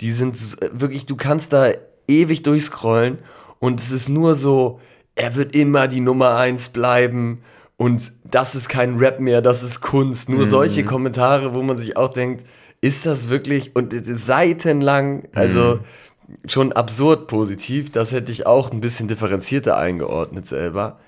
die 0.00 0.10
sind 0.10 0.34
s- 0.34 0.56
wirklich, 0.72 1.06
du 1.06 1.14
kannst 1.14 1.52
da 1.52 1.68
ewig 2.08 2.42
durchscrollen 2.42 3.18
und 3.60 3.78
es 3.78 3.92
ist 3.92 4.08
nur 4.08 4.34
so, 4.34 4.80
er 5.14 5.36
wird 5.36 5.54
immer 5.54 5.86
die 5.86 6.00
Nummer 6.00 6.34
eins 6.36 6.70
bleiben 6.70 7.42
und 7.82 8.12
das 8.30 8.54
ist 8.54 8.68
kein 8.68 8.98
Rap 8.98 9.18
mehr, 9.18 9.42
das 9.42 9.64
ist 9.64 9.80
Kunst. 9.80 10.28
Nur 10.28 10.46
solche 10.46 10.84
Kommentare, 10.84 11.52
wo 11.52 11.62
man 11.62 11.78
sich 11.78 11.96
auch 11.96 12.10
denkt, 12.10 12.44
ist 12.80 13.06
das 13.06 13.28
wirklich 13.28 13.74
und 13.74 13.92
seitenlang, 14.06 15.26
also 15.34 15.80
schon 16.46 16.72
absurd 16.72 17.26
positiv. 17.26 17.90
Das 17.90 18.12
hätte 18.12 18.30
ich 18.30 18.46
auch 18.46 18.70
ein 18.70 18.80
bisschen 18.80 19.08
differenzierter 19.08 19.76
eingeordnet 19.76 20.46
selber. 20.46 21.00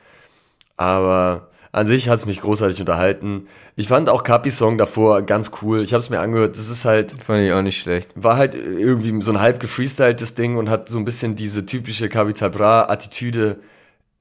Aber 0.77 1.47
an 1.71 1.87
sich 1.87 2.09
hat 2.09 2.19
es 2.19 2.27
mich 2.27 2.41
großartig 2.41 2.81
unterhalten. 2.81 3.47
Ich 3.77 3.87
fand 3.87 4.09
auch 4.09 4.25
Capis 4.25 4.59
Song 4.59 4.77
davor 4.77 5.23
ganz 5.23 5.53
cool. 5.63 5.81
Ich 5.81 5.93
habe 5.93 6.03
es 6.03 6.11
mir 6.11 6.19
angehört. 6.19 6.57
Das 6.59 6.71
ist 6.71 6.85
halt, 6.85 7.15
Fand 7.25 7.45
ich 7.45 7.53
auch 7.53 7.63
nicht 7.63 7.81
schlecht. 7.81 8.11
war 8.17 8.37
halt 8.37 8.57
irgendwie 8.57 9.23
so 9.23 9.31
ein 9.31 9.41
halb 9.41 9.61
gefreestyltes 9.61 10.35
Ding 10.35 10.57
und 10.57 10.69
hat 10.69 10.89
so 10.89 10.99
ein 10.99 11.05
bisschen 11.05 11.37
diese 11.37 11.65
typische 11.67 12.09
Capital 12.09 12.51
Bra-Attitüde 12.51 13.61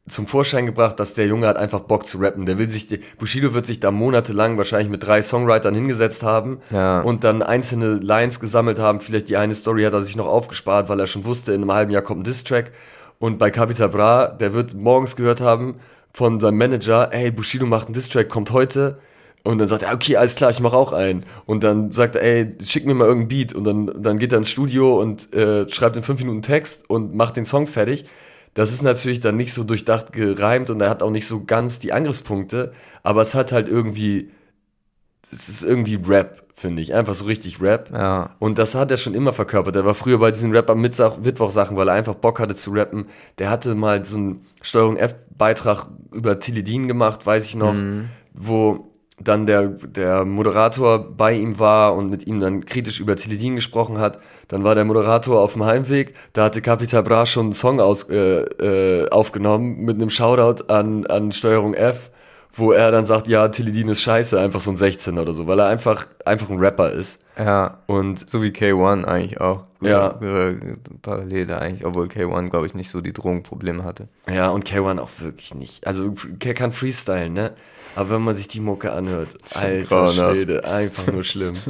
zum 0.08 0.28
Vorschein 0.28 0.66
gebracht, 0.66 1.00
dass 1.00 1.14
der 1.14 1.28
Junge 1.28 1.48
hat 1.48 1.56
einfach 1.56 1.82
Bock 1.82 2.06
zu 2.06 2.18
rappen. 2.18 2.46
Der 2.46 2.58
will 2.60 2.68
sich, 2.68 2.88
Bushido 3.18 3.54
wird 3.54 3.66
sich 3.66 3.80
da 3.80 3.90
monatelang 3.90 4.58
wahrscheinlich 4.58 4.90
mit 4.90 5.06
drei 5.08 5.22
Songwritern 5.22 5.74
hingesetzt 5.74 6.24
haben 6.24 6.60
Ja. 6.72 7.00
und 7.02 7.24
dann 7.24 7.42
einzelne 7.42 7.94
Lines 7.96 8.42
gesammelt 8.42 8.80
haben. 8.80 9.00
Vielleicht 9.00 9.30
die 9.30 9.38
eine 9.38 9.54
Story 9.54 9.84
hat 9.84 9.94
er 9.94 10.02
sich 10.02 10.18
noch 10.18 10.28
aufgespart, 10.28 10.90
weil 10.90 11.00
er 11.00 11.08
schon 11.08 11.24
wusste, 11.24 11.54
in 11.54 11.62
einem 11.62 11.72
halben 11.72 11.92
Jahr 11.92 12.02
kommt 12.02 12.22
ein 12.22 12.24
Diss-Track. 12.26 12.72
Und 13.20 13.38
bei 13.40 13.50
Capital 13.50 13.88
Bra, 13.88 14.28
der 14.28 14.54
wird 14.54 14.74
morgens 14.74 15.16
gehört 15.16 15.40
haben 15.40 15.76
von 16.12 16.40
seinem 16.42 16.58
Manager, 16.58 17.08
ey, 17.14 17.32
Bushido 17.32 17.66
macht 17.66 17.88
einen 17.88 17.94
Diss-Track, 17.94 18.28
kommt 18.28 18.52
heute. 18.52 19.00
Und 19.46 19.58
dann 19.60 19.68
sagt 19.70 19.84
er, 19.84 19.94
okay, 19.94 20.18
alles 20.18 20.36
klar, 20.36 20.50
ich 20.50 20.60
mach 20.60 20.74
auch 20.74 20.92
einen. 20.94 21.24
Und 21.46 21.64
dann 21.64 21.92
sagt 21.92 22.16
er, 22.18 22.24
ey, 22.24 22.56
schick 22.62 22.86
mir 22.86 22.94
mal 22.94 23.06
irgendeinen 23.06 23.28
Beat. 23.30 23.54
Und 23.54 23.64
dann, 23.64 23.92
dann 24.04 24.18
geht 24.18 24.34
er 24.34 24.38
ins 24.38 24.50
Studio 24.50 25.00
und 25.02 25.34
äh, 25.34 25.68
schreibt 25.70 25.96
in 25.96 26.04
fünf 26.04 26.20
Minuten 26.20 26.42
Text 26.42 26.90
und 26.90 27.16
macht 27.16 27.38
den 27.38 27.46
Song 27.46 27.68
fertig. 27.68 28.04
Das 28.54 28.72
ist 28.72 28.84
natürlich 28.84 29.20
dann 29.20 29.36
nicht 29.36 29.54
so 29.54 29.64
durchdacht 29.64 30.12
gereimt 30.12 30.70
und 30.70 30.80
er 30.82 30.90
hat 30.90 31.02
auch 31.02 31.10
nicht 31.10 31.28
so 31.28 31.44
ganz 31.44 31.80
die 31.80 31.92
Angriffspunkte, 31.92 32.72
aber 33.02 33.22
es 33.22 33.34
hat 33.34 33.52
halt 33.52 33.68
irgendwie, 33.68 34.32
es 35.32 35.50
ist 35.50 35.64
irgendwie 35.64 35.96
Rap, 35.96 36.44
finde 36.54 36.82
ich. 36.82 36.94
Einfach 36.94 37.16
so 37.16 37.26
richtig 37.26 37.62
Rap. 37.62 37.90
Ja. 37.92 38.36
Und 38.38 38.60
das 38.60 38.76
hat 38.76 38.92
er 38.92 38.98
schon 38.98 39.16
immer 39.16 39.34
verkörpert. 39.34 39.76
Er 39.76 39.86
war 39.86 39.96
früher 39.96 40.20
bei 40.20 40.30
diesen 40.30 40.52
Rap 40.52 40.70
am 40.70 40.82
Mittwoch, 40.82 41.18
Mittwoch-Sachen, 41.18 41.76
weil 41.78 41.88
er 41.88 41.96
einfach 41.96 42.16
Bock 42.16 42.40
hatte 42.40 42.56
zu 42.56 42.72
rappen. 42.72 43.08
Der 43.40 43.50
hatte 43.50 43.74
mal 43.74 44.06
so 44.06 44.18
einen 44.18 44.46
Steuerung 44.62 44.98
F-Beitrag 44.98 45.88
über 46.12 46.40
Tilidin 46.40 46.88
gemacht, 46.88 47.26
weiß 47.26 47.46
ich 47.46 47.56
noch, 47.56 47.76
wo 48.34 48.93
dann 49.24 49.46
der, 49.46 49.68
der 49.68 50.26
Moderator 50.26 51.00
bei 51.00 51.34
ihm 51.34 51.60
war 51.60 51.96
und 51.96 52.10
mit 52.10 52.28
ihm 52.28 52.40
dann 52.40 52.66
kritisch 52.66 53.00
über 53.00 53.16
Tilidin 53.16 53.56
gesprochen 53.56 54.00
hat. 54.00 54.20
Dann 54.48 54.64
war 54.64 54.76
der 54.76 54.86
Moderator 54.86 55.42
auf 55.42 55.54
dem 55.54 55.66
Heimweg, 55.66 56.14
da 56.34 56.46
hatte 56.46 56.62
Capital 56.62 57.04
Bra 57.04 57.26
schon 57.26 57.48
einen 57.48 57.54
Song 57.54 57.80
aus, 57.80 58.04
äh, 58.10 58.42
äh, 58.42 59.10
aufgenommen 59.10 59.78
mit 59.86 59.96
einem 59.96 60.10
Shoutout 60.10 60.66
an, 60.72 61.06
an 61.08 61.32
Steuerung 61.32 61.74
F, 61.74 62.12
wo 62.56 62.72
er 62.72 62.92
dann 62.92 63.04
sagt, 63.04 63.28
ja, 63.28 63.48
Tilidin 63.48 63.90
ist 63.90 64.02
scheiße, 64.04 64.40
einfach 64.40 64.60
so 64.60 64.70
ein 64.70 64.78
16 64.78 65.18
oder 65.18 65.34
so, 65.34 65.48
weil 65.48 65.60
er 65.60 65.68
einfach, 65.68 66.06
einfach 66.24 66.50
ein 66.50 66.60
Rapper 66.60 66.92
ist. 66.92 67.20
Ja. 67.38 67.80
Und 67.88 68.30
So 68.30 68.44
wie 68.44 68.50
K1 68.50 69.06
eigentlich 69.06 69.42
auch. 69.42 69.64
Ja. 69.82 70.20
Parallel 71.02 71.48
da 71.48 71.58
eigentlich, 71.58 71.86
obwohl 71.86 72.08
K1, 72.08 72.50
glaube 72.50 72.68
ich, 72.68 72.76
nicht 72.76 72.90
so 72.90 73.02
die 73.02 73.12
Drogenprobleme 73.12 73.84
hatte. 73.84 74.06
Ja, 74.32 74.50
und 74.50 74.66
K1 74.70 75.00
auch 75.00 75.10
wirklich 75.20 75.56
nicht. 75.56 75.86
Also, 75.88 76.14
er 76.44 76.54
kann 76.54 76.72
freestylen, 76.72 77.34
ne? 77.34 77.54
Aber 77.96 78.12
wenn 78.12 78.22
man 78.22 78.36
sich 78.36 78.48
die 78.48 78.60
Mucke 78.60 78.92
anhört, 78.92 79.30
alter. 79.56 80.10
Schwede, 80.10 80.64
einfach 80.66 81.08
nur 81.12 81.24
schlimm. 81.24 81.56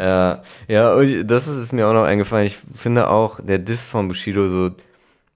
Ja, 0.00 0.42
ja, 0.68 1.02
das 1.24 1.48
ist 1.48 1.72
mir 1.72 1.88
auch 1.88 1.92
noch 1.92 2.04
eingefallen. 2.04 2.46
Ich 2.46 2.56
finde 2.56 3.10
auch, 3.10 3.40
der 3.40 3.58
Diss 3.58 3.88
von 3.88 4.06
Bushido 4.06 4.48
so, 4.48 4.70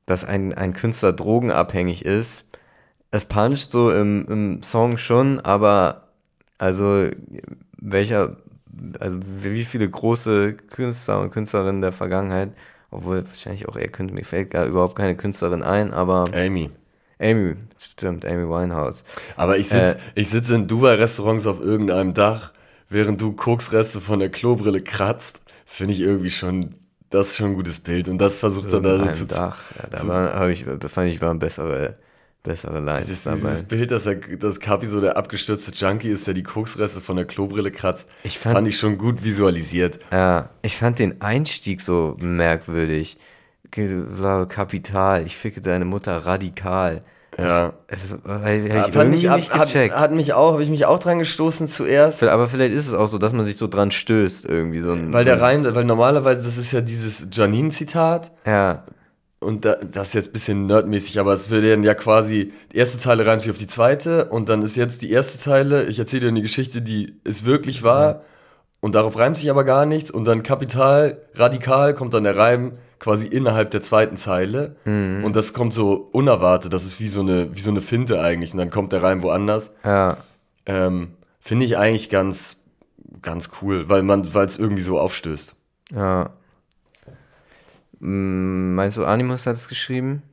dass 0.07 0.25
ein, 0.25 0.55
ein 0.55 0.73
Künstler 0.73 1.13
drogenabhängig 1.13 2.05
ist. 2.05 2.47
Es 3.13 3.27
puncht 3.27 3.71
so 3.71 3.93
im, 3.93 4.25
im 4.29 4.63
Song 4.65 4.99
schon, 4.99 5.39
aber 5.41 6.01
also 6.59 7.07
welcher, 7.81 8.37
also 8.99 9.19
wie 9.23 9.65
viele 9.65 9.89
große 9.89 10.55
Künstler 10.55 11.21
und 11.21 11.31
Künstlerinnen 11.31 11.83
der 11.83 11.93
Vergangenheit, 11.93 12.53
obwohl 12.91 13.25
wahrscheinlich 13.27 13.69
auch 13.69 13.77
er 13.77 13.89
könnte, 13.89 14.15
mir 14.15 14.25
fällt 14.25 14.51
gar 14.51 14.67
überhaupt 14.67 14.97
keine 14.97 15.17
Künstlerin 15.17 15.63
ein, 15.63 15.93
aber 15.93 16.35
Amy. 16.35 16.71
Amy, 17.21 17.55
stimmt, 17.79 18.25
Amy 18.25 18.49
Winehouse. 18.49 19.05
Aber 19.37 19.59
ich 19.59 19.69
sitze 19.69 19.97
Äh. 19.97 20.01
ich 20.15 20.29
sitz 20.29 20.51
in 20.51 20.67
Dubai-Restaurants 20.67 21.47
auf 21.47 21.61
irgendeinem 21.61 22.15
Dach, 22.15 22.53
während 22.89 23.21
du 23.21 23.33
Koksreste 23.33 24.01
von 24.01 24.19
der 24.21 24.31
Klobrille 24.31 24.83
kratzt. 24.83 25.43
Das 25.65 25.75
finde 25.75 25.93
ich 25.93 26.01
irgendwie 26.01 26.31
schon, 26.31 26.75
das 27.11 27.29
ist 27.29 27.37
schon 27.37 27.51
ein 27.53 27.55
gutes 27.55 27.81
Bild. 27.81 28.09
Und 28.09 28.19
das 28.19 28.41
versucht 28.41 28.73
er 28.73 28.81
da 28.81 29.13
zu 29.13 29.27
Dach. 29.27 29.61
Ja, 29.79 29.87
da 29.91 30.09
war, 30.09 30.49
ich, 30.51 30.65
da 30.79 30.89
fand 30.89 31.11
ich, 31.11 31.21
waren 31.21 31.39
bessere, 31.39 31.95
bessere 32.43 32.81
Lines 32.81 33.07
Dieses, 33.07 33.25
dabei. 33.25 33.37
dieses 33.39 33.63
Bild, 33.65 33.91
dass, 33.93 34.07
er, 34.07 34.17
dass 34.17 34.59
Kapi 34.59 34.87
so 34.87 35.01
der 35.01 35.17
abgestürzte 35.17 35.71
Junkie 35.73 36.09
ist, 36.11 36.27
der 36.27 36.35
die 36.35 36.43
Koksreste 36.43 37.01
von 37.01 37.17
der 37.17 37.25
Klobrille 37.25 37.71
kratzt, 37.71 38.11
Ich 38.25 38.39
fand- 38.39 38.55
fand 38.57 38.69
ich 38.69 38.79
schon 38.79 38.99
gut 38.99 39.23
visualisiert. 39.23 40.01
Ja, 40.11 40.51
ich 40.63 40.77
fand 40.77 40.99
den 40.99 41.21
Einstieg 41.21 41.81
so 41.81 42.17
merkwürdig. 42.21 43.17
Kapital, 44.49 45.25
ich 45.27 45.37
ficke 45.37 45.61
deine 45.61 45.85
Mutter 45.85 46.17
radikal. 46.19 47.03
Ja. 47.39 47.73
Das, 47.89 48.11
Ja, 48.11 48.41
hab 48.41 48.47
ich 48.47 48.73
fand 48.73 48.95
irgendwie 48.95 49.17
ich, 49.19 49.31
ab, 49.31 49.59
hat, 49.61 49.75
hat 49.75 50.13
mich 50.13 50.35
auch, 50.35 50.53
habe 50.53 50.63
ich 50.63 50.69
mich 50.69 50.85
auch 50.85 50.99
dran 50.99 51.19
gestoßen 51.19 51.67
zuerst. 51.67 52.23
aber 52.25 52.47
vielleicht 52.49 52.75
ist 52.75 52.89
es 52.89 52.93
auch 52.95 53.07
so, 53.07 53.17
dass 53.17 53.33
man 53.33 53.47
sich 53.47 53.57
so 53.57 53.69
dran 53.69 53.91
stößt, 53.91 54.45
irgendwie 54.45 54.81
so 54.81 54.93
ein. 54.93 55.13
Weil 55.15 55.25
der 55.25 55.41
Reim, 55.41 55.65
weil 55.75 55.85
normalerweise, 55.85 56.43
das 56.43 56.59
ist 56.59 56.73
ja 56.73 56.83
dieses 56.83 57.29
Janine-Zitat. 57.33 58.33
Ja, 58.47 58.85
Und 59.43 59.65
da, 59.65 59.75
das 59.75 60.09
ist 60.09 60.15
jetzt 60.15 60.29
ein 60.31 60.33
bisschen 60.33 60.67
nerdmäßig, 60.67 61.19
aber 61.21 61.33
es 61.33 61.51
wird 61.51 61.65
dann 61.65 61.83
ja 61.83 61.95
quasi, 61.95 62.53
die 62.73 62.77
erste 62.77 62.99
Zeile 62.99 63.27
reimt 63.27 63.43
sich 63.43 63.51
auf 63.51 63.59
die 63.59 63.67
zweite 63.67 64.27
und 64.27 64.49
dann 64.49 64.63
ist 64.63 64.77
jetzt 64.77 65.03
die 65.03 65.11
erste 65.11 65.39
Zeile, 65.39 65.85
ich 65.85 65.99
erzähle 65.99 66.23
dir 66.23 66.29
eine 66.29 66.43
Geschichte, 66.43 66.81
die 66.83 67.19
ist 67.25 67.45
wirklich 67.45 67.83
wahr 67.83 68.23
und 68.81 68.95
darauf 68.95 69.19
reimt 69.19 69.37
sich 69.37 69.51
aber 69.51 69.65
gar 69.65 69.85
nichts 69.87 70.11
und 70.11 70.25
dann 70.25 70.43
kapital, 70.43 71.19
radikal 71.35 71.95
kommt 71.95 72.15
dann 72.15 72.25
der 72.25 72.37
Reim 72.37 72.73
quasi 72.99 73.27
innerhalb 73.27 73.71
der 73.73 73.83
zweiten 73.83 74.17
Zeile 74.17 74.77
und 75.25 75.35
das 75.35 75.53
kommt 75.53 75.75
so 75.75 76.09
unerwartet, 76.13 76.73
das 76.73 76.85
ist 76.85 77.01
wie 77.01 77.09
so 77.09 77.21
eine, 77.21 77.55
wie 77.55 77.61
so 77.61 77.71
eine 77.71 77.81
Finte 77.81 78.21
eigentlich 78.21 78.53
und 78.53 78.59
dann 78.59 78.71
kommt 78.71 78.93
der 78.93 79.03
Reim 79.03 79.23
woanders. 79.23 79.73
ja. 79.85 80.17
Ähm, 80.65 81.09
Finde 81.45 81.65
ich 81.65 81.77
eigentlich 81.77 82.09
ganz, 82.09 82.59
ganz 83.21 83.51
cool, 83.61 83.89
weil 83.89 84.05
man, 84.05 84.33
weil 84.33 84.47
es 84.47 84.57
irgendwie 84.57 84.83
so 84.83 84.97
aufstößt. 85.01 85.57
Ja. 85.93 86.31
Meinst 88.05 88.97
du, 88.97 89.05
Animus 89.05 89.47
hat 89.47 89.55
es 89.55 89.69
geschrieben? 89.69 90.25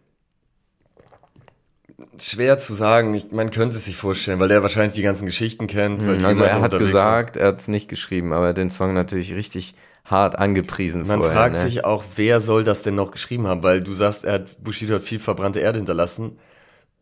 Schwer 2.18 2.58
zu 2.58 2.74
sagen, 2.74 3.14
ich, 3.14 3.32
man 3.32 3.52
könnte 3.52 3.78
es 3.78 3.86
sich 3.86 3.96
vorstellen, 3.96 4.40
weil 4.40 4.48
der 4.48 4.64
wahrscheinlich 4.64 4.94
die 4.94 5.04
ganzen 5.04 5.28
Geschichten 5.28 5.68
kennt. 5.68 6.02
Die 6.02 6.26
Also 6.26 6.44
er 6.44 6.62
hat 6.62 6.78
gesagt, 6.78 7.38
er 7.38 7.50
hat 7.50 7.60
es 7.60 7.68
nicht 7.68 7.88
geschrieben, 7.88 8.34
aber 8.34 8.46
er 8.46 8.50
hat 8.50 8.58
den 8.58 8.72
Song 8.72 8.96
natürlich 8.96 9.36
richtig 9.36 9.76
hart 10.04 10.40
angepriesen 10.40 11.06
Man 11.06 11.20
vorher. 11.20 11.36
fragt 11.38 11.56
ne? 11.56 11.62
sich 11.62 11.86
auch, 11.86 12.04
wer 12.16 12.40
soll 12.40 12.64
das 12.64 12.82
denn 12.82 12.96
noch 12.96 13.12
geschrieben 13.12 13.46
haben? 13.46 13.62
Weil 13.62 13.82
du 13.82 13.94
sagst, 13.94 14.26
er 14.26 14.34
hat, 14.34 14.64
Bushido 14.64 14.96
hat 14.96 15.04
viel 15.04 15.20
verbrannte 15.20 15.60
Erde 15.60 15.78
hinterlassen. 15.78 16.40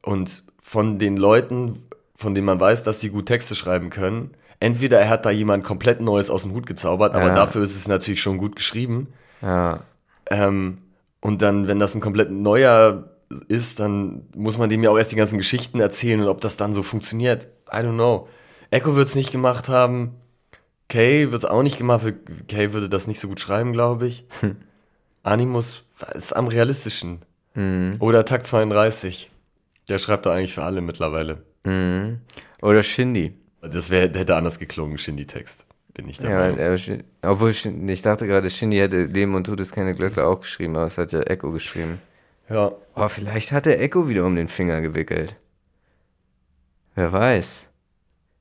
Und 0.02 0.44
von 0.62 1.00
den 1.00 1.16
Leuten, 1.16 1.82
von 2.18 2.36
denen 2.36 2.46
man 2.46 2.60
weiß, 2.60 2.84
dass 2.84 3.00
die 3.00 3.10
gut 3.10 3.28
Texte 3.28 3.56
schreiben 3.56 3.90
können, 3.90 4.32
entweder 4.60 5.00
er 5.00 5.08
hat 5.10 5.26
da 5.26 5.32
jemand 5.32 5.64
komplett 5.64 6.02
Neues 6.02 6.30
aus 6.30 6.42
dem 6.42 6.52
Hut 6.52 6.66
gezaubert, 6.66 7.16
aber 7.16 7.28
Ja. 7.28 7.36
dafür 7.36 7.64
ist 7.64 7.76
es 7.78 7.88
natürlich 7.88 8.22
schon 8.22 8.38
gut 8.38 8.58
geschrieben. 8.58 9.14
Ja, 9.42 9.80
Ähm, 10.30 10.80
und 11.22 11.42
dann, 11.42 11.68
wenn 11.68 11.80
das 11.80 11.96
ein 11.96 12.02
komplett 12.02 12.32
neuer 12.32 13.10
ist, 13.48 13.80
dann 13.80 14.28
muss 14.36 14.58
man 14.58 14.70
dem 14.70 14.84
ja 14.84 14.90
auch 14.90 14.98
erst 14.98 15.12
die 15.12 15.16
ganzen 15.18 15.38
Geschichten 15.38 15.80
erzählen 15.80 16.22
und 16.22 16.28
ob 16.28 16.42
das 16.42 16.58
dann 16.58 16.74
so 16.74 16.84
funktioniert. 16.84 17.48
I 17.72 17.78
don't 17.78 17.96
know. 17.96 18.28
Echo 18.72 18.96
wird 18.96 19.08
es 19.08 19.16
nicht 19.16 19.32
gemacht 19.32 19.70
haben. 19.70 20.16
Kay 20.90 21.32
wird 21.32 21.44
es 21.44 21.50
auch 21.50 21.64
nicht 21.64 21.78
gemacht. 21.78 22.06
Kay 22.48 22.72
würde 22.74 22.88
das 22.88 23.08
nicht 23.08 23.20
so 23.20 23.28
gut 23.28 23.40
schreiben, 23.40 23.74
glaube 23.74 24.08
ich. 24.08 24.26
Animus 25.24 25.84
ist 26.14 26.34
am 26.36 26.48
realistischen. 26.48 27.20
Oder 28.00 28.24
Takt 28.24 28.48
32. 28.48 29.30
Der 29.90 29.98
schreibt 29.98 30.26
doch 30.26 30.32
eigentlich 30.32 30.54
für 30.54 30.64
alle 30.64 30.82
mittlerweile. 30.82 31.44
oder 32.62 32.84
Shindy. 32.84 33.34
Das 33.62 33.90
wär, 33.90 34.08
der 34.08 34.22
hätte 34.22 34.36
anders 34.36 34.60
geklungen, 34.60 34.98
Shindy-Text. 34.98 35.66
Bin 35.98 36.08
ich 36.10 36.20
der 36.20 36.30
Ja, 36.30 36.40
Meinung. 36.52 37.04
obwohl 37.24 37.54
Shin- 37.54 37.90
ich 37.90 38.02
dachte 38.04 38.28
gerade, 38.28 38.50
Shindy 38.50 38.78
hätte 38.78 39.06
Leben 39.06 39.34
und 39.36 39.46
Tod 39.46 39.60
ist 39.60 39.74
keine 39.74 39.94
Glöckler 39.96 40.28
auch 40.28 40.40
geschrieben, 40.42 40.76
aber 40.78 40.86
es 40.86 40.98
hat 40.98 41.12
ja 41.12 41.22
Echo 41.22 41.52
geschrieben. 41.52 42.00
Ja, 42.50 42.72
Oh, 42.96 43.08
vielleicht 43.10 43.52
hat 43.52 43.68
er 43.68 43.82
Echo 43.82 44.08
wieder 44.08 44.24
um 44.26 44.36
den 44.36 44.48
Finger 44.48 44.80
gewickelt. 44.80 45.36
Wer 46.96 47.12
weiß. 47.12 47.68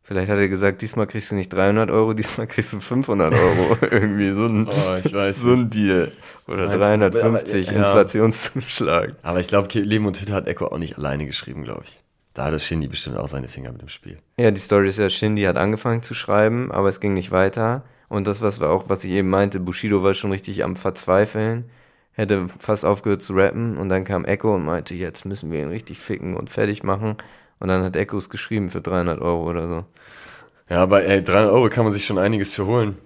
Vielleicht 0.03 0.31
hat 0.31 0.38
er 0.38 0.49
gesagt, 0.49 0.83
diesmal 0.83 1.07
kriegst 1.09 1.31
du 1.33 1.35
nicht 1.35 1.49
300 1.53 1.90
Euro, 1.90 2.12
diesmal 2.14 2.47
kriegst 2.47 2.73
du 2.73 2.79
500 2.81 3.35
Euro. 3.35 3.77
Irgendwie 3.90 4.31
so 4.31 4.47
ein, 4.47 4.69
Oh, 4.69 4.95
ich 5.05 5.12
weiß 5.12 5.40
so 5.40 5.53
ein 5.55 5.69
Deal. 5.69 6.12
Oder 6.47 6.66
Meinst 6.69 6.75
du? 6.75 6.79
350 7.11 7.69
Aber, 7.71 7.79
ja. 7.79 7.87
Inflationszuschlag. 7.87 9.16
Aber 9.23 9.40
ich 9.40 9.49
glaube, 9.49 9.69
Leben 9.81 10.07
und 10.07 10.21
Hütte 10.21 10.33
hat 10.33 10.47
Echo 10.47 10.66
auch 10.66 10.79
nicht 10.79 10.97
alleine 10.97 11.27
geschrieben, 11.27 11.64
glaube 11.64 11.83
ich. 11.85 12.01
Da 12.37 12.44
hatte 12.44 12.59
Shindy 12.59 12.87
bestimmt 12.87 13.16
auch 13.16 13.29
seine 13.29 13.49
Finger 13.49 13.72
mit 13.72 13.81
dem 13.81 13.88
Spiel. 13.88 14.18
Ja, 14.38 14.51
die 14.51 14.61
Story 14.61 14.90
ist 14.90 14.99
ja, 14.99 15.09
Shindy 15.09 15.44
hat 15.44 15.57
angefangen 15.57 16.03
zu 16.03 16.12
schreiben, 16.12 16.70
aber 16.70 16.90
es 16.90 17.01
ging 17.01 17.14
nicht 17.14 17.31
weiter. 17.31 17.83
Und 18.11 18.27
das, 18.27 18.42
was 18.42 18.61
wir 18.61 18.68
auch, 18.68 18.90
was 18.90 19.05
ich 19.05 19.12
eben 19.12 19.31
meinte, 19.31 19.59
Bushido 19.59 20.03
war 20.03 20.12
schon 20.12 20.33
richtig 20.33 20.62
am 20.62 20.77
Verzweifeln, 20.77 21.64
hätte 22.12 22.46
fast 22.59 22.85
aufgehört 22.85 23.22
zu 23.22 23.33
rappen 23.33 23.79
und 23.79 23.88
dann 23.88 24.05
kam 24.05 24.27
Echo 24.27 24.55
und 24.55 24.66
meinte, 24.66 24.94
jetzt 24.94 25.25
müssen 25.25 25.51
wir 25.51 25.62
ihn 25.62 25.70
richtig 25.70 25.99
ficken 25.99 26.37
und 26.37 26.51
fertig 26.51 26.83
machen. 26.83 27.16
Und 27.59 27.68
dann 27.68 27.83
hat 27.83 27.96
Echo 27.96 28.18
es 28.18 28.29
geschrieben 28.29 28.68
für 28.68 28.83
300 28.83 29.18
Euro 29.22 29.49
oder 29.49 29.66
so. 29.66 29.83
Ja, 30.68 30.83
aber 30.83 31.05
ey, 31.05 31.22
300 31.25 31.51
Euro 31.51 31.70
kann 31.70 31.85
man 31.85 31.94
sich 31.94 32.05
schon 32.05 32.18
einiges 32.18 32.53
für 32.53 32.66
holen. 32.66 32.99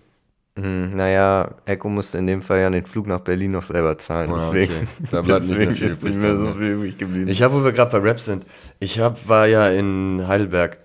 Hm, 0.62 0.90
naja, 0.90 1.54
Echo 1.64 1.88
musste 1.88 2.18
in 2.18 2.26
dem 2.26 2.42
Fall 2.42 2.60
ja 2.60 2.70
den 2.70 2.84
Flug 2.84 3.06
nach 3.06 3.20
Berlin 3.20 3.52
noch 3.52 3.62
selber 3.62 3.96
zahlen. 3.98 4.30
Ah, 4.32 4.36
Deswegen, 4.36 4.72
okay. 4.72 4.86
Da 5.10 5.22
bleibt 5.22 5.42
nicht 5.46 5.56
mehr 5.56 5.66
deswegen 5.68 5.90
ist 5.92 6.02
nicht 6.02 6.20
mehr 6.20 6.36
so 6.36 6.42
ne? 6.44 6.52
viel 6.54 6.70
übrig 6.72 6.98
geblieben. 6.98 7.28
Ich 7.28 7.42
habe, 7.42 7.54
wo 7.54 7.64
wir 7.64 7.72
gerade 7.72 7.92
bei 7.98 7.98
Rap 8.08 8.20
sind, 8.20 8.44
ich 8.78 8.98
hab, 8.98 9.28
war 9.28 9.46
ja 9.46 9.68
in 9.68 10.24
Heidelberg. 10.26 10.78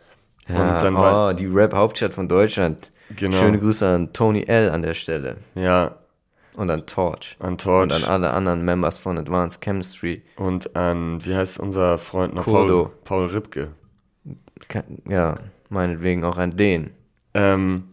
ja, 0.47 0.73
und 0.75 0.83
dann 0.83 0.95
war, 0.95 1.29
oh, 1.31 1.33
die 1.33 1.47
Rap-Hauptstadt 1.47 2.13
von 2.13 2.27
Deutschland. 2.27 2.89
Genau. 3.15 3.35
Schöne 3.38 3.59
Grüße 3.59 3.85
an 3.88 4.13
Tony 4.13 4.43
L. 4.47 4.69
an 4.71 4.81
der 4.81 4.93
Stelle. 4.95 5.35
ja, 5.55 5.95
Und 6.57 6.69
an 6.71 6.85
Torch. 6.85 7.35
an 7.39 7.57
Torch 7.57 7.83
Und 7.83 7.93
an 7.93 8.03
alle 8.05 8.31
anderen 8.31 8.63
Members 8.65 8.97
von 8.97 9.17
Advanced 9.17 9.61
Chemistry. 9.61 10.23
und 10.38 10.75
an, 10.75 11.23
wie 11.25 11.35
heißt 11.35 11.59
unser 11.59 11.97
Freund 11.97 12.33
noch? 12.33 12.43
Kurdo. 12.45 12.91
Paul, 13.03 13.27
Paul 13.27 13.35
Ripke. 13.35 13.67
Ke- 14.69 14.83
Ja, 15.07 15.35
meinetwegen 15.69 16.23
auch 16.23 16.38
an 16.38 16.51
den. 16.51 16.91
Ähm, 17.33 17.83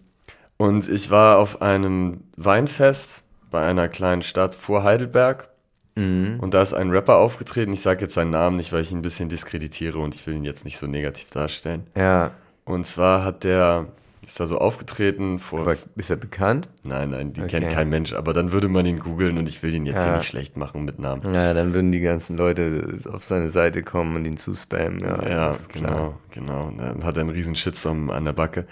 und 0.63 0.89
ich 0.89 1.11
war 1.11 1.39
auf 1.39 1.61
einem 1.63 2.21
Weinfest 2.37 3.25
bei 3.51 3.63
einer 3.63 3.89
kleinen 3.89 4.23
Stadt 4.23 4.55
vor 4.55 4.83
Heidelberg. 4.85 5.49
Und 5.95 6.51
da 6.53 6.63
ist 6.63 6.73
ein 6.73 6.89
Rapper 6.91 7.17
aufgetreten. 7.19 7.73
Ich 7.75 7.83
sage 7.83 8.01
jetzt 8.03 8.15
seinen 8.15 8.31
Namen 8.31 8.57
nicht, 8.57 8.73
weil 8.73 8.81
ich 8.81 8.93
ihn 8.93 8.99
ein 9.01 9.03
bisschen 9.03 9.29
diskreditiere 9.29 9.99
und 9.99 10.15
ich 10.15 10.27
will 10.27 10.35
ihn 10.37 10.45
jetzt 10.45 10.65
nicht 10.65 10.79
so 10.79 10.87
negativ 10.87 11.29
darstellen. 11.31 11.83
Ja, 11.95 12.31
Und 12.65 12.87
zwar 12.87 13.25
hat 13.25 13.45
der, 13.45 13.89
ist 14.25 14.41
da 14.41 14.47
so 14.47 14.57
aufgetreten 14.57 15.39
vor. 15.39 15.61
aber 15.61 15.77
ist 15.97 16.09
er 16.09 16.17
bekannt? 16.17 16.71
nein, 16.85 17.11
nein, 17.11 17.35
die 17.35 17.43
Okay. 17.43 17.61
kennt 17.61 17.73
kein 17.75 17.91
Mensch, 17.91 18.15
aber 18.15 18.33
dann 18.33 18.53
würde 18.53 18.69
man 18.69 18.87
ihn 18.87 19.01
googeln 19.01 19.37
und 19.37 19.47
ich 19.47 19.63
will 19.63 19.75
ihn 19.75 19.85
jetzt 19.85 20.03
hier 20.03 20.13
Ja. 20.13 20.17
nicht 20.17 20.29
schlecht 20.29 20.57
machen 20.57 20.87
mit 20.87 20.99
Namen. 20.99 21.35
Ja, 21.35 21.53
dann 21.53 21.75
würden 21.75 21.93
die 21.93 22.01
ganzen 22.01 22.39
Leute 22.39 22.99
auf 23.13 23.23
seine 23.23 23.51
Seite 23.51 23.83
kommen 23.83 24.17
und 24.17 24.25
ihn 24.25 24.39
zuspammen. 24.39 25.01
Ja, 25.01 25.29
Ja, 25.29 25.57
genau, 25.75 26.15
genau. 26.31 26.71
Dann 26.79 27.05
hat 27.05 27.19
er 27.19 27.21
einen 27.21 27.31
riesen 27.31 27.55
Shitstorm 27.55 28.09
an 28.09 28.25
der 28.25 28.33
Backe. 28.33 28.67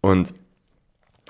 Und 0.00 0.32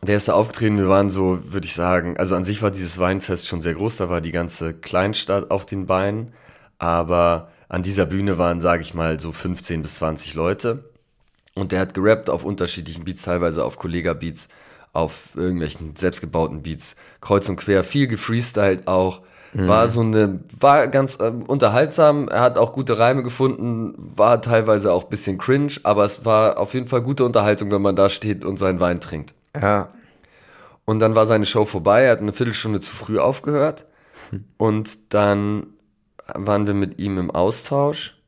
der 0.06 0.16
ist 0.16 0.28
da 0.28 0.34
aufgetreten, 0.34 0.78
wir 0.78 0.88
waren 0.88 1.10
so, 1.10 1.38
würde 1.52 1.66
ich 1.66 1.74
sagen, 1.74 2.16
also 2.16 2.34
an 2.34 2.44
sich 2.44 2.62
war 2.62 2.70
dieses 2.70 2.98
Weinfest 2.98 3.46
schon 3.46 3.60
sehr 3.60 3.74
groß, 3.74 3.96
da 3.96 4.08
war 4.08 4.20
die 4.20 4.30
ganze 4.30 4.74
Kleinstadt 4.74 5.50
auf 5.50 5.66
den 5.66 5.86
Beinen, 5.86 6.32
aber 6.78 7.50
an 7.68 7.82
dieser 7.82 8.06
Bühne 8.06 8.38
waren, 8.38 8.60
sage 8.60 8.82
ich 8.82 8.94
mal, 8.94 9.18
so 9.18 9.32
15 9.32 9.82
bis 9.82 9.96
20 9.96 10.34
Leute. 10.34 10.84
Und 11.54 11.72
der 11.72 11.80
hat 11.80 11.94
gerappt 11.94 12.30
auf 12.30 12.44
unterschiedlichen 12.44 13.04
Beats, 13.04 13.22
teilweise 13.22 13.64
auf 13.64 13.78
Kollega-Beats, 13.78 14.48
auf 14.92 15.30
irgendwelchen 15.34 15.96
selbstgebauten 15.96 16.62
Beats, 16.62 16.96
kreuz 17.20 17.48
und 17.48 17.56
quer, 17.56 17.82
viel 17.82 18.06
gefreestylt 18.06 18.86
auch. 18.86 19.22
War 19.58 19.88
so 19.88 20.02
eine, 20.02 20.40
war 20.60 20.86
ganz 20.88 21.16
ähm, 21.18 21.42
unterhaltsam, 21.44 22.28
er 22.28 22.42
hat 22.42 22.58
auch 22.58 22.72
gute 22.72 22.98
Reime 22.98 23.22
gefunden, 23.22 23.94
war 23.96 24.42
teilweise 24.42 24.92
auch 24.92 25.04
ein 25.04 25.08
bisschen 25.08 25.38
cringe, 25.38 25.72
aber 25.82 26.04
es 26.04 26.26
war 26.26 26.58
auf 26.58 26.74
jeden 26.74 26.88
Fall 26.88 27.00
gute 27.00 27.24
Unterhaltung, 27.24 27.70
wenn 27.70 27.80
man 27.80 27.96
da 27.96 28.10
steht 28.10 28.44
und 28.44 28.58
seinen 28.58 28.80
Wein 28.80 29.00
trinkt. 29.00 29.34
Ja, 29.58 29.88
Und 30.86 31.00
dann 31.00 31.14
war 31.14 31.26
seine 31.26 31.44
Show 31.44 31.66
vorbei, 31.66 32.04
er 32.04 32.12
hat 32.12 32.20
eine 32.20 32.32
Viertelstunde 32.32 32.80
zu 32.80 32.94
früh 32.94 33.18
aufgehört. 33.18 33.84
Und 34.56 35.12
dann 35.12 35.66
waren 36.34 36.66
wir 36.66 36.74
mit 36.74 37.00
ihm 37.00 37.18
im 37.18 37.30
Austausch, 37.30 38.20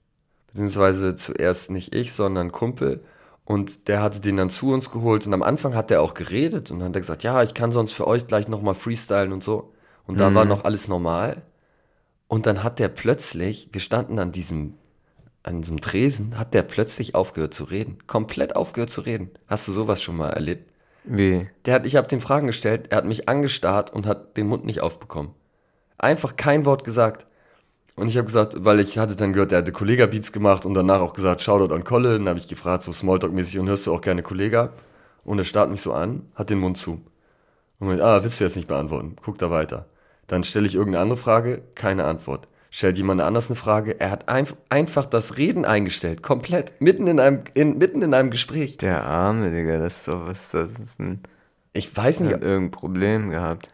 beziehungsweise 0.49 1.17
zuerst 1.17 1.71
nicht 1.71 1.95
ich, 1.95 2.13
sondern 2.13 2.53
Kumpel. 2.53 3.03
Und 3.45 3.89
der 3.89 4.03
hatte 4.03 4.21
den 4.21 4.37
dann 4.37 4.51
zu 4.51 4.71
uns 4.73 4.91
geholt. 4.91 5.27
Und 5.27 5.33
am 5.35 5.43
Anfang 5.43 5.75
hat 5.75 5.91
er 5.91 6.03
auch 6.03 6.15
geredet 6.15 6.71
und 6.71 6.81
dann 6.81 6.89
hat 6.89 6.97
er 6.97 7.01
gesagt, 7.01 7.23
ja, 7.23 7.43
ich 7.43 7.55
kann 7.55 7.71
sonst 7.73 7.93
für 7.93 8.07
euch 8.07 8.27
gleich 8.27 8.49
nochmal 8.49 8.75
freestylen 8.75 9.33
und 9.33 9.43
so. 9.43 9.73
Und 10.07 10.21
da 10.21 10.35
war 10.35 10.45
noch 10.45 10.65
alles 10.65 10.89
normal. 10.89 11.43
Und 12.27 12.47
dann 12.47 12.63
hat 12.63 12.79
der 12.79 12.89
plötzlich, 12.89 13.69
wir 13.73 13.81
standen 13.81 14.19
an 14.19 14.33
diesem, 14.33 14.75
an 15.43 15.63
diesem 15.63 15.81
Tresen, 15.81 16.39
hat 16.39 16.55
der 16.55 16.63
plötzlich 16.63 17.15
aufgehört 17.15 17.55
zu 17.55 17.65
reden. 17.65 17.99
Komplett 18.07 18.57
aufgehört 18.57 18.91
zu 18.91 19.03
reden. 19.03 19.31
Hast 19.47 19.69
du 19.69 19.73
sowas 19.73 20.03
schon 20.03 20.17
mal 20.17 20.31
erlebt? 20.31 20.71
Wie? 21.09 21.49
Der 21.65 21.75
hat, 21.75 21.87
ich 21.87 21.97
habe 21.97 22.07
dem 22.07 22.21
Fragen 22.21 22.47
gestellt, 22.47 22.89
er 22.91 22.99
hat 22.99 23.05
mich 23.05 23.29
angestarrt 23.29 23.93
und 23.93 24.07
hat 24.07 24.37
den 24.37 24.47
Mund 24.47 24.65
nicht 24.65 24.81
aufbekommen. 24.81 25.33
Einfach 25.97 26.37
kein 26.37 26.65
Wort 26.65 26.85
gesagt. 26.85 27.27
Und 27.97 28.09
ich 28.09 28.17
habe 28.17 28.27
gesagt, 28.27 28.55
weil 28.59 28.79
ich 28.79 28.99
hatte 28.99 29.17
dann 29.17 29.33
gehört, 29.33 29.51
er 29.51 29.59
hatte 29.59 29.73
Kollega-Beats 29.73 30.31
gemacht 30.33 30.65
und 30.65 30.75
danach 30.75 31.01
auch 31.01 31.15
gesagt, 31.15 31.43
Shoutout 31.43 31.75
an 31.75 31.83
Colin. 31.83 32.19
Dann 32.19 32.29
habe 32.29 32.39
ich 32.39 32.47
gefragt, 32.47 32.83
so 32.83 32.93
Smalltalk-mäßig, 32.93 33.59
und 33.59 33.69
hörst 33.69 33.87
du 33.87 33.93
auch 33.93 34.01
gerne 34.01 34.23
Kollega? 34.23 34.71
Und 35.25 35.39
er 35.39 35.45
starrt 35.45 35.71
mich 35.71 35.81
so 35.81 35.93
an, 35.93 36.31
hat 36.35 36.51
den 36.51 36.59
Mund 36.59 36.77
zu. 36.77 37.01
Und 37.81 37.89
meint, 37.89 38.01
ah, 38.01 38.23
willst 38.23 38.39
du 38.39 38.45
jetzt 38.45 38.57
nicht 38.57 38.69
beantworten? 38.69 39.17
Guck 39.23 39.39
da 39.39 39.51
weiter. 39.51 39.87
Dann 40.29 40.45
stelle 40.45 40.67
ich 40.67 40.75
irgendeine 40.75 41.03
andere 41.03 41.17
Frage, 41.17 41.63
keine 41.75 42.05
Antwort. 42.05 42.49
Stellt 42.71 42.99
jemand 42.99 43.23
anders 43.23 43.49
eine 43.49 43.57
Frage, 43.57 43.99
er 43.99 44.11
hat 44.11 44.29
einf 44.29 44.55
einfach 44.69 45.07
das 45.07 45.39
Reden 45.39 45.65
eingestellt, 45.65 46.23
komplett, 46.23 46.81
mitten 46.81 47.07
in 47.07 47.19
einem, 47.19 47.43
in, 47.55 47.79
mitten 47.79 48.03
in 48.03 48.13
einem 48.13 48.31
Gespräch. 48.31 48.77
Der 48.77 49.05
Arme, 49.05 49.51
Digga, 49.51 49.79
das 49.79 49.99
ist 49.99 50.09
doch 50.09 50.27
was, 50.27 50.51
das 50.51 50.79
ist 50.79 51.01
ein, 51.01 51.21
Ich 51.73 51.97
weiß 51.97 52.21
nicht, 52.21 52.35
hat 52.35 52.43
irgendein 52.43 52.71
Problem 52.71 53.31
gehabt. 53.31 53.71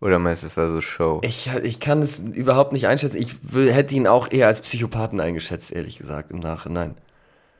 Oder 0.00 0.18
meinst 0.18 0.42
du, 0.42 0.48
es 0.48 0.56
war 0.56 0.68
so 0.68 0.80
Show? 0.80 1.20
Ich, 1.22 1.48
ich 1.62 1.78
kann 1.78 2.02
es 2.02 2.18
überhaupt 2.18 2.72
nicht 2.72 2.88
einschätzen. 2.88 3.18
Ich 3.18 3.54
will, 3.54 3.72
hätte 3.72 3.94
ihn 3.94 4.08
auch 4.08 4.28
eher 4.32 4.48
als 4.48 4.60
Psychopathen 4.60 5.20
eingeschätzt, 5.20 5.70
ehrlich 5.70 5.98
gesagt, 5.98 6.32
im 6.32 6.40
Nachhinein. 6.40 6.96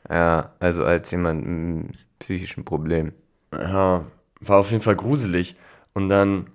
Ja, 0.09 0.51
also 0.59 0.83
als 0.83 1.09
jemand 1.11 1.39
mit 1.39 1.47
einem 1.47 1.89
psychischen 2.19 2.65
Problem. 2.65 3.13
Ja, 3.53 4.05
war 4.41 4.57
auf 4.57 4.71
jeden 4.71 4.83
Fall 4.83 4.97
gruselig. 4.97 5.55
Und 5.93 6.09
dann, 6.09 6.47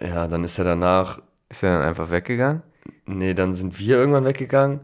ja, 0.00 0.26
dann 0.26 0.42
ist 0.42 0.58
er 0.58 0.64
danach. 0.64 1.22
Ist 1.50 1.64
er 1.64 1.74
dann 1.74 1.82
einfach 1.82 2.10
weggegangen? 2.10 2.62
Nee, 3.06 3.34
dann 3.34 3.54
sind 3.54 3.78
wir 3.78 3.98
irgendwann 3.98 4.24
weggegangen 4.24 4.80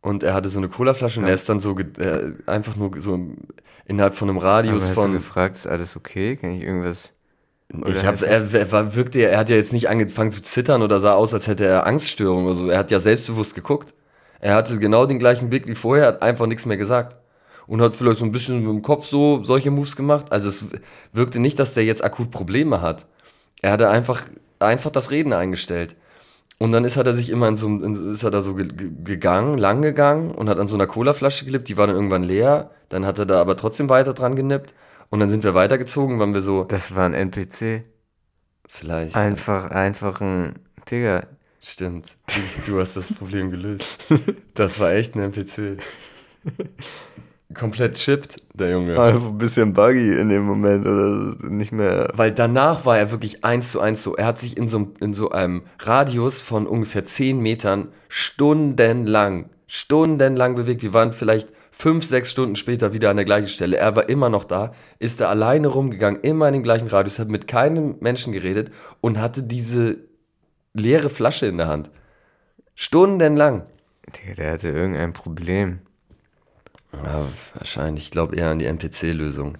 und 0.00 0.22
er 0.22 0.34
hatte 0.34 0.48
so 0.48 0.60
eine 0.60 0.68
Colaflasche 0.68 1.20
und 1.20 1.26
er 1.26 1.34
ist 1.34 1.48
dann 1.48 1.60
so 1.60 1.76
äh, 1.78 2.32
einfach 2.46 2.76
nur 2.76 2.92
so 2.98 3.18
innerhalb 3.86 4.14
von 4.14 4.28
einem 4.28 4.38
Radius 4.38 4.84
Aber 4.84 4.94
von. 4.94 5.02
Hast 5.04 5.08
du 5.08 5.12
gefragt, 5.14 5.56
ist 5.56 5.66
alles 5.66 5.96
okay? 5.96 6.36
Kann 6.36 6.52
ich 6.52 6.62
irgendwas. 6.62 7.12
ich 7.86 8.06
hab, 8.06 8.20
er, 8.22 8.54
er 8.54 8.72
war, 8.72 8.94
wirkte, 8.94 9.22
er 9.22 9.38
hat 9.38 9.50
ja 9.50 9.56
jetzt 9.56 9.72
nicht 9.72 9.88
angefangen 9.88 10.30
zu 10.30 10.42
zittern 10.42 10.82
oder 10.82 11.00
sah 11.00 11.14
aus, 11.14 11.34
als 11.34 11.48
hätte 11.48 11.64
er 11.64 11.86
Angststörungen 11.86 12.44
oder 12.44 12.54
so. 12.54 12.68
Er 12.68 12.78
hat 12.78 12.90
ja 12.90 13.00
selbstbewusst 13.00 13.54
geguckt. 13.54 13.94
Er 14.40 14.54
hatte 14.54 14.78
genau 14.78 15.06
den 15.06 15.18
gleichen 15.18 15.48
Blick 15.48 15.66
wie 15.66 15.74
vorher, 15.74 16.06
hat 16.06 16.22
einfach 16.22 16.46
nichts 16.46 16.66
mehr 16.66 16.76
gesagt. 16.76 17.16
Und 17.66 17.80
hat 17.80 17.94
vielleicht 17.94 18.18
so 18.18 18.26
ein 18.26 18.32
bisschen 18.32 18.58
mit 18.58 18.68
dem 18.68 18.82
Kopf 18.82 19.06
so 19.06 19.42
solche 19.42 19.70
Moves 19.70 19.96
gemacht. 19.96 20.30
Also 20.32 20.48
es 20.48 20.66
wirkte 21.14 21.40
nicht, 21.40 21.58
dass 21.58 21.72
der 21.72 21.84
jetzt 21.84 22.04
akut 22.04 22.30
Probleme 22.30 22.82
hat. 22.82 23.06
Er 23.62 23.72
hatte 23.72 23.88
einfach, 23.88 24.22
einfach 24.58 24.90
das 24.90 25.10
Reden 25.10 25.32
eingestellt. 25.32 25.96
Und 26.58 26.72
dann 26.72 26.84
ist, 26.84 26.96
hat 26.96 27.06
er 27.06 27.12
sich 27.12 27.30
immer 27.30 27.48
in 27.48 27.56
so, 27.56 27.66
in, 27.66 28.10
ist 28.10 28.22
er 28.22 28.30
da 28.30 28.40
so 28.40 28.54
gegangen, 28.54 29.58
lang 29.58 29.82
gegangen 29.82 30.30
und 30.30 30.48
hat 30.48 30.58
an 30.58 30.68
so 30.68 30.76
einer 30.76 30.86
Colaflasche 30.86 31.44
gelippt, 31.44 31.68
die 31.68 31.76
war 31.76 31.86
dann 31.86 31.96
irgendwann 31.96 32.22
leer. 32.22 32.70
Dann 32.88 33.06
hat 33.06 33.18
er 33.18 33.26
da 33.26 33.40
aber 33.40 33.56
trotzdem 33.56 33.88
weiter 33.88 34.14
dran 34.14 34.36
genippt. 34.36 34.74
Und 35.10 35.20
dann 35.20 35.28
sind 35.28 35.44
wir 35.44 35.54
weitergezogen, 35.54 36.18
waren 36.18 36.34
wir 36.34 36.42
so. 36.42 36.64
Das 36.64 36.94
war 36.94 37.06
ein 37.06 37.14
NPC. 37.14 37.82
Vielleicht. 38.66 39.16
Einfach, 39.16 39.70
einfach 39.70 40.20
ein. 40.20 40.54
Digga. 40.90 41.26
Stimmt. 41.60 42.16
Du 42.66 42.78
hast 42.78 42.96
das 42.96 43.12
Problem 43.12 43.50
gelöst. 43.50 43.98
Das 44.54 44.78
war 44.80 44.92
echt 44.92 45.16
ein 45.16 45.20
NPC. 45.20 45.78
Komplett 47.52 47.94
chippt, 47.94 48.36
der 48.54 48.70
Junge. 48.70 48.98
Einfach 48.98 49.28
ein 49.28 49.38
bisschen 49.38 49.74
buggy 49.74 50.18
in 50.18 50.28
dem 50.30 50.44
Moment 50.44 50.86
oder 50.86 51.36
nicht 51.50 51.72
mehr. 51.72 52.08
Weil 52.14 52.32
danach 52.32 52.86
war 52.86 52.96
er 52.96 53.10
wirklich 53.10 53.44
eins 53.44 53.70
zu 53.72 53.80
eins 53.80 54.02
so. 54.02 54.16
Er 54.16 54.26
hat 54.26 54.38
sich 54.38 54.56
in 54.56 54.66
so, 54.66 54.92
in 55.00 55.12
so 55.12 55.30
einem 55.30 55.62
Radius 55.78 56.40
von 56.40 56.66
ungefähr 56.66 57.04
zehn 57.04 57.40
Metern 57.40 57.88
stundenlang, 58.08 59.50
stundenlang 59.66 60.54
bewegt. 60.54 60.82
Wir 60.82 60.94
waren 60.94 61.12
vielleicht 61.12 61.50
fünf, 61.70 62.04
sechs 62.04 62.30
Stunden 62.30 62.56
später 62.56 62.92
wieder 62.92 63.10
an 63.10 63.16
der 63.16 63.24
gleichen 63.26 63.48
Stelle. 63.48 63.76
Er 63.76 63.94
war 63.94 64.08
immer 64.08 64.30
noch 64.30 64.44
da, 64.44 64.72
ist 64.98 65.20
da 65.20 65.28
alleine 65.28 65.68
rumgegangen, 65.68 66.20
immer 66.22 66.48
in 66.48 66.54
dem 66.54 66.62
gleichen 66.62 66.88
Radius, 66.88 67.18
hat 67.18 67.28
mit 67.28 67.46
keinem 67.46 67.96
Menschen 68.00 68.32
geredet 68.32 68.70
und 69.00 69.20
hatte 69.20 69.42
diese 69.42 69.98
leere 70.72 71.10
Flasche 71.10 71.46
in 71.46 71.58
der 71.58 71.68
Hand. 71.68 71.90
Stundenlang. 72.74 73.64
Digga, 74.06 74.34
der 74.34 74.52
hatte 74.52 74.70
irgendein 74.70 75.12
Problem. 75.12 75.80
Ja, 77.02 77.24
wahrscheinlich. 77.58 78.04
Ich 78.04 78.10
glaube 78.10 78.36
eher 78.36 78.50
an 78.50 78.58
die 78.58 78.66
NPC-Lösung. 78.66 79.58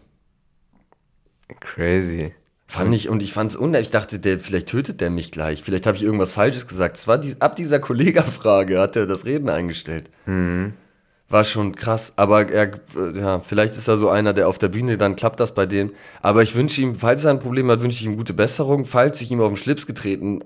Crazy. 1.61 2.33
Fand 2.67 2.95
ich, 2.95 3.09
und 3.09 3.23
ich 3.23 3.33
fand 3.33 3.51
es 3.51 3.57
unnötig. 3.57 3.87
Ich 3.87 3.93
dachte, 3.93 4.19
der, 4.19 4.41
vielleicht 4.41 4.69
tötet 4.69 5.01
der 5.01 5.11
mich 5.11 5.31
gleich. 5.31 5.63
Vielleicht 5.63 5.87
habe 5.87 5.97
ich 5.97 6.03
irgendwas 6.03 6.33
Falsches 6.33 6.67
gesagt. 6.67 6.97
Es 6.97 7.07
war 7.07 7.19
die, 7.19 7.37
ab 7.41 7.57
dieser 7.57 7.79
Kollega-Frage 7.79 8.81
hat 8.81 8.97
er 8.97 9.07
das 9.07 9.25
Reden 9.25 9.49
eingestellt. 9.49 10.11
Mhm. 10.27 10.73
War 11.29 11.45
schon 11.45 11.77
krass. 11.77 12.15
Aber 12.17 12.51
er, 12.51 12.73
ja, 13.15 13.41
vielleicht 13.41 13.75
ist 13.77 13.89
er 13.89 13.97
so 13.97 14.09
einer, 14.09 14.33
der 14.33 14.49
auf 14.49 14.59
der 14.59 14.69
Bühne, 14.69 14.97
dann 14.97 15.15
klappt 15.15 15.41
das 15.41 15.55
bei 15.55 15.67
dem. 15.67 15.93
Aber 16.21 16.43
ich 16.43 16.55
wünsche 16.55 16.81
ihm, 16.81 16.95
falls 16.95 17.25
er 17.25 17.31
ein 17.31 17.39
Problem 17.39 17.71
hat, 17.71 17.81
wünsche 17.81 17.99
ich 17.99 18.07
ihm 18.07 18.17
gute 18.17 18.35
Besserung. 18.35 18.85
Falls 18.85 19.21
ich 19.21 19.31
ihm 19.31 19.41
auf 19.41 19.51
den 19.51 19.57
Schlips 19.57 19.87
getreten 19.87 20.41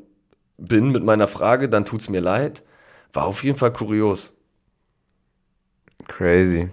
bin 0.59 0.91
mit 0.91 1.05
meiner 1.05 1.29
Frage, 1.29 1.69
dann 1.69 1.85
tut's 1.85 2.09
mir 2.09 2.21
leid. 2.21 2.63
War 3.13 3.25
auf 3.25 3.43
jeden 3.45 3.57
Fall 3.57 3.73
kurios. 3.73 4.33
Crazy. 6.09 6.69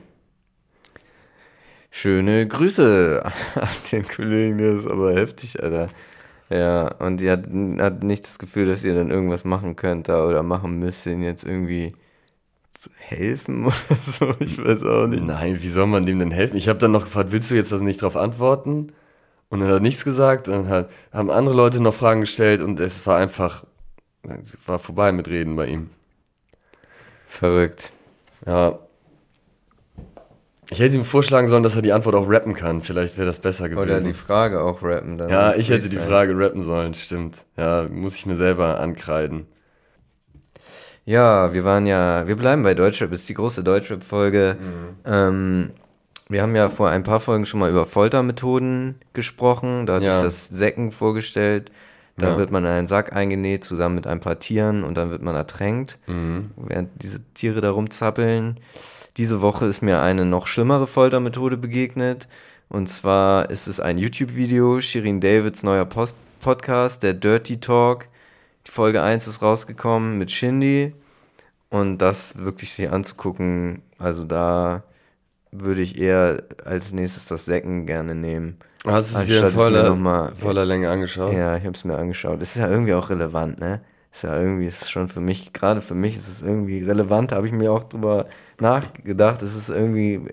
Schöne 1.97 2.45
Grüße 2.45 3.23
an 3.55 3.67
den 3.89 4.05
Kollegen, 4.05 4.57
der 4.57 4.73
ist 4.73 4.85
aber 4.85 5.13
heftig, 5.13 5.63
Alter. 5.63 5.87
Ja, 6.49 6.93
und 6.95 7.21
ihr 7.21 7.31
hat, 7.31 7.47
hat 7.47 8.03
nicht 8.03 8.25
das 8.25 8.37
Gefühl, 8.37 8.65
dass 8.65 8.83
ihr 8.83 8.93
dann 8.93 9.11
irgendwas 9.11 9.45
machen 9.45 9.77
könnt 9.77 10.09
da 10.09 10.25
oder 10.25 10.43
machen 10.43 10.77
müsst, 10.77 11.05
ihnen 11.05 11.23
jetzt 11.23 11.45
irgendwie 11.45 11.93
zu 12.69 12.89
helfen 12.97 13.63
oder 13.65 13.95
so. 14.01 14.35
Ich 14.41 14.57
weiß 14.61 14.83
auch 14.83 15.07
nicht. 15.07 15.23
Nein, 15.23 15.61
wie 15.61 15.69
soll 15.69 15.87
man 15.87 16.05
dem 16.05 16.19
denn 16.19 16.31
helfen? 16.31 16.57
Ich 16.57 16.67
habe 16.67 16.79
dann 16.79 16.91
noch 16.91 17.05
gefragt, 17.05 17.31
willst 17.31 17.49
du 17.49 17.55
jetzt 17.55 17.71
das 17.71 17.79
nicht 17.79 18.01
drauf 18.01 18.17
antworten? 18.17 18.91
Und 19.47 19.61
dann 19.61 19.69
hat 19.69 19.75
er 19.75 19.79
nichts 19.79 20.03
gesagt. 20.03 20.49
Dann 20.49 20.67
hat, 20.67 20.89
haben 21.13 21.31
andere 21.31 21.55
Leute 21.55 21.81
noch 21.81 21.93
Fragen 21.93 22.19
gestellt 22.19 22.61
und 22.61 22.81
es 22.81 23.07
war 23.07 23.17
einfach, 23.17 23.63
es 24.41 24.57
war 24.67 24.79
vorbei 24.79 25.13
mit 25.13 25.29
Reden 25.29 25.55
bei 25.55 25.67
ihm. 25.67 25.91
Verrückt. 27.25 27.93
Ja, 28.45 28.84
ich 30.69 30.79
hätte 30.79 30.95
ihm 30.95 31.05
vorschlagen 31.05 31.47
sollen, 31.47 31.63
dass 31.63 31.75
er 31.75 31.81
die 31.81 31.93
Antwort 31.93 32.15
auch 32.15 32.29
rappen 32.29 32.53
kann. 32.53 32.81
Vielleicht 32.81 33.17
wäre 33.17 33.27
das 33.27 33.39
besser 33.39 33.69
gewesen. 33.69 33.89
Oder 33.89 34.01
die 34.01 34.13
Frage 34.13 34.61
auch 34.61 34.81
rappen. 34.81 35.17
Dann 35.17 35.29
ja, 35.29 35.53
ich 35.53 35.69
hätte 35.69 35.89
die 35.89 35.97
Frage 35.97 36.37
rappen 36.37 36.63
sollen, 36.63 36.93
stimmt. 36.93 37.45
Ja, 37.57 37.87
muss 37.89 38.15
ich 38.15 38.25
mir 38.25 38.35
selber 38.35 38.79
ankreiden. 38.79 39.47
Ja, 41.05 41.53
wir 41.53 41.63
waren 41.63 41.85
ja, 41.85 42.27
wir 42.27 42.35
bleiben 42.35 42.63
bei 42.63 42.73
Deutschrap, 42.73 43.11
ist 43.11 43.29
die 43.29 43.35
große 43.35 43.63
Deutschrap-Folge. 43.63 44.57
Mhm. 44.59 45.11
Ähm, 45.11 45.71
wir 46.29 46.41
haben 46.41 46.55
ja 46.55 46.69
vor 46.69 46.89
ein 46.89 47.03
paar 47.03 47.19
Folgen 47.19 47.45
schon 47.45 47.59
mal 47.59 47.69
über 47.69 47.85
Foltermethoden 47.85 48.95
gesprochen. 49.13 49.85
Da 49.85 49.95
hatte 49.95 50.05
ja. 50.05 50.17
ich 50.17 50.23
das 50.23 50.47
Säcken 50.47 50.91
vorgestellt. 50.91 51.71
Da 52.17 52.29
ja. 52.29 52.37
wird 52.37 52.49
man 52.49 52.63
in 52.63 52.71
einen 52.71 52.87
Sack 52.87 53.13
eingenäht, 53.13 53.65
zusammen 53.65 53.95
mit 53.95 54.07
ein 54.07 54.21
paar 54.21 54.39
Tieren 54.39 54.85
und 54.85 54.95
dann 54.95 55.11
wird 55.11 55.21
man 55.21 55.35
ertränkt, 55.35 55.99
mhm. 56.07 56.51
während 56.55 56.89
diese 57.03 57.19
Tiere 57.33 57.59
da 57.59 57.71
rumzappeln. 57.71 58.55
Diese 59.17 59.41
Woche 59.41 59.65
ist 59.65 59.81
mir 59.81 60.01
eine 60.01 60.23
noch 60.23 60.47
schlimmere 60.47 60.87
Foltermethode 60.87 61.57
begegnet. 61.57 62.29
Und 62.69 62.87
zwar 62.87 63.49
ist 63.49 63.67
es 63.67 63.79
ein 63.79 63.97
YouTube-Video, 63.97 64.79
Shirin 64.79 65.19
Davids 65.19 65.63
neuer 65.63 65.85
Post 65.85 66.15
Podcast, 66.39 67.03
der 67.03 67.13
Dirty 67.13 67.59
Talk. 67.59 68.07
Die 68.65 68.71
Folge 68.71 69.01
1 69.03 69.27
ist 69.27 69.41
rausgekommen 69.41 70.17
mit 70.17 70.31
Shindy. 70.31 70.93
Und 71.69 71.97
das 71.97 72.37
wirklich 72.37 72.71
sich 72.71 72.89
anzugucken, 72.89 73.81
also 73.97 74.23
da 74.23 74.83
würde 75.51 75.81
ich 75.81 75.99
eher 75.99 76.43
als 76.63 76.93
nächstes 76.93 77.27
das 77.27 77.45
Säcken 77.45 77.85
gerne 77.85 78.15
nehmen. 78.15 78.57
Hast 78.85 79.15
du 79.15 79.19
es 79.19 79.25
dir 79.25 79.43
in 79.43 79.49
voller, 79.49 79.95
mal, 79.95 80.33
voller 80.35 80.65
Länge 80.65 80.89
angeschaut? 80.89 81.33
Ja, 81.33 81.57
ich 81.57 81.63
habe 81.63 81.73
es 81.73 81.83
mir 81.83 81.97
angeschaut. 81.97 82.41
Das 82.41 82.55
ist 82.55 82.61
ja 82.61 82.69
irgendwie 82.69 82.93
auch 82.93 83.09
relevant, 83.09 83.59
ne? 83.59 83.79
Ist 84.11 84.23
ja 84.23 84.39
irgendwie, 84.39 84.65
ist 84.65 84.89
schon 84.89 85.09
für 85.09 85.19
mich, 85.19 85.51
gerade 85.51 85.81
für 85.81 85.95
mich 85.95 86.15
ist 86.15 86.29
es 86.29 86.41
irgendwie 86.41 86.83
relevant, 86.83 87.31
habe 87.31 87.47
ich 87.47 87.53
mir 87.53 87.71
auch 87.71 87.83
drüber 87.83 88.27
nachgedacht. 88.59 89.41
Es 89.41 89.55
ist 89.55 89.69
irgendwie 89.69 90.29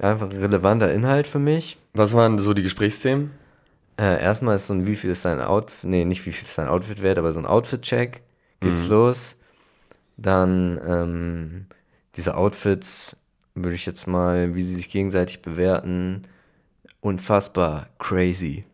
einfach 0.00 0.30
ein 0.30 0.36
relevanter 0.36 0.92
Inhalt 0.92 1.26
für 1.26 1.38
mich. 1.38 1.78
Was 1.94 2.14
waren 2.14 2.38
so 2.38 2.54
die 2.54 2.62
Gesprächsthemen? 2.62 3.30
Äh, 3.96 4.22
erstmal 4.22 4.56
ist 4.56 4.66
so 4.68 4.74
ein, 4.74 4.86
wie 4.86 4.96
viel 4.96 5.10
ist 5.10 5.24
dein 5.24 5.40
Outfit, 5.40 5.90
nee, 5.90 6.04
nicht 6.04 6.24
wie 6.26 6.32
viel 6.32 6.44
ist 6.44 6.58
dein 6.58 6.68
Outfit 6.68 7.02
wert, 7.02 7.18
aber 7.18 7.32
so 7.32 7.40
ein 7.40 7.46
Outfit-Check. 7.46 8.22
Geht's 8.60 8.84
mhm. 8.84 8.90
los. 8.90 9.36
Dann 10.16 10.80
ähm, 10.86 11.66
diese 12.16 12.36
Outfits 12.36 13.16
würde 13.54 13.74
ich 13.74 13.86
jetzt 13.86 14.06
mal, 14.06 14.54
wie 14.54 14.62
sie 14.62 14.74
sich 14.74 14.90
gegenseitig 14.90 15.42
bewerten, 15.42 16.22
unfassbar 17.00 17.88
crazy. 17.98 18.64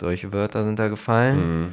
Solche 0.00 0.32
Wörter 0.32 0.64
sind 0.64 0.78
da 0.78 0.88
gefallen. 0.88 1.36
Mhm. 1.62 1.72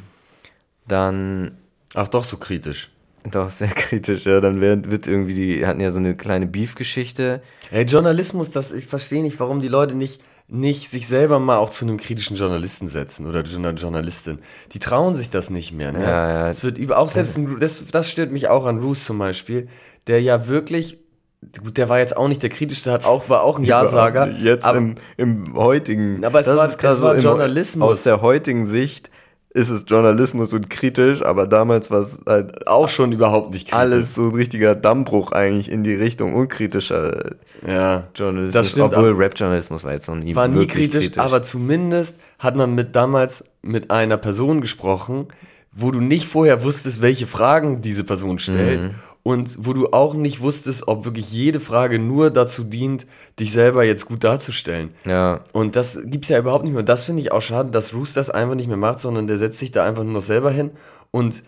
Dann. 0.86 1.58
Ach, 1.94 2.08
doch 2.08 2.24
so 2.24 2.36
kritisch. 2.36 2.90
Doch, 3.30 3.50
sehr 3.50 3.68
kritisch, 3.74 4.24
ja. 4.24 4.40
Dann 4.40 4.60
wird, 4.60 5.06
irgendwie, 5.06 5.34
die 5.34 5.66
hatten 5.66 5.80
ja 5.80 5.90
so 5.90 5.98
eine 5.98 6.16
kleine 6.16 6.46
Beef-Geschichte. 6.46 7.42
Ey, 7.70 7.84
Journalismus, 7.84 8.50
das, 8.50 8.72
ich 8.72 8.86
verstehe 8.86 9.22
nicht, 9.22 9.38
warum 9.40 9.60
die 9.60 9.68
Leute 9.68 9.94
nicht, 9.94 10.22
nicht 10.48 10.88
sich 10.88 11.06
selber 11.06 11.38
mal 11.38 11.58
auch 11.58 11.70
zu 11.70 11.84
einem 11.84 11.96
kritischen 11.96 12.36
Journalisten 12.36 12.88
setzen 12.88 13.26
oder 13.26 13.44
einer 13.44 13.72
Journalistin. 13.72 14.38
Die 14.72 14.78
trauen 14.78 15.14
sich 15.14 15.30
das 15.30 15.50
nicht 15.50 15.72
mehr, 15.72 15.92
ne? 15.92 16.02
Ja, 16.02 16.28
ja. 16.28 16.50
Es 16.50 16.64
wird 16.64 16.78
über, 16.78 16.98
auch 16.98 17.08
selbst, 17.08 17.36
ein, 17.36 17.60
das, 17.60 17.86
das 17.86 18.10
stört 18.10 18.32
mich 18.32 18.48
auch 18.48 18.64
an 18.64 18.78
Roos 18.78 19.04
zum 19.04 19.18
Beispiel, 19.18 19.68
der 20.06 20.22
ja 20.22 20.48
wirklich 20.48 20.98
Gut, 21.62 21.78
der 21.78 21.88
war 21.88 21.98
jetzt 21.98 22.16
auch 22.16 22.28
nicht 22.28 22.42
der 22.42 22.50
kritischste, 22.50 22.92
hat 22.92 23.06
auch, 23.06 23.28
war 23.30 23.42
auch 23.42 23.58
ein 23.58 23.64
Ja-Sager. 23.64 24.30
Jetzt 24.30 24.66
aber, 24.66 24.78
im, 24.78 24.94
im 25.16 25.54
heutigen. 25.54 26.24
Aber 26.24 26.40
es 26.40 26.48
war, 26.48 26.68
es 26.68 27.02
war 27.02 27.16
Journalismus. 27.16 27.90
Aus 27.90 28.02
der 28.02 28.20
heutigen 28.20 28.66
Sicht 28.66 29.10
ist 29.52 29.70
es 29.70 29.84
Journalismus 29.86 30.52
und 30.54 30.70
kritisch, 30.70 31.22
aber 31.24 31.46
damals 31.46 31.90
war 31.90 32.02
es 32.02 32.20
halt 32.26 32.68
auch 32.68 32.88
schon 32.88 33.10
überhaupt 33.10 33.52
nicht 33.52 33.68
kritisch. 33.68 33.80
Alles 33.80 34.14
so 34.14 34.28
ein 34.28 34.34
richtiger 34.34 34.76
Dammbruch 34.76 35.32
eigentlich 35.32 35.70
in 35.70 35.82
die 35.82 35.94
Richtung 35.94 36.34
unkritischer 36.34 37.32
ja, 37.66 38.06
Journalismus. 38.14 38.54
Das 38.54 38.70
stimmt, 38.70 38.94
Obwohl 38.94 39.12
Rap-Journalismus 39.12 39.82
war 39.82 39.92
jetzt 39.92 40.08
noch 40.08 40.16
nie 40.16 40.36
War 40.36 40.46
nie 40.46 40.66
kritisch, 40.66 41.06
kritisch, 41.06 41.18
aber 41.18 41.42
zumindest 41.42 42.20
hat 42.38 42.54
man 42.54 42.74
mit 42.76 42.94
damals 42.94 43.44
mit 43.62 43.90
einer 43.90 44.18
Person 44.18 44.60
gesprochen, 44.60 45.26
wo 45.72 45.90
du 45.90 46.00
nicht 46.00 46.26
vorher 46.26 46.62
wusstest, 46.62 47.02
welche 47.02 47.26
Fragen 47.26 47.80
diese 47.80 48.04
Person 48.04 48.38
stellt. 48.38 48.84
Mhm. 48.84 48.90
Und 49.22 49.56
wo 49.60 49.72
du 49.72 49.88
auch 49.88 50.14
nicht 50.14 50.40
wusstest, 50.40 50.88
ob 50.88 51.04
wirklich 51.04 51.30
jede 51.30 51.60
Frage 51.60 51.98
nur 51.98 52.30
dazu 52.30 52.64
dient, 52.64 53.06
dich 53.38 53.52
selber 53.52 53.84
jetzt 53.84 54.06
gut 54.06 54.24
darzustellen. 54.24 54.94
Ja. 55.04 55.40
Und 55.52 55.76
das 55.76 56.00
gibt 56.04 56.24
es 56.24 56.30
ja 56.30 56.38
überhaupt 56.38 56.64
nicht 56.64 56.72
mehr. 56.74 56.82
Das 56.82 57.04
finde 57.04 57.22
ich 57.22 57.32
auch 57.32 57.42
schade, 57.42 57.70
dass 57.70 57.94
Roos 57.94 58.14
das 58.14 58.30
einfach 58.30 58.54
nicht 58.54 58.68
mehr 58.68 58.76
macht, 58.76 58.98
sondern 58.98 59.26
der 59.26 59.36
setzt 59.36 59.58
sich 59.58 59.70
da 59.70 59.84
einfach 59.84 60.04
nur 60.04 60.14
noch 60.14 60.22
selber 60.22 60.50
hin 60.50 60.70
und 61.10 61.42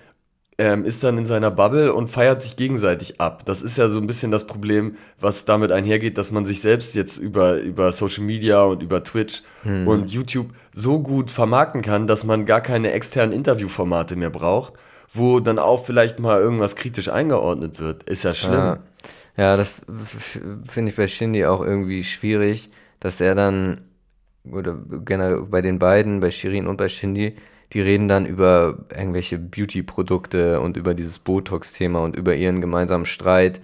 ähm, 0.58 0.84
ist 0.84 1.02
dann 1.02 1.16
in 1.16 1.24
seiner 1.24 1.50
Bubble 1.50 1.94
und 1.94 2.08
feiert 2.08 2.42
sich 2.42 2.56
gegenseitig 2.56 3.20
ab. 3.20 3.44
Das 3.46 3.62
ist 3.62 3.78
ja 3.78 3.88
so 3.88 3.98
ein 3.98 4.06
bisschen 4.06 4.30
das 4.30 4.46
Problem, 4.46 4.96
was 5.18 5.46
damit 5.46 5.72
einhergeht, 5.72 6.18
dass 6.18 6.30
man 6.30 6.44
sich 6.44 6.60
selbst 6.60 6.94
jetzt 6.94 7.16
über, 7.16 7.58
über 7.58 7.90
Social 7.90 8.22
Media 8.24 8.62
und 8.62 8.82
über 8.82 9.02
Twitch 9.02 9.42
Hm. 9.62 9.88
und 9.88 10.10
YouTube 10.10 10.48
so 10.74 11.00
gut 11.00 11.30
vermarkten 11.30 11.80
kann, 11.80 12.06
dass 12.06 12.24
man 12.24 12.44
gar 12.44 12.60
keine 12.60 12.92
externen 12.92 13.32
Interviewformate 13.32 14.14
mehr 14.16 14.30
braucht, 14.30 14.74
wo 15.12 15.40
dann 15.40 15.58
auch 15.58 15.84
vielleicht 15.84 16.18
mal 16.18 16.40
irgendwas 16.40 16.76
kritisch 16.76 17.08
eingeordnet 17.08 17.80
wird. 17.80 18.04
Ist 18.04 18.24
ja 18.24 18.34
schlimm. 18.34 18.54
Ja, 18.54 18.78
ja 19.36 19.56
das 19.56 19.74
finde 20.64 20.90
ich 20.90 20.96
bei 20.96 21.06
Shindy 21.06 21.44
auch 21.44 21.60
irgendwie 21.60 22.02
schwierig, 22.02 22.70
dass 23.00 23.20
er 23.20 23.34
dann, 23.34 23.82
oder 24.50 24.76
generell 25.04 25.42
bei 25.42 25.60
den 25.62 25.78
beiden, 25.78 26.20
bei 26.20 26.30
Shirin 26.30 26.66
und 26.66 26.76
bei 26.76 26.88
Shindy, 26.88 27.36
die 27.72 27.80
reden 27.80 28.08
dann 28.08 28.26
über 28.26 28.84
irgendwelche 28.94 29.38
Beauty-Produkte 29.38 30.60
und 30.60 30.76
über 30.76 30.94
dieses 30.94 31.18
Botox-Thema 31.18 32.00
und 32.00 32.16
über 32.16 32.34
ihren 32.34 32.60
gemeinsamen 32.60 33.06
Streit. 33.06 33.60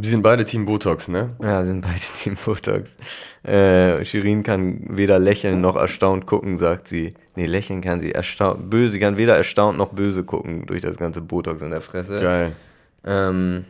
Die 0.00 0.08
sind 0.08 0.22
beide 0.22 0.44
Team 0.44 0.66
Botox, 0.66 1.08
ne? 1.08 1.36
Ja, 1.42 1.64
sind 1.64 1.80
beide 1.80 2.00
Team 2.16 2.36
Botox. 2.42 2.96
Äh, 3.42 4.04
Shirin 4.04 4.42
kann 4.42 4.96
weder 4.96 5.18
lächeln 5.18 5.60
noch 5.60 5.76
erstaunt 5.76 6.26
gucken, 6.26 6.58
sagt 6.58 6.88
sie. 6.88 7.12
Nee, 7.36 7.46
lächeln 7.46 7.80
kann 7.80 8.00
sie 8.00 8.12
erstaunt, 8.12 8.70
böse, 8.70 8.92
sie 8.92 8.98
kann 9.00 9.16
weder 9.16 9.36
erstaunt 9.36 9.78
noch 9.78 9.88
böse 9.88 10.24
gucken 10.24 10.66
durch 10.66 10.82
das 10.82 10.96
ganze 10.96 11.20
Botox 11.20 11.62
in 11.62 11.70
der 11.70 11.80
Fresse. 11.80 12.20
Geil. 12.20 12.56
Ähm, 13.04 13.64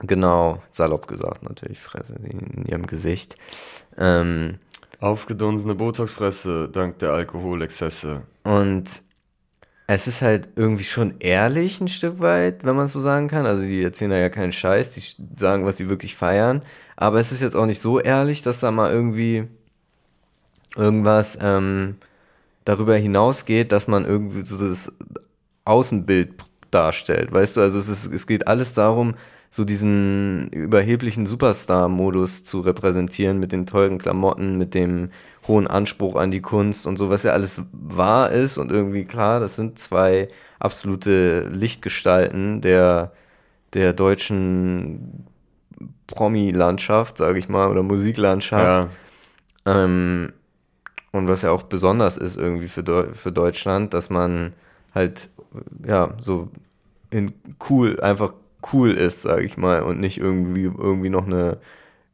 genau, 0.00 0.62
salopp 0.70 1.06
gesagt 1.06 1.42
natürlich, 1.42 1.78
Fresse 1.78 2.14
in 2.14 2.64
ihrem 2.66 2.86
Gesicht. 2.86 3.36
Ähm, 3.98 4.58
Aufgedunsene 5.00 5.74
Botoxfresse 5.74 6.68
dank 6.70 6.98
der 7.00 7.12
Alkoholexzesse. 7.12 8.22
und 8.44 9.02
es 9.86 10.08
ist 10.08 10.22
halt 10.22 10.48
irgendwie 10.56 10.84
schon 10.84 11.14
ehrlich 11.20 11.80
ein 11.80 11.88
Stück 11.88 12.18
weit, 12.20 12.64
wenn 12.64 12.74
man 12.74 12.86
es 12.86 12.92
so 12.92 13.00
sagen 13.00 13.28
kann. 13.28 13.46
Also 13.46 13.62
die 13.62 13.82
erzählen 13.82 14.10
da 14.10 14.16
ja 14.16 14.28
keinen 14.30 14.52
Scheiß, 14.52 14.94
die 14.94 15.02
sagen, 15.38 15.64
was 15.64 15.76
sie 15.76 15.88
wirklich 15.88 16.16
feiern. 16.16 16.60
Aber 16.96 17.20
es 17.20 17.30
ist 17.30 17.42
jetzt 17.42 17.54
auch 17.54 17.66
nicht 17.66 17.80
so 17.80 18.00
ehrlich, 18.00 18.42
dass 18.42 18.60
da 18.60 18.70
mal 18.72 18.90
irgendwie 18.90 19.46
irgendwas 20.74 21.38
ähm, 21.40 21.96
darüber 22.64 22.96
hinausgeht, 22.96 23.70
dass 23.70 23.86
man 23.86 24.04
irgendwie 24.04 24.44
so 24.44 24.58
das 24.58 24.92
Außenbild 25.64 26.34
darstellt. 26.72 27.32
Weißt 27.32 27.56
du, 27.56 27.60
also 27.60 27.78
es, 27.78 27.88
ist, 27.88 28.12
es 28.12 28.26
geht 28.26 28.48
alles 28.48 28.74
darum, 28.74 29.14
so 29.50 29.64
diesen 29.64 30.48
überheblichen 30.48 31.26
Superstar-Modus 31.26 32.44
zu 32.44 32.60
repräsentieren 32.60 33.38
mit 33.38 33.52
den 33.52 33.66
teuren 33.66 33.98
Klamotten, 33.98 34.58
mit 34.58 34.74
dem 34.74 35.10
hohen 35.46 35.66
Anspruch 35.66 36.16
an 36.16 36.30
die 36.30 36.42
Kunst 36.42 36.86
und 36.86 36.96
so, 36.96 37.10
was 37.10 37.22
ja 37.22 37.32
alles 37.32 37.62
wahr 37.72 38.30
ist 38.30 38.58
und 38.58 38.70
irgendwie 38.72 39.04
klar, 39.04 39.40
das 39.40 39.56
sind 39.56 39.78
zwei 39.78 40.28
absolute 40.58 41.48
Lichtgestalten 41.48 42.60
der, 42.60 43.12
der 43.72 43.92
deutschen 43.92 45.26
Promi-Landschaft, 46.06 47.18
sage 47.18 47.38
ich 47.38 47.48
mal, 47.48 47.68
oder 47.68 47.82
Musiklandschaft. 47.82 48.88
Ja. 49.66 49.84
Ähm, 49.84 50.32
und 51.12 51.28
was 51.28 51.42
ja 51.42 51.50
auch 51.50 51.62
besonders 51.62 52.16
ist 52.16 52.36
irgendwie 52.36 52.68
für, 52.68 52.82
Deu 52.82 53.12
für 53.12 53.32
Deutschland, 53.32 53.94
dass 53.94 54.10
man 54.10 54.54
halt, 54.94 55.30
ja, 55.86 56.10
so 56.20 56.50
in 57.10 57.32
cool, 57.70 57.98
einfach 58.00 58.32
cool 58.72 58.90
ist, 58.90 59.22
sage 59.22 59.44
ich 59.44 59.56
mal, 59.56 59.82
und 59.82 60.00
nicht 60.00 60.18
irgendwie, 60.18 60.64
irgendwie 60.64 61.08
noch 61.10 61.26
eine 61.26 61.58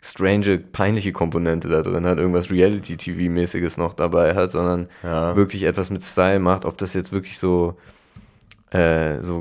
strange, 0.01 0.59
peinliche 0.59 1.13
Komponente 1.13 1.69
da 1.69 1.83
drin 1.83 2.05
hat, 2.07 2.19
irgendwas 2.19 2.51
Reality-TV-mäßiges 2.51 3.77
noch 3.79 3.95
dabei 3.95 4.35
hat, 4.35 4.51
sondern 4.53 4.89
Ja. 5.03 5.37
wirklich 5.37 5.63
etwas 5.63 5.91
mit 5.91 6.03
Style 6.03 6.41
macht, 6.41 6.65
ob 6.65 6.77
das 6.79 6.95
jetzt 6.95 7.13
wirklich 7.13 7.39
so, 7.39 7.77
äh, 8.71 9.21
so 9.21 9.37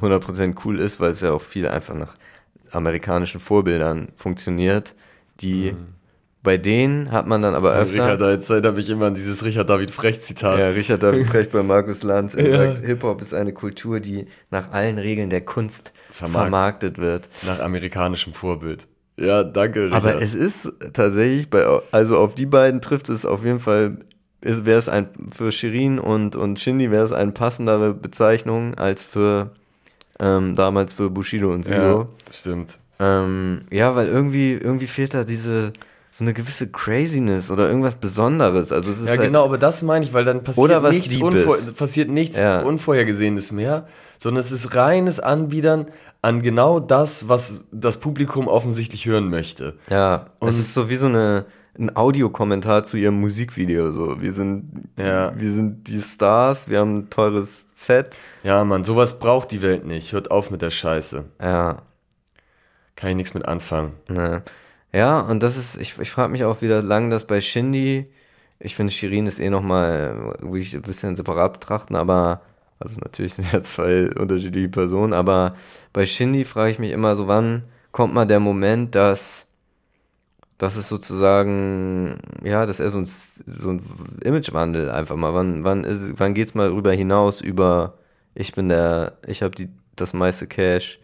100% 0.00 0.56
cool 0.64 0.80
ist, 0.80 0.98
weil 1.00 1.12
es 1.12 1.20
ja 1.20 1.32
auch 1.32 1.42
viel 1.42 1.68
einfach 1.68 1.94
nach 1.94 2.16
amerikanischen 2.72 3.40
Vorbildern 3.40 4.08
funktioniert, 4.16 4.94
die 5.40 5.74
bei 6.44 6.56
denen 6.58 7.10
hat 7.10 7.26
man 7.26 7.42
dann 7.42 7.56
aber 7.56 7.74
öfter. 7.74 7.94
Richard, 8.14 8.20
jetzt 8.20 8.48
erinnere 8.50 8.74
mich 8.74 8.88
immer 8.88 9.06
an 9.06 9.14
dieses 9.14 9.44
Richard 9.44 9.68
David 9.68 9.90
Frecht-Zitat. 9.90 10.58
Ja, 10.60 10.68
Richard 10.68 11.02
David 11.02 11.26
Precht 11.30 11.50
bei 11.50 11.64
Markus 11.64 12.04
Lanz. 12.04 12.34
Er 12.36 12.48
Ja. 12.48 12.58
sagt, 12.74 12.84
Hip-Hop 12.86 13.20
ist 13.20 13.34
eine 13.34 13.52
Kultur, 13.52 13.98
die 13.98 14.26
nach 14.50 14.70
allen 14.70 14.98
Regeln 14.98 15.30
der 15.30 15.40
Kunst 15.40 15.92
Vermarkt- 16.12 16.30
vermarktet 16.32 16.98
wird. 16.98 17.28
Nach 17.46 17.58
amerikanischem 17.60 18.32
Vorbild. 18.32 18.86
Ja, 19.16 19.42
danke, 19.42 19.86
Richard. 19.86 20.04
Aber 20.04 20.22
es 20.22 20.34
ist 20.34 20.72
tatsächlich, 20.92 21.48
bei, 21.50 21.64
also 21.92 22.18
auf 22.18 22.34
die 22.34 22.46
beiden 22.46 22.80
trifft 22.80 23.08
es 23.08 23.24
auf 23.26 23.44
jeden 23.44 23.60
Fall, 23.60 23.96
wäre 24.42 24.78
es 24.78 24.88
ein, 24.88 25.08
für 25.32 25.50
Shirin 25.50 25.98
und, 25.98 26.36
und 26.36 26.60
Shindy 26.60 26.90
wäre 26.90 27.04
es 27.04 27.12
eine 27.12 27.32
passendere 27.32 27.94
Bezeichnung 27.94 28.74
als 28.74 29.04
für, 29.06 29.50
ähm, 30.20 30.54
damals 30.56 30.92
für 30.92 31.08
Bushido 31.10 31.50
und 31.50 31.62
Sido. 31.64 31.76
ja, 32.02 32.08
stimmt. 32.32 32.78
Ähm, 33.00 33.62
ja, 33.70 33.94
weil 33.96 34.08
irgendwie, 34.08 34.52
irgendwie 34.52 34.86
fehlt 34.86 35.14
da 35.14 35.24
diese, 35.24 35.72
so 36.16 36.22
eine 36.22 36.32
gewisse 36.32 36.68
Craziness 36.70 37.50
oder 37.50 37.66
irgendwas 37.66 37.96
Besonderes. 37.96 38.70
Also 38.70 38.92
es 38.92 38.98
ist 39.00 39.06
Ja, 39.06 39.16
halt, 39.16 39.22
genau, 39.22 39.44
aber 39.46 39.58
das 39.58 39.82
meine 39.82 40.04
ich, 40.04 40.12
weil 40.12 40.24
dann 40.24 40.44
passiert 40.44 40.80
nichts. 40.84 41.16
Unvor 41.20 41.56
passiert 41.76 42.08
nichts 42.08 42.38
Ja. 42.38 42.60
Unvorhergesehenes 42.62 43.50
mehr, 43.50 43.88
sondern 44.18 44.38
es 44.38 44.52
ist 44.52 44.76
reines 44.76 45.18
Anbiedern 45.18 45.86
an 46.22 46.40
genau 46.42 46.78
das, 46.78 47.28
was 47.28 47.64
das 47.72 47.98
Publikum 47.98 48.46
offensichtlich 48.46 49.06
hören 49.06 49.28
möchte. 49.28 49.74
Ja, 49.90 50.26
Und- 50.38 50.50
es 50.50 50.58
ist 50.60 50.72
so 50.74 50.88
wie 50.88 50.94
so 50.94 51.06
eine, 51.06 51.46
ein 51.76 51.96
Audiokommentar 51.96 52.84
zu 52.84 52.96
ihrem 52.96 53.18
Musikvideo. 53.18 53.90
So, 53.90 54.20
wir 54.22 54.32
sind, 54.32 54.84
Ja. 54.96 55.32
wir 55.36 55.50
sind 55.50 55.88
die 55.88 56.00
Stars, 56.00 56.68
wir 56.68 56.78
haben 56.78 56.98
ein 56.98 57.10
teures 57.10 57.66
Set. 57.74 58.10
Ja, 58.44 58.62
Mann, 58.64 58.84
sowas 58.84 59.18
braucht 59.18 59.50
die 59.50 59.62
Welt 59.62 59.84
nicht. 59.84 60.12
Hört 60.12 60.30
auf 60.30 60.52
mit 60.52 60.62
der 60.62 60.70
Scheiße. 60.70 61.24
Ja, 61.42 61.78
Kann 62.94 63.10
ich 63.10 63.16
nichts 63.16 63.34
mit 63.34 63.48
anfangen. 63.48 63.94
ne. 64.08 64.44
Ja, 64.94 65.18
und 65.20 65.42
das 65.42 65.56
ist, 65.56 65.76
ich, 65.76 65.98
ich 65.98 66.10
frage 66.10 66.30
mich 66.30 66.44
auch, 66.44 66.62
wie 66.62 66.68
lang 66.68 67.10
das 67.10 67.26
bei 67.26 67.40
Shindy, 67.40 68.04
ich 68.60 68.76
finde 68.76 68.92
Shirin 68.92 69.26
ist 69.26 69.40
eh 69.40 69.50
nochmal, 69.50 70.36
würde 70.40 70.60
ich 70.60 70.72
ein 70.74 70.82
bisschen 70.82 71.16
separat 71.16 71.54
betrachten, 71.54 71.96
aber, 71.96 72.42
also 72.78 72.96
natürlich 73.02 73.34
sind 73.34 73.52
ja 73.52 73.60
zwei 73.62 74.08
unterschiedliche 74.16 74.68
Personen, 74.68 75.12
aber 75.12 75.54
bei 75.92 76.06
Shindy 76.06 76.44
frage 76.44 76.70
ich 76.70 76.78
mich 76.78 76.92
immer 76.92 77.16
so, 77.16 77.26
wann 77.26 77.64
kommt 77.90 78.14
mal 78.14 78.26
der 78.26 78.38
Moment, 78.38 78.94
dass, 78.94 79.46
dass 80.58 80.76
es 80.76 80.88
sozusagen, 80.88 82.16
ja, 82.44 82.64
dass 82.64 82.78
er 82.78 82.90
so 82.90 82.98
ein, 82.98 83.06
so 83.06 83.70
ein 83.70 83.82
Imagewandel 84.22 84.90
einfach 84.90 85.16
mal, 85.16 85.34
wann, 85.34 85.64
wann 85.64 85.82
ist, 85.84 86.14
wann 86.20 86.34
geht's 86.34 86.54
mal 86.54 86.68
rüber 86.68 86.92
hinaus 86.92 87.40
über, 87.40 87.98
ich 88.34 88.52
bin 88.52 88.68
der, 88.68 89.18
ich 89.26 89.42
habe 89.42 89.54
die, 89.56 89.68
das 89.96 90.14
meiste 90.14 90.46
Cash 90.46 91.00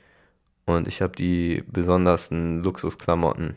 und 0.66 0.88
ich 0.88 1.02
habe 1.02 1.14
die 1.16 1.64
besondersten 1.72 2.62
Luxusklamotten. 2.62 3.56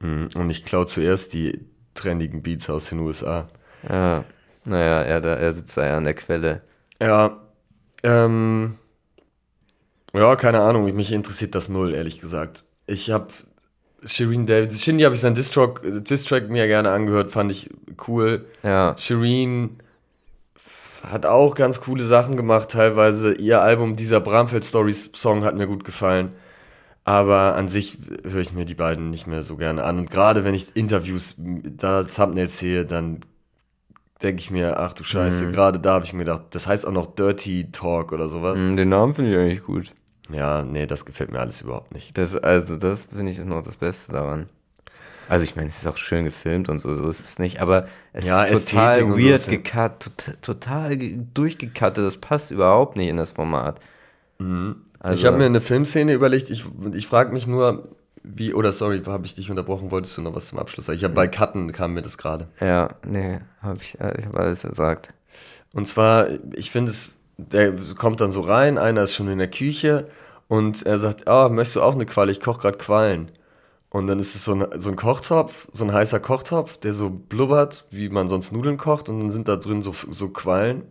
Mhm. 0.00 0.28
Und 0.34 0.50
ich 0.50 0.64
klaue 0.64 0.86
zuerst 0.86 1.34
die 1.34 1.60
trendigen 1.94 2.42
Beats 2.42 2.70
aus 2.70 2.90
den 2.90 3.00
USA. 3.00 3.48
Ja, 3.88 4.24
naja, 4.64 5.02
er, 5.02 5.20
da, 5.20 5.34
er 5.34 5.52
sitzt 5.52 5.76
da 5.76 5.86
ja 5.86 5.96
an 5.96 6.04
der 6.04 6.14
Quelle. 6.14 6.58
Ja, 7.00 7.40
ähm, 8.02 8.76
ja, 10.14 10.36
keine 10.36 10.60
Ahnung, 10.60 10.92
mich 10.94 11.12
interessiert 11.12 11.54
das 11.54 11.68
null, 11.68 11.94
ehrlich 11.94 12.20
gesagt. 12.20 12.64
Ich 12.86 13.10
habe 13.10 13.28
Shireen 14.04 14.46
David, 14.46 14.72
Shindy 14.72 15.04
habe 15.04 15.14
ich 15.14 15.20
seinen 15.20 15.34
Distrack, 15.34 15.80
Distrack 15.82 16.48
mir 16.48 16.66
gerne 16.66 16.90
angehört, 16.90 17.30
fand 17.30 17.50
ich 17.50 17.70
cool. 18.06 18.46
Ja, 18.62 18.96
Shireen 18.96 19.78
hat 21.02 21.26
auch 21.26 21.54
ganz 21.54 21.80
coole 21.80 22.04
Sachen 22.04 22.36
gemacht, 22.36 22.70
teilweise. 22.70 23.34
Ihr 23.34 23.60
Album, 23.60 23.96
dieser 23.96 24.20
Bramfeld 24.20 24.64
Stories 24.64 25.10
Song 25.14 25.44
hat 25.44 25.56
mir 25.56 25.66
gut 25.66 25.84
gefallen. 25.84 26.32
Aber 27.08 27.54
an 27.54 27.68
sich 27.68 27.96
höre 28.22 28.42
ich 28.42 28.52
mir 28.52 28.66
die 28.66 28.74
beiden 28.74 29.08
nicht 29.08 29.26
mehr 29.26 29.42
so 29.42 29.56
gerne 29.56 29.82
an. 29.82 29.98
Und 29.98 30.10
gerade 30.10 30.44
wenn 30.44 30.52
ich 30.52 30.76
Interviews, 30.76 31.36
da 31.38 32.04
Thumbnails 32.04 32.58
sehe, 32.58 32.84
dann 32.84 33.20
denke 34.22 34.40
ich 34.40 34.50
mir, 34.50 34.78
ach 34.78 34.92
du 34.92 35.04
Scheiße, 35.04 35.50
gerade 35.50 35.80
da 35.80 35.94
habe 35.94 36.04
ich 36.04 36.12
mir 36.12 36.18
gedacht, 36.24 36.42
das 36.50 36.66
heißt 36.66 36.86
auch 36.86 36.92
noch 36.92 37.06
Dirty 37.06 37.70
Talk 37.72 38.12
oder 38.12 38.28
sowas. 38.28 38.60
mm, 38.60 38.76
den 38.76 38.90
Namen 38.90 39.14
finde 39.14 39.30
ich 39.30 39.38
eigentlich 39.38 39.62
gut. 39.64 39.90
Ja, 40.30 40.62
nee, 40.62 40.84
das 40.84 41.06
gefällt 41.06 41.32
mir 41.32 41.40
alles 41.40 41.62
überhaupt 41.62 41.94
nicht. 41.94 42.18
Das, 42.18 42.36
also, 42.36 42.76
das 42.76 43.06
finde 43.06 43.32
ich 43.32 43.38
ist 43.38 43.46
noch 43.46 43.64
das 43.64 43.78
Beste 43.78 44.12
daran. 44.12 44.50
Also, 45.30 45.44
ich 45.44 45.56
meine, 45.56 45.68
es 45.68 45.78
ist 45.78 45.86
auch 45.86 45.96
schön 45.96 46.24
gefilmt 46.24 46.68
und 46.68 46.78
so, 46.80 46.94
so 46.94 47.08
ist 47.08 47.20
es 47.20 47.38
nicht, 47.38 47.62
aber 47.62 47.86
es 48.12 48.26
Ja, 48.26 48.42
ist 48.42 48.68
total 48.68 48.90
Ästhetik 48.98 49.16
so 49.16 49.18
weird 49.24 49.46
ja- 49.46 49.52
gecut, 49.52 50.00
tot, 50.00 50.36
total 50.42 50.98
durchgecuttet, 51.32 52.04
das 52.04 52.18
passt 52.18 52.50
überhaupt 52.50 52.96
nicht 52.96 53.08
in 53.08 53.16
das 53.16 53.32
Format. 53.32 53.80
Also, 55.00 55.14
ich 55.14 55.26
habe 55.26 55.36
mir 55.38 55.46
eine 55.46 55.60
Filmszene 55.60 56.12
überlegt, 56.12 56.50
ich, 56.50 56.64
ich 56.94 57.06
frage 57.06 57.32
mich 57.32 57.46
nur, 57.46 57.84
wie, 58.22 58.52
oder 58.52 58.72
sorry, 58.72 59.00
habe 59.06 59.26
ich 59.26 59.34
dich 59.34 59.50
unterbrochen, 59.50 59.90
wolltest 59.90 60.16
du 60.18 60.22
noch 60.22 60.34
was 60.34 60.48
zum 60.48 60.58
Abschluss 60.58 60.86
sagen? 60.86 60.96
Ich 60.98 61.04
habe 61.04 61.14
bei 61.14 61.28
Cutten 61.28 61.72
kam 61.72 61.94
mir 61.94 62.02
das 62.02 62.18
gerade. 62.18 62.48
Ja, 62.60 62.88
nee, 63.06 63.38
habe 63.62 63.78
ich, 63.80 63.94
ich 63.94 64.26
habe 64.26 64.38
alles 64.38 64.62
gesagt. 64.62 65.10
Und 65.74 65.86
zwar, 65.86 66.28
ich 66.54 66.70
finde 66.70 66.90
es, 66.90 67.20
der 67.36 67.72
kommt 67.96 68.20
dann 68.20 68.32
so 68.32 68.40
rein, 68.40 68.78
einer 68.78 69.02
ist 69.02 69.14
schon 69.14 69.28
in 69.28 69.38
der 69.38 69.50
Küche 69.50 70.08
Und 70.48 70.86
er 70.86 70.98
sagt, 70.98 71.28
ah, 71.28 71.48
möchtest 71.50 71.76
du 71.76 71.82
auch 71.82 71.94
eine 71.94 72.06
Qualle? 72.06 72.32
Ich 72.32 72.40
koche 72.40 72.60
gerade 72.60 72.78
Quallen. 72.78 73.30
Und 73.90 74.06
dann 74.06 74.18
ist 74.18 74.34
es 74.34 74.44
so 74.44 74.54
ein, 74.54 74.66
so 74.80 74.90
ein 74.90 74.96
Kochtopf, 74.96 75.68
so 75.72 75.84
ein 75.84 75.92
heißer 75.92 76.20
Kochtopf, 76.20 76.78
der 76.78 76.92
so 76.94 77.10
blubbert, 77.10 77.84
wie 77.90 78.08
man 78.08 78.28
sonst 78.28 78.52
Nudeln 78.52 78.78
kocht. 78.78 79.08
Und 79.08 79.20
dann 79.20 79.30
sind 79.30 79.48
da 79.48 79.56
drin 79.56 79.82
so, 79.82 79.92
so 79.92 80.28
Quallen. 80.30 80.84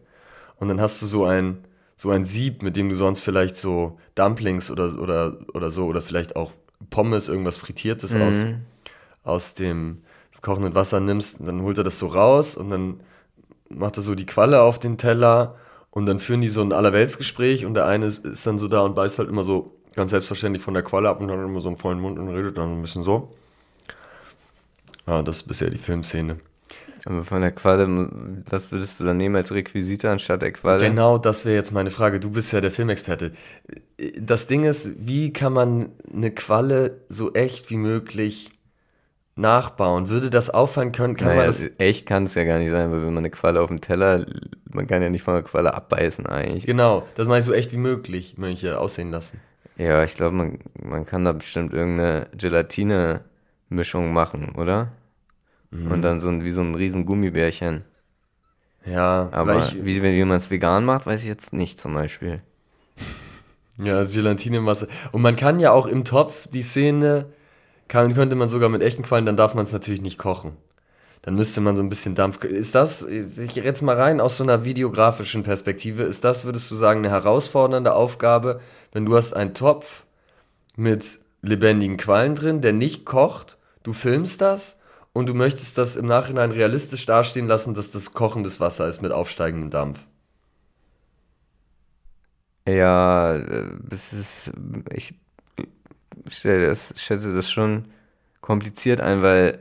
Und 0.57 0.69
dann 0.69 0.79
hast 0.81 1.01
du 1.01 1.05
so 1.07 1.25
ein, 1.25 1.59
so 1.97 2.11
ein 2.11 2.23
Sieb, 2.25 2.61
mit 2.61 2.75
dem 2.75 2.89
du 2.89 2.95
sonst 2.95 3.21
vielleicht 3.21 3.57
so 3.57 3.97
Dumplings 4.15 4.71
oder, 4.71 5.01
oder, 5.01 5.37
oder 5.53 5.69
so, 5.69 5.85
oder 5.87 6.01
vielleicht 6.01 6.35
auch 6.35 6.51
Pommes, 6.91 7.27
irgendwas 7.27 7.57
Frittiertes 7.57 8.13
Mhm. 8.13 8.21
aus, 8.21 8.45
aus 9.23 9.53
dem 9.55 10.01
kochenden 10.41 10.75
Wasser 10.75 10.99
nimmst. 10.99 11.39
Und 11.39 11.47
dann 11.47 11.61
holt 11.63 11.77
er 11.79 11.83
das 11.83 11.97
so 11.99 12.07
raus 12.07 12.55
und 12.55 12.69
dann 12.69 12.99
macht 13.69 13.97
er 13.97 14.03
so 14.03 14.15
die 14.15 14.25
Qualle 14.27 14.61
auf 14.61 14.79
den 14.79 14.97
Teller. 14.97 15.55
Und 15.89 16.05
dann 16.05 16.19
führen 16.19 16.41
die 16.41 16.49
so 16.49 16.61
ein 16.61 16.71
Allerweltsgespräch 16.71 17.65
und 17.65 17.73
der 17.73 17.87
eine 17.87 18.05
ist, 18.05 18.23
ist 18.23 18.45
dann 18.45 18.59
so 18.59 18.67
da 18.67 18.81
und 18.81 18.93
beißt 18.93 19.17
halt 19.17 19.29
immer 19.29 19.43
so 19.43 19.71
ganz 19.95 20.11
selbstverständlich 20.11 20.61
von 20.61 20.75
der 20.75 20.83
Qualle 20.83 21.09
ab 21.09 21.19
und 21.19 21.31
hat 21.31 21.39
immer 21.39 21.59
so 21.59 21.69
einen 21.69 21.77
vollen 21.77 21.99
Mund 21.99 22.19
und 22.19 22.27
redet 22.27 22.55
dann 22.59 22.71
ein 22.77 22.81
bisschen 22.83 23.03
so. 23.03 23.31
Ja, 25.07 25.23
das 25.23 25.37
ist 25.37 25.47
bisher 25.47 25.71
die 25.71 25.79
Filmszene. 25.79 26.37
Aber 27.05 27.23
von 27.23 27.41
der 27.41 27.51
Qualle, 27.51 27.87
was 28.49 28.71
würdest 28.71 28.99
du 28.99 29.05
dann 29.05 29.17
nehmen 29.17 29.35
als 29.35 29.51
Requisite 29.51 30.09
anstatt 30.11 30.41
der 30.41 30.51
Qualle? 30.51 30.89
Genau, 30.89 31.17
das 31.17 31.45
wäre 31.45 31.55
jetzt 31.55 31.71
meine 31.71 31.89
Frage. 31.89 32.19
Du 32.19 32.29
bist 32.31 32.51
ja 32.53 32.61
der 32.61 32.71
Filmexperte. 32.71 33.31
Das 34.19 34.47
Ding 34.47 34.63
ist, 34.63 34.93
wie 34.99 35.33
kann 35.33 35.53
man 35.53 35.89
eine 36.13 36.31
Qualle 36.31 37.01
so 37.09 37.33
echt 37.33 37.69
wie 37.71 37.77
möglich 37.77 38.51
nachbauen? 39.35 40.09
Würde 40.09 40.29
das 40.29 40.49
auffallen 40.51 40.91
können? 40.91 41.15
Kann 41.15 41.29
Naja, 41.29 41.39
man 41.39 41.47
das? 41.47 41.71
echt 41.79 42.07
kann 42.07 42.23
es 42.25 42.35
ja 42.35 42.43
gar 42.45 42.59
nicht 42.59 42.71
sein, 42.71 42.91
weil 42.91 42.99
wenn 43.01 43.13
man 43.13 43.19
eine 43.19 43.31
Qualle 43.31 43.61
auf 43.61 43.69
dem 43.69 43.81
Teller, 43.81 44.25
man 44.71 44.87
kann 44.87 45.01
ja 45.03 45.09
nicht 45.09 45.23
von 45.23 45.35
der 45.35 45.43
Qualle 45.43 45.73
abbeißen 45.73 46.25
eigentlich. 46.27 46.65
Genau, 46.65 47.07
das 47.15 47.27
meine 47.27 47.39
ich 47.39 47.45
so 47.45 47.53
echt 47.53 47.71
wie 47.71 47.77
möglich, 47.77 48.37
Mönche, 48.37 48.79
aussehen 48.79 49.09
lassen. 49.11 49.41
Ja, 49.77 50.03
ich 50.03 50.15
glaube, 50.15 50.35
man, 50.35 50.59
man 50.81 51.05
kann 51.05 51.23
da 51.25 51.31
bestimmt 51.33 51.73
irgendeine 51.73 52.27
Gelatine-Mischung 52.35 54.11
machen, 54.13 54.55
oder? 54.55 54.91
Mhm. 55.71 55.91
Und 55.91 56.01
dann 56.01 56.19
so 56.19 56.29
ein, 56.29 56.43
wie 56.43 56.51
so 56.51 56.61
ein 56.61 56.75
riesen 56.75 57.05
Gummibärchen. 57.05 57.83
Ja, 58.85 59.29
Aber 59.31 59.57
ich, 59.57 59.83
wie, 59.83 60.01
wie 60.01 60.25
man 60.25 60.37
es 60.37 60.49
vegan 60.49 60.85
macht, 60.85 61.05
weiß 61.05 61.21
ich 61.21 61.27
jetzt 61.27 61.53
nicht 61.53 61.79
zum 61.79 61.93
Beispiel. 61.93 62.37
ja, 63.77 64.03
Gelatinemasse. 64.03 64.87
Und 65.11 65.21
man 65.21 65.35
kann 65.35 65.59
ja 65.59 65.71
auch 65.71 65.87
im 65.87 66.05
Topf 66.05 66.47
die 66.47 66.61
Szene, 66.61 67.25
kann, 67.89 68.13
könnte 68.13 68.35
man 68.35 68.47
sogar 68.47 68.69
mit 68.69 68.81
echten 68.81 69.03
Quallen, 69.03 69.25
dann 69.25 69.35
darf 69.35 69.55
man 69.55 69.65
es 69.65 69.73
natürlich 69.73 70.01
nicht 70.01 70.17
kochen. 70.17 70.53
Dann 71.21 71.35
müsste 71.35 71.59
man 71.59 71.75
so 71.75 71.83
ein 71.83 71.89
bisschen 71.89 72.15
Dampf. 72.15 72.41
Ist 72.45 72.75
das, 72.75 73.03
ich 73.03 73.55
jetzt 73.55 73.81
mal 73.81 73.97
rein 73.97 74.21
aus 74.21 74.37
so 74.37 74.45
einer 74.45 74.63
videografischen 74.63 75.43
Perspektive, 75.43 76.03
ist 76.03 76.23
das, 76.23 76.45
würdest 76.45 76.71
du 76.71 76.75
sagen, 76.75 76.99
eine 76.99 77.09
herausfordernde 77.09 77.93
Aufgabe, 77.93 78.61
wenn 78.93 79.03
du 79.03 79.17
hast 79.17 79.33
einen 79.33 79.53
Topf 79.53 80.05
mit 80.77 81.19
lebendigen 81.41 81.97
Quallen 81.97 82.35
drin, 82.35 82.61
der 82.61 82.71
nicht 82.71 83.03
kocht, 83.03 83.57
du 83.83 83.91
filmst 83.91 84.39
das 84.39 84.76
und 85.17 85.27
du 85.27 85.33
möchtest 85.33 85.79
das 85.79 85.95
im 85.95 86.05
Nachhinein 86.05 86.51
realistisch 86.51 87.07
dastehen 87.07 87.47
lassen, 87.47 87.73
dass 87.73 87.89
das 87.89 88.13
kochendes 88.13 88.59
Wasser 88.59 88.87
ist 88.87 89.01
mit 89.01 89.11
aufsteigendem 89.11 89.71
Dampf. 89.71 90.05
Ja, 92.67 93.35
äh, 93.35 93.69
es 93.89 94.13
ist, 94.13 94.51
ich 94.93 95.15
stelle 96.29 96.67
das, 96.67 96.93
schätze 96.97 97.33
das 97.35 97.49
schon 97.49 97.85
kompliziert 98.41 99.01
ein, 99.01 99.23
weil, 99.23 99.57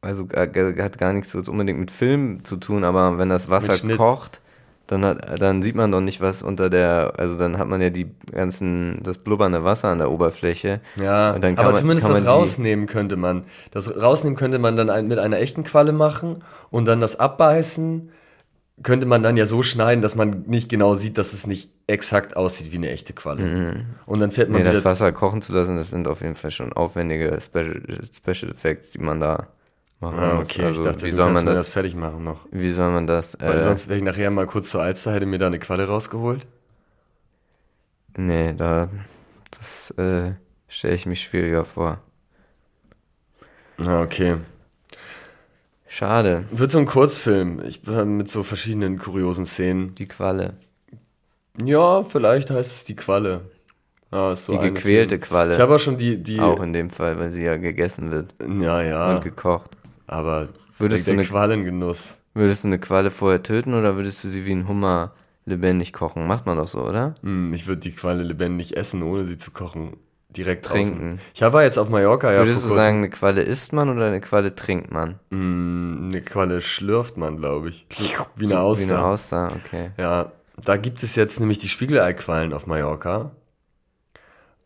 also 0.00 0.26
gar- 0.26 0.46
hat 0.84 0.98
gar 0.98 1.12
nichts 1.12 1.32
so 1.32 1.40
unbedingt 1.50 1.80
mit 1.80 1.90
Film 1.90 2.44
zu 2.44 2.56
tun, 2.56 2.84
aber 2.84 3.18
wenn 3.18 3.28
das 3.30 3.50
Wasser 3.50 3.72
kocht, 3.96 4.40
dann 4.86 5.04
hat, 5.04 5.40
dann 5.40 5.62
sieht 5.62 5.74
man 5.74 5.90
doch 5.90 6.00
nicht, 6.00 6.20
was 6.20 6.42
unter 6.42 6.70
der, 6.70 7.14
also 7.18 7.36
dann 7.36 7.58
hat 7.58 7.66
man 7.68 7.80
ja 7.80 7.90
die 7.90 8.06
ganzen, 8.32 9.00
das 9.02 9.18
blubbernde 9.18 9.64
Wasser 9.64 9.88
an 9.88 9.98
der 9.98 10.10
Oberfläche. 10.10 10.80
Ja, 11.00 11.32
aber 11.32 11.70
man- 11.72 11.74
zumindest 11.80 12.08
das 12.08 12.26
rausnehmen 12.26 12.86
könnte 12.86 13.16
man. 13.16 13.44
Das 13.72 14.00
rausnehmen 14.00 14.36
könnte 14.36 14.58
man 14.58 14.76
dann 14.76 14.88
ein, 14.90 15.08
mit 15.08 15.18
einer 15.18 15.38
echten 15.38 15.64
Qualle 15.64 15.92
machen 15.92 16.38
und 16.70 16.84
dann 16.84 17.00
das 17.00 17.18
abbeißen 17.18 18.10
könnte 18.82 19.06
man 19.06 19.22
dann 19.22 19.38
ja 19.38 19.46
so 19.46 19.62
schneiden, 19.62 20.02
dass 20.02 20.16
man 20.16 20.44
nicht 20.46 20.68
genau 20.68 20.94
sieht, 20.94 21.16
dass 21.16 21.32
es 21.32 21.46
nicht 21.46 21.70
exakt 21.86 22.36
aussieht 22.36 22.72
wie 22.72 22.76
eine 22.76 22.90
echte 22.90 23.14
Qualle. 23.14 23.84
Und 24.06 24.20
dann 24.20 24.30
fährt 24.30 24.50
man 24.50 24.60
Mhm. 24.60 24.66
Nee, 24.66 24.72
das 24.74 24.84
Wasser 24.84 25.12
kochen 25.12 25.40
zu 25.40 25.54
lassen, 25.54 25.76
das 25.78 25.88
sind 25.88 26.06
auf 26.06 26.20
jeden 26.20 26.34
Fall 26.34 26.50
schon 26.50 26.74
aufwendige 26.74 27.38
Special, 27.40 27.80
Special 28.12 28.52
Effects, 28.52 28.90
die 28.90 28.98
man 28.98 29.18
da 29.18 29.46
machen 30.00 30.18
Ah, 30.18 30.38
okay, 30.40 30.64
Also, 30.64 30.82
ich 30.82 30.88
dachte, 30.88 31.06
wie 31.06 31.10
soll 31.10 31.30
man 31.32 31.46
das, 31.46 31.54
das 31.54 31.68
fertig 31.68 31.94
machen 31.94 32.24
noch. 32.24 32.46
wie 32.50 32.70
soll 32.70 32.90
man 32.92 33.06
das, 33.06 33.36
Weil 33.40 33.58
äh, 33.58 33.62
sonst 33.62 33.88
wäre 33.88 33.98
ich 33.98 34.04
nachher 34.04 34.30
mal 34.30 34.46
kurz 34.46 34.70
zur 34.70 34.82
Alster, 34.82 35.12
hätte 35.12 35.26
mir 35.26 35.38
da 35.38 35.46
eine 35.48 35.58
Qualle 35.58 35.86
rausgeholt. 35.86 36.46
nee, 38.16 38.52
da, 38.54 38.88
das, 39.56 39.90
äh, 39.92 40.34
stelle 40.68 40.94
ich 40.94 41.06
mich 41.06 41.22
schwieriger 41.22 41.64
vor. 41.64 41.98
Ah, 43.78 44.02
okay. 44.02 44.36
Schade, 45.88 46.44
Wird 46.50 46.70
so 46.70 46.78
ein 46.78 46.86
Kurzfilm, 46.86 47.62
ich 47.64 47.86
äh, 47.86 48.04
mit 48.04 48.28
so 48.30 48.42
verschiedenen 48.42 48.98
kuriosen 48.98 49.46
Szenen. 49.46 49.94
die 49.94 50.06
Qualle. 50.06 50.54
Ja, 51.62 52.02
vielleicht 52.02 52.50
heißt 52.50 52.72
es 52.76 52.84
die 52.84 52.96
Qualle. 52.96 53.50
Ah, 54.10 54.34
so 54.34 54.52
Die 54.52 54.58
gequälte 54.58 55.16
Szene. 55.16 55.20
Qualle. 55.20 55.54
Ich 55.54 55.60
habe 55.60 55.74
auch 55.74 55.78
schon 55.78 55.96
die, 55.96 56.22
die. 56.22 56.40
Auch 56.40 56.60
in 56.62 56.72
dem 56.72 56.90
Fall, 56.90 57.18
weil 57.18 57.30
sie 57.30 57.44
ja 57.44 57.56
gegessen 57.56 58.10
wird 58.12 58.34
Ja, 58.40 58.82
ja. 58.82 59.14
und 59.14 59.22
gekocht. 59.24 59.70
Aber 60.06 60.48
Würdest 60.78 61.08
du 61.08 61.12
eine- 61.12 61.24
Qualengenuss. 61.24 62.18
Würdest 62.34 62.64
du 62.64 62.68
eine 62.68 62.78
Qualle 62.78 63.10
vorher 63.10 63.42
töten 63.42 63.74
oder 63.74 63.96
würdest 63.96 64.22
du 64.22 64.28
sie 64.28 64.44
wie 64.44 64.52
ein 64.52 64.68
Hummer 64.68 65.12
lebendig 65.46 65.92
kochen? 65.92 66.26
Macht 66.26 66.44
man 66.46 66.56
doch 66.58 66.68
so, 66.68 66.82
oder? 66.86 67.14
Hm, 67.22 67.52
ich 67.54 67.66
würde 67.66 67.80
die 67.80 67.92
Qualle 67.92 68.22
lebendig 68.22 68.76
essen, 68.76 69.02
ohne 69.02 69.24
sie 69.24 69.36
zu 69.38 69.50
kochen. 69.50 69.96
Direkt 70.28 70.66
Trinken. 70.66 71.16
draußen. 71.16 71.20
Ich 71.34 71.40
war 71.40 71.62
jetzt 71.62 71.78
auf 71.78 71.88
Mallorca, 71.88 72.30
ja, 72.30 72.40
Würdest 72.40 72.66
du 72.66 72.68
sagen, 72.70 72.98
eine 72.98 73.08
Qualle 73.08 73.40
isst 73.40 73.72
man 73.72 73.88
oder 73.88 74.06
eine 74.08 74.20
Qualle 74.20 74.54
trinkt 74.54 74.92
man? 74.92 75.18
Hm, 75.30 76.10
eine 76.12 76.20
Qualle 76.20 76.60
schlürft 76.60 77.16
man, 77.16 77.38
glaube 77.38 77.70
ich. 77.70 77.86
Wie 78.36 78.44
eine 78.44 78.60
Auster. 78.60 78.86
Wie 78.88 78.92
eine 78.92 79.02
Auster, 79.02 79.52
okay. 79.64 79.90
Ja, 79.96 80.32
da 80.62 80.76
gibt 80.76 81.02
es 81.02 81.16
jetzt 81.16 81.40
nämlich 81.40 81.58
die 81.58 81.68
Spiegeleiquallen 81.68 82.52
auf 82.52 82.66
Mallorca. 82.66 83.30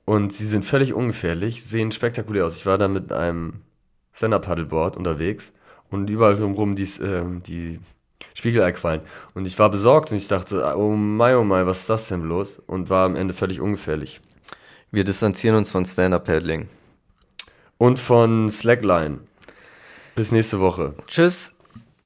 Und 0.05 0.33
sie 0.33 0.47
sind 0.47 0.65
völlig 0.65 0.93
ungefährlich, 0.93 1.63
sehen 1.65 1.93
spektakulär 1.93 2.47
aus. 2.47 2.57
Ich 2.57 2.67
war 2.67 2.79
da 2.79 2.89
mit 2.89 3.13
einem 3.13 3.61
Stand-Up-Paddleboard 4.13 4.97
unterwegs 4.97 5.53
und 5.91 6.09
überall 6.11 6.37
drumherum 6.37 6.77
die, 6.77 6.89
ähm, 7.03 7.43
die 7.43 7.81
Spiegeleiquallen. 8.35 9.03
Und 9.35 9.47
ich 9.47 9.59
war 9.59 9.71
besorgt 9.71 10.11
und 10.11 10.17
ich 10.17 10.29
dachte, 10.29 10.75
oh 10.77 10.95
mein, 10.95 11.37
oh 11.37 11.45
mein, 11.45 11.67
was 11.67 11.81
ist 11.81 11.91
das 11.91 12.09
denn 12.09 12.23
bloß? 12.23 12.61
Und 12.67 12.91
war 12.91 13.07
am 13.07 13.17
Ende 13.17 13.35
völlig 13.35 13.61
ungefährlich. 13.61 14.21
Wir 14.91 15.05
distanzieren 15.05 15.57
uns 15.57 15.71
von 15.71 15.85
Stand-Up-Paddling. 15.85 16.69
Und 17.79 17.99
von 17.99 18.51
Slackline. 18.51 19.21
Bis 20.15 20.33
nächste 20.33 20.61
Woche. 20.61 20.95
Tschüss. 21.07 21.55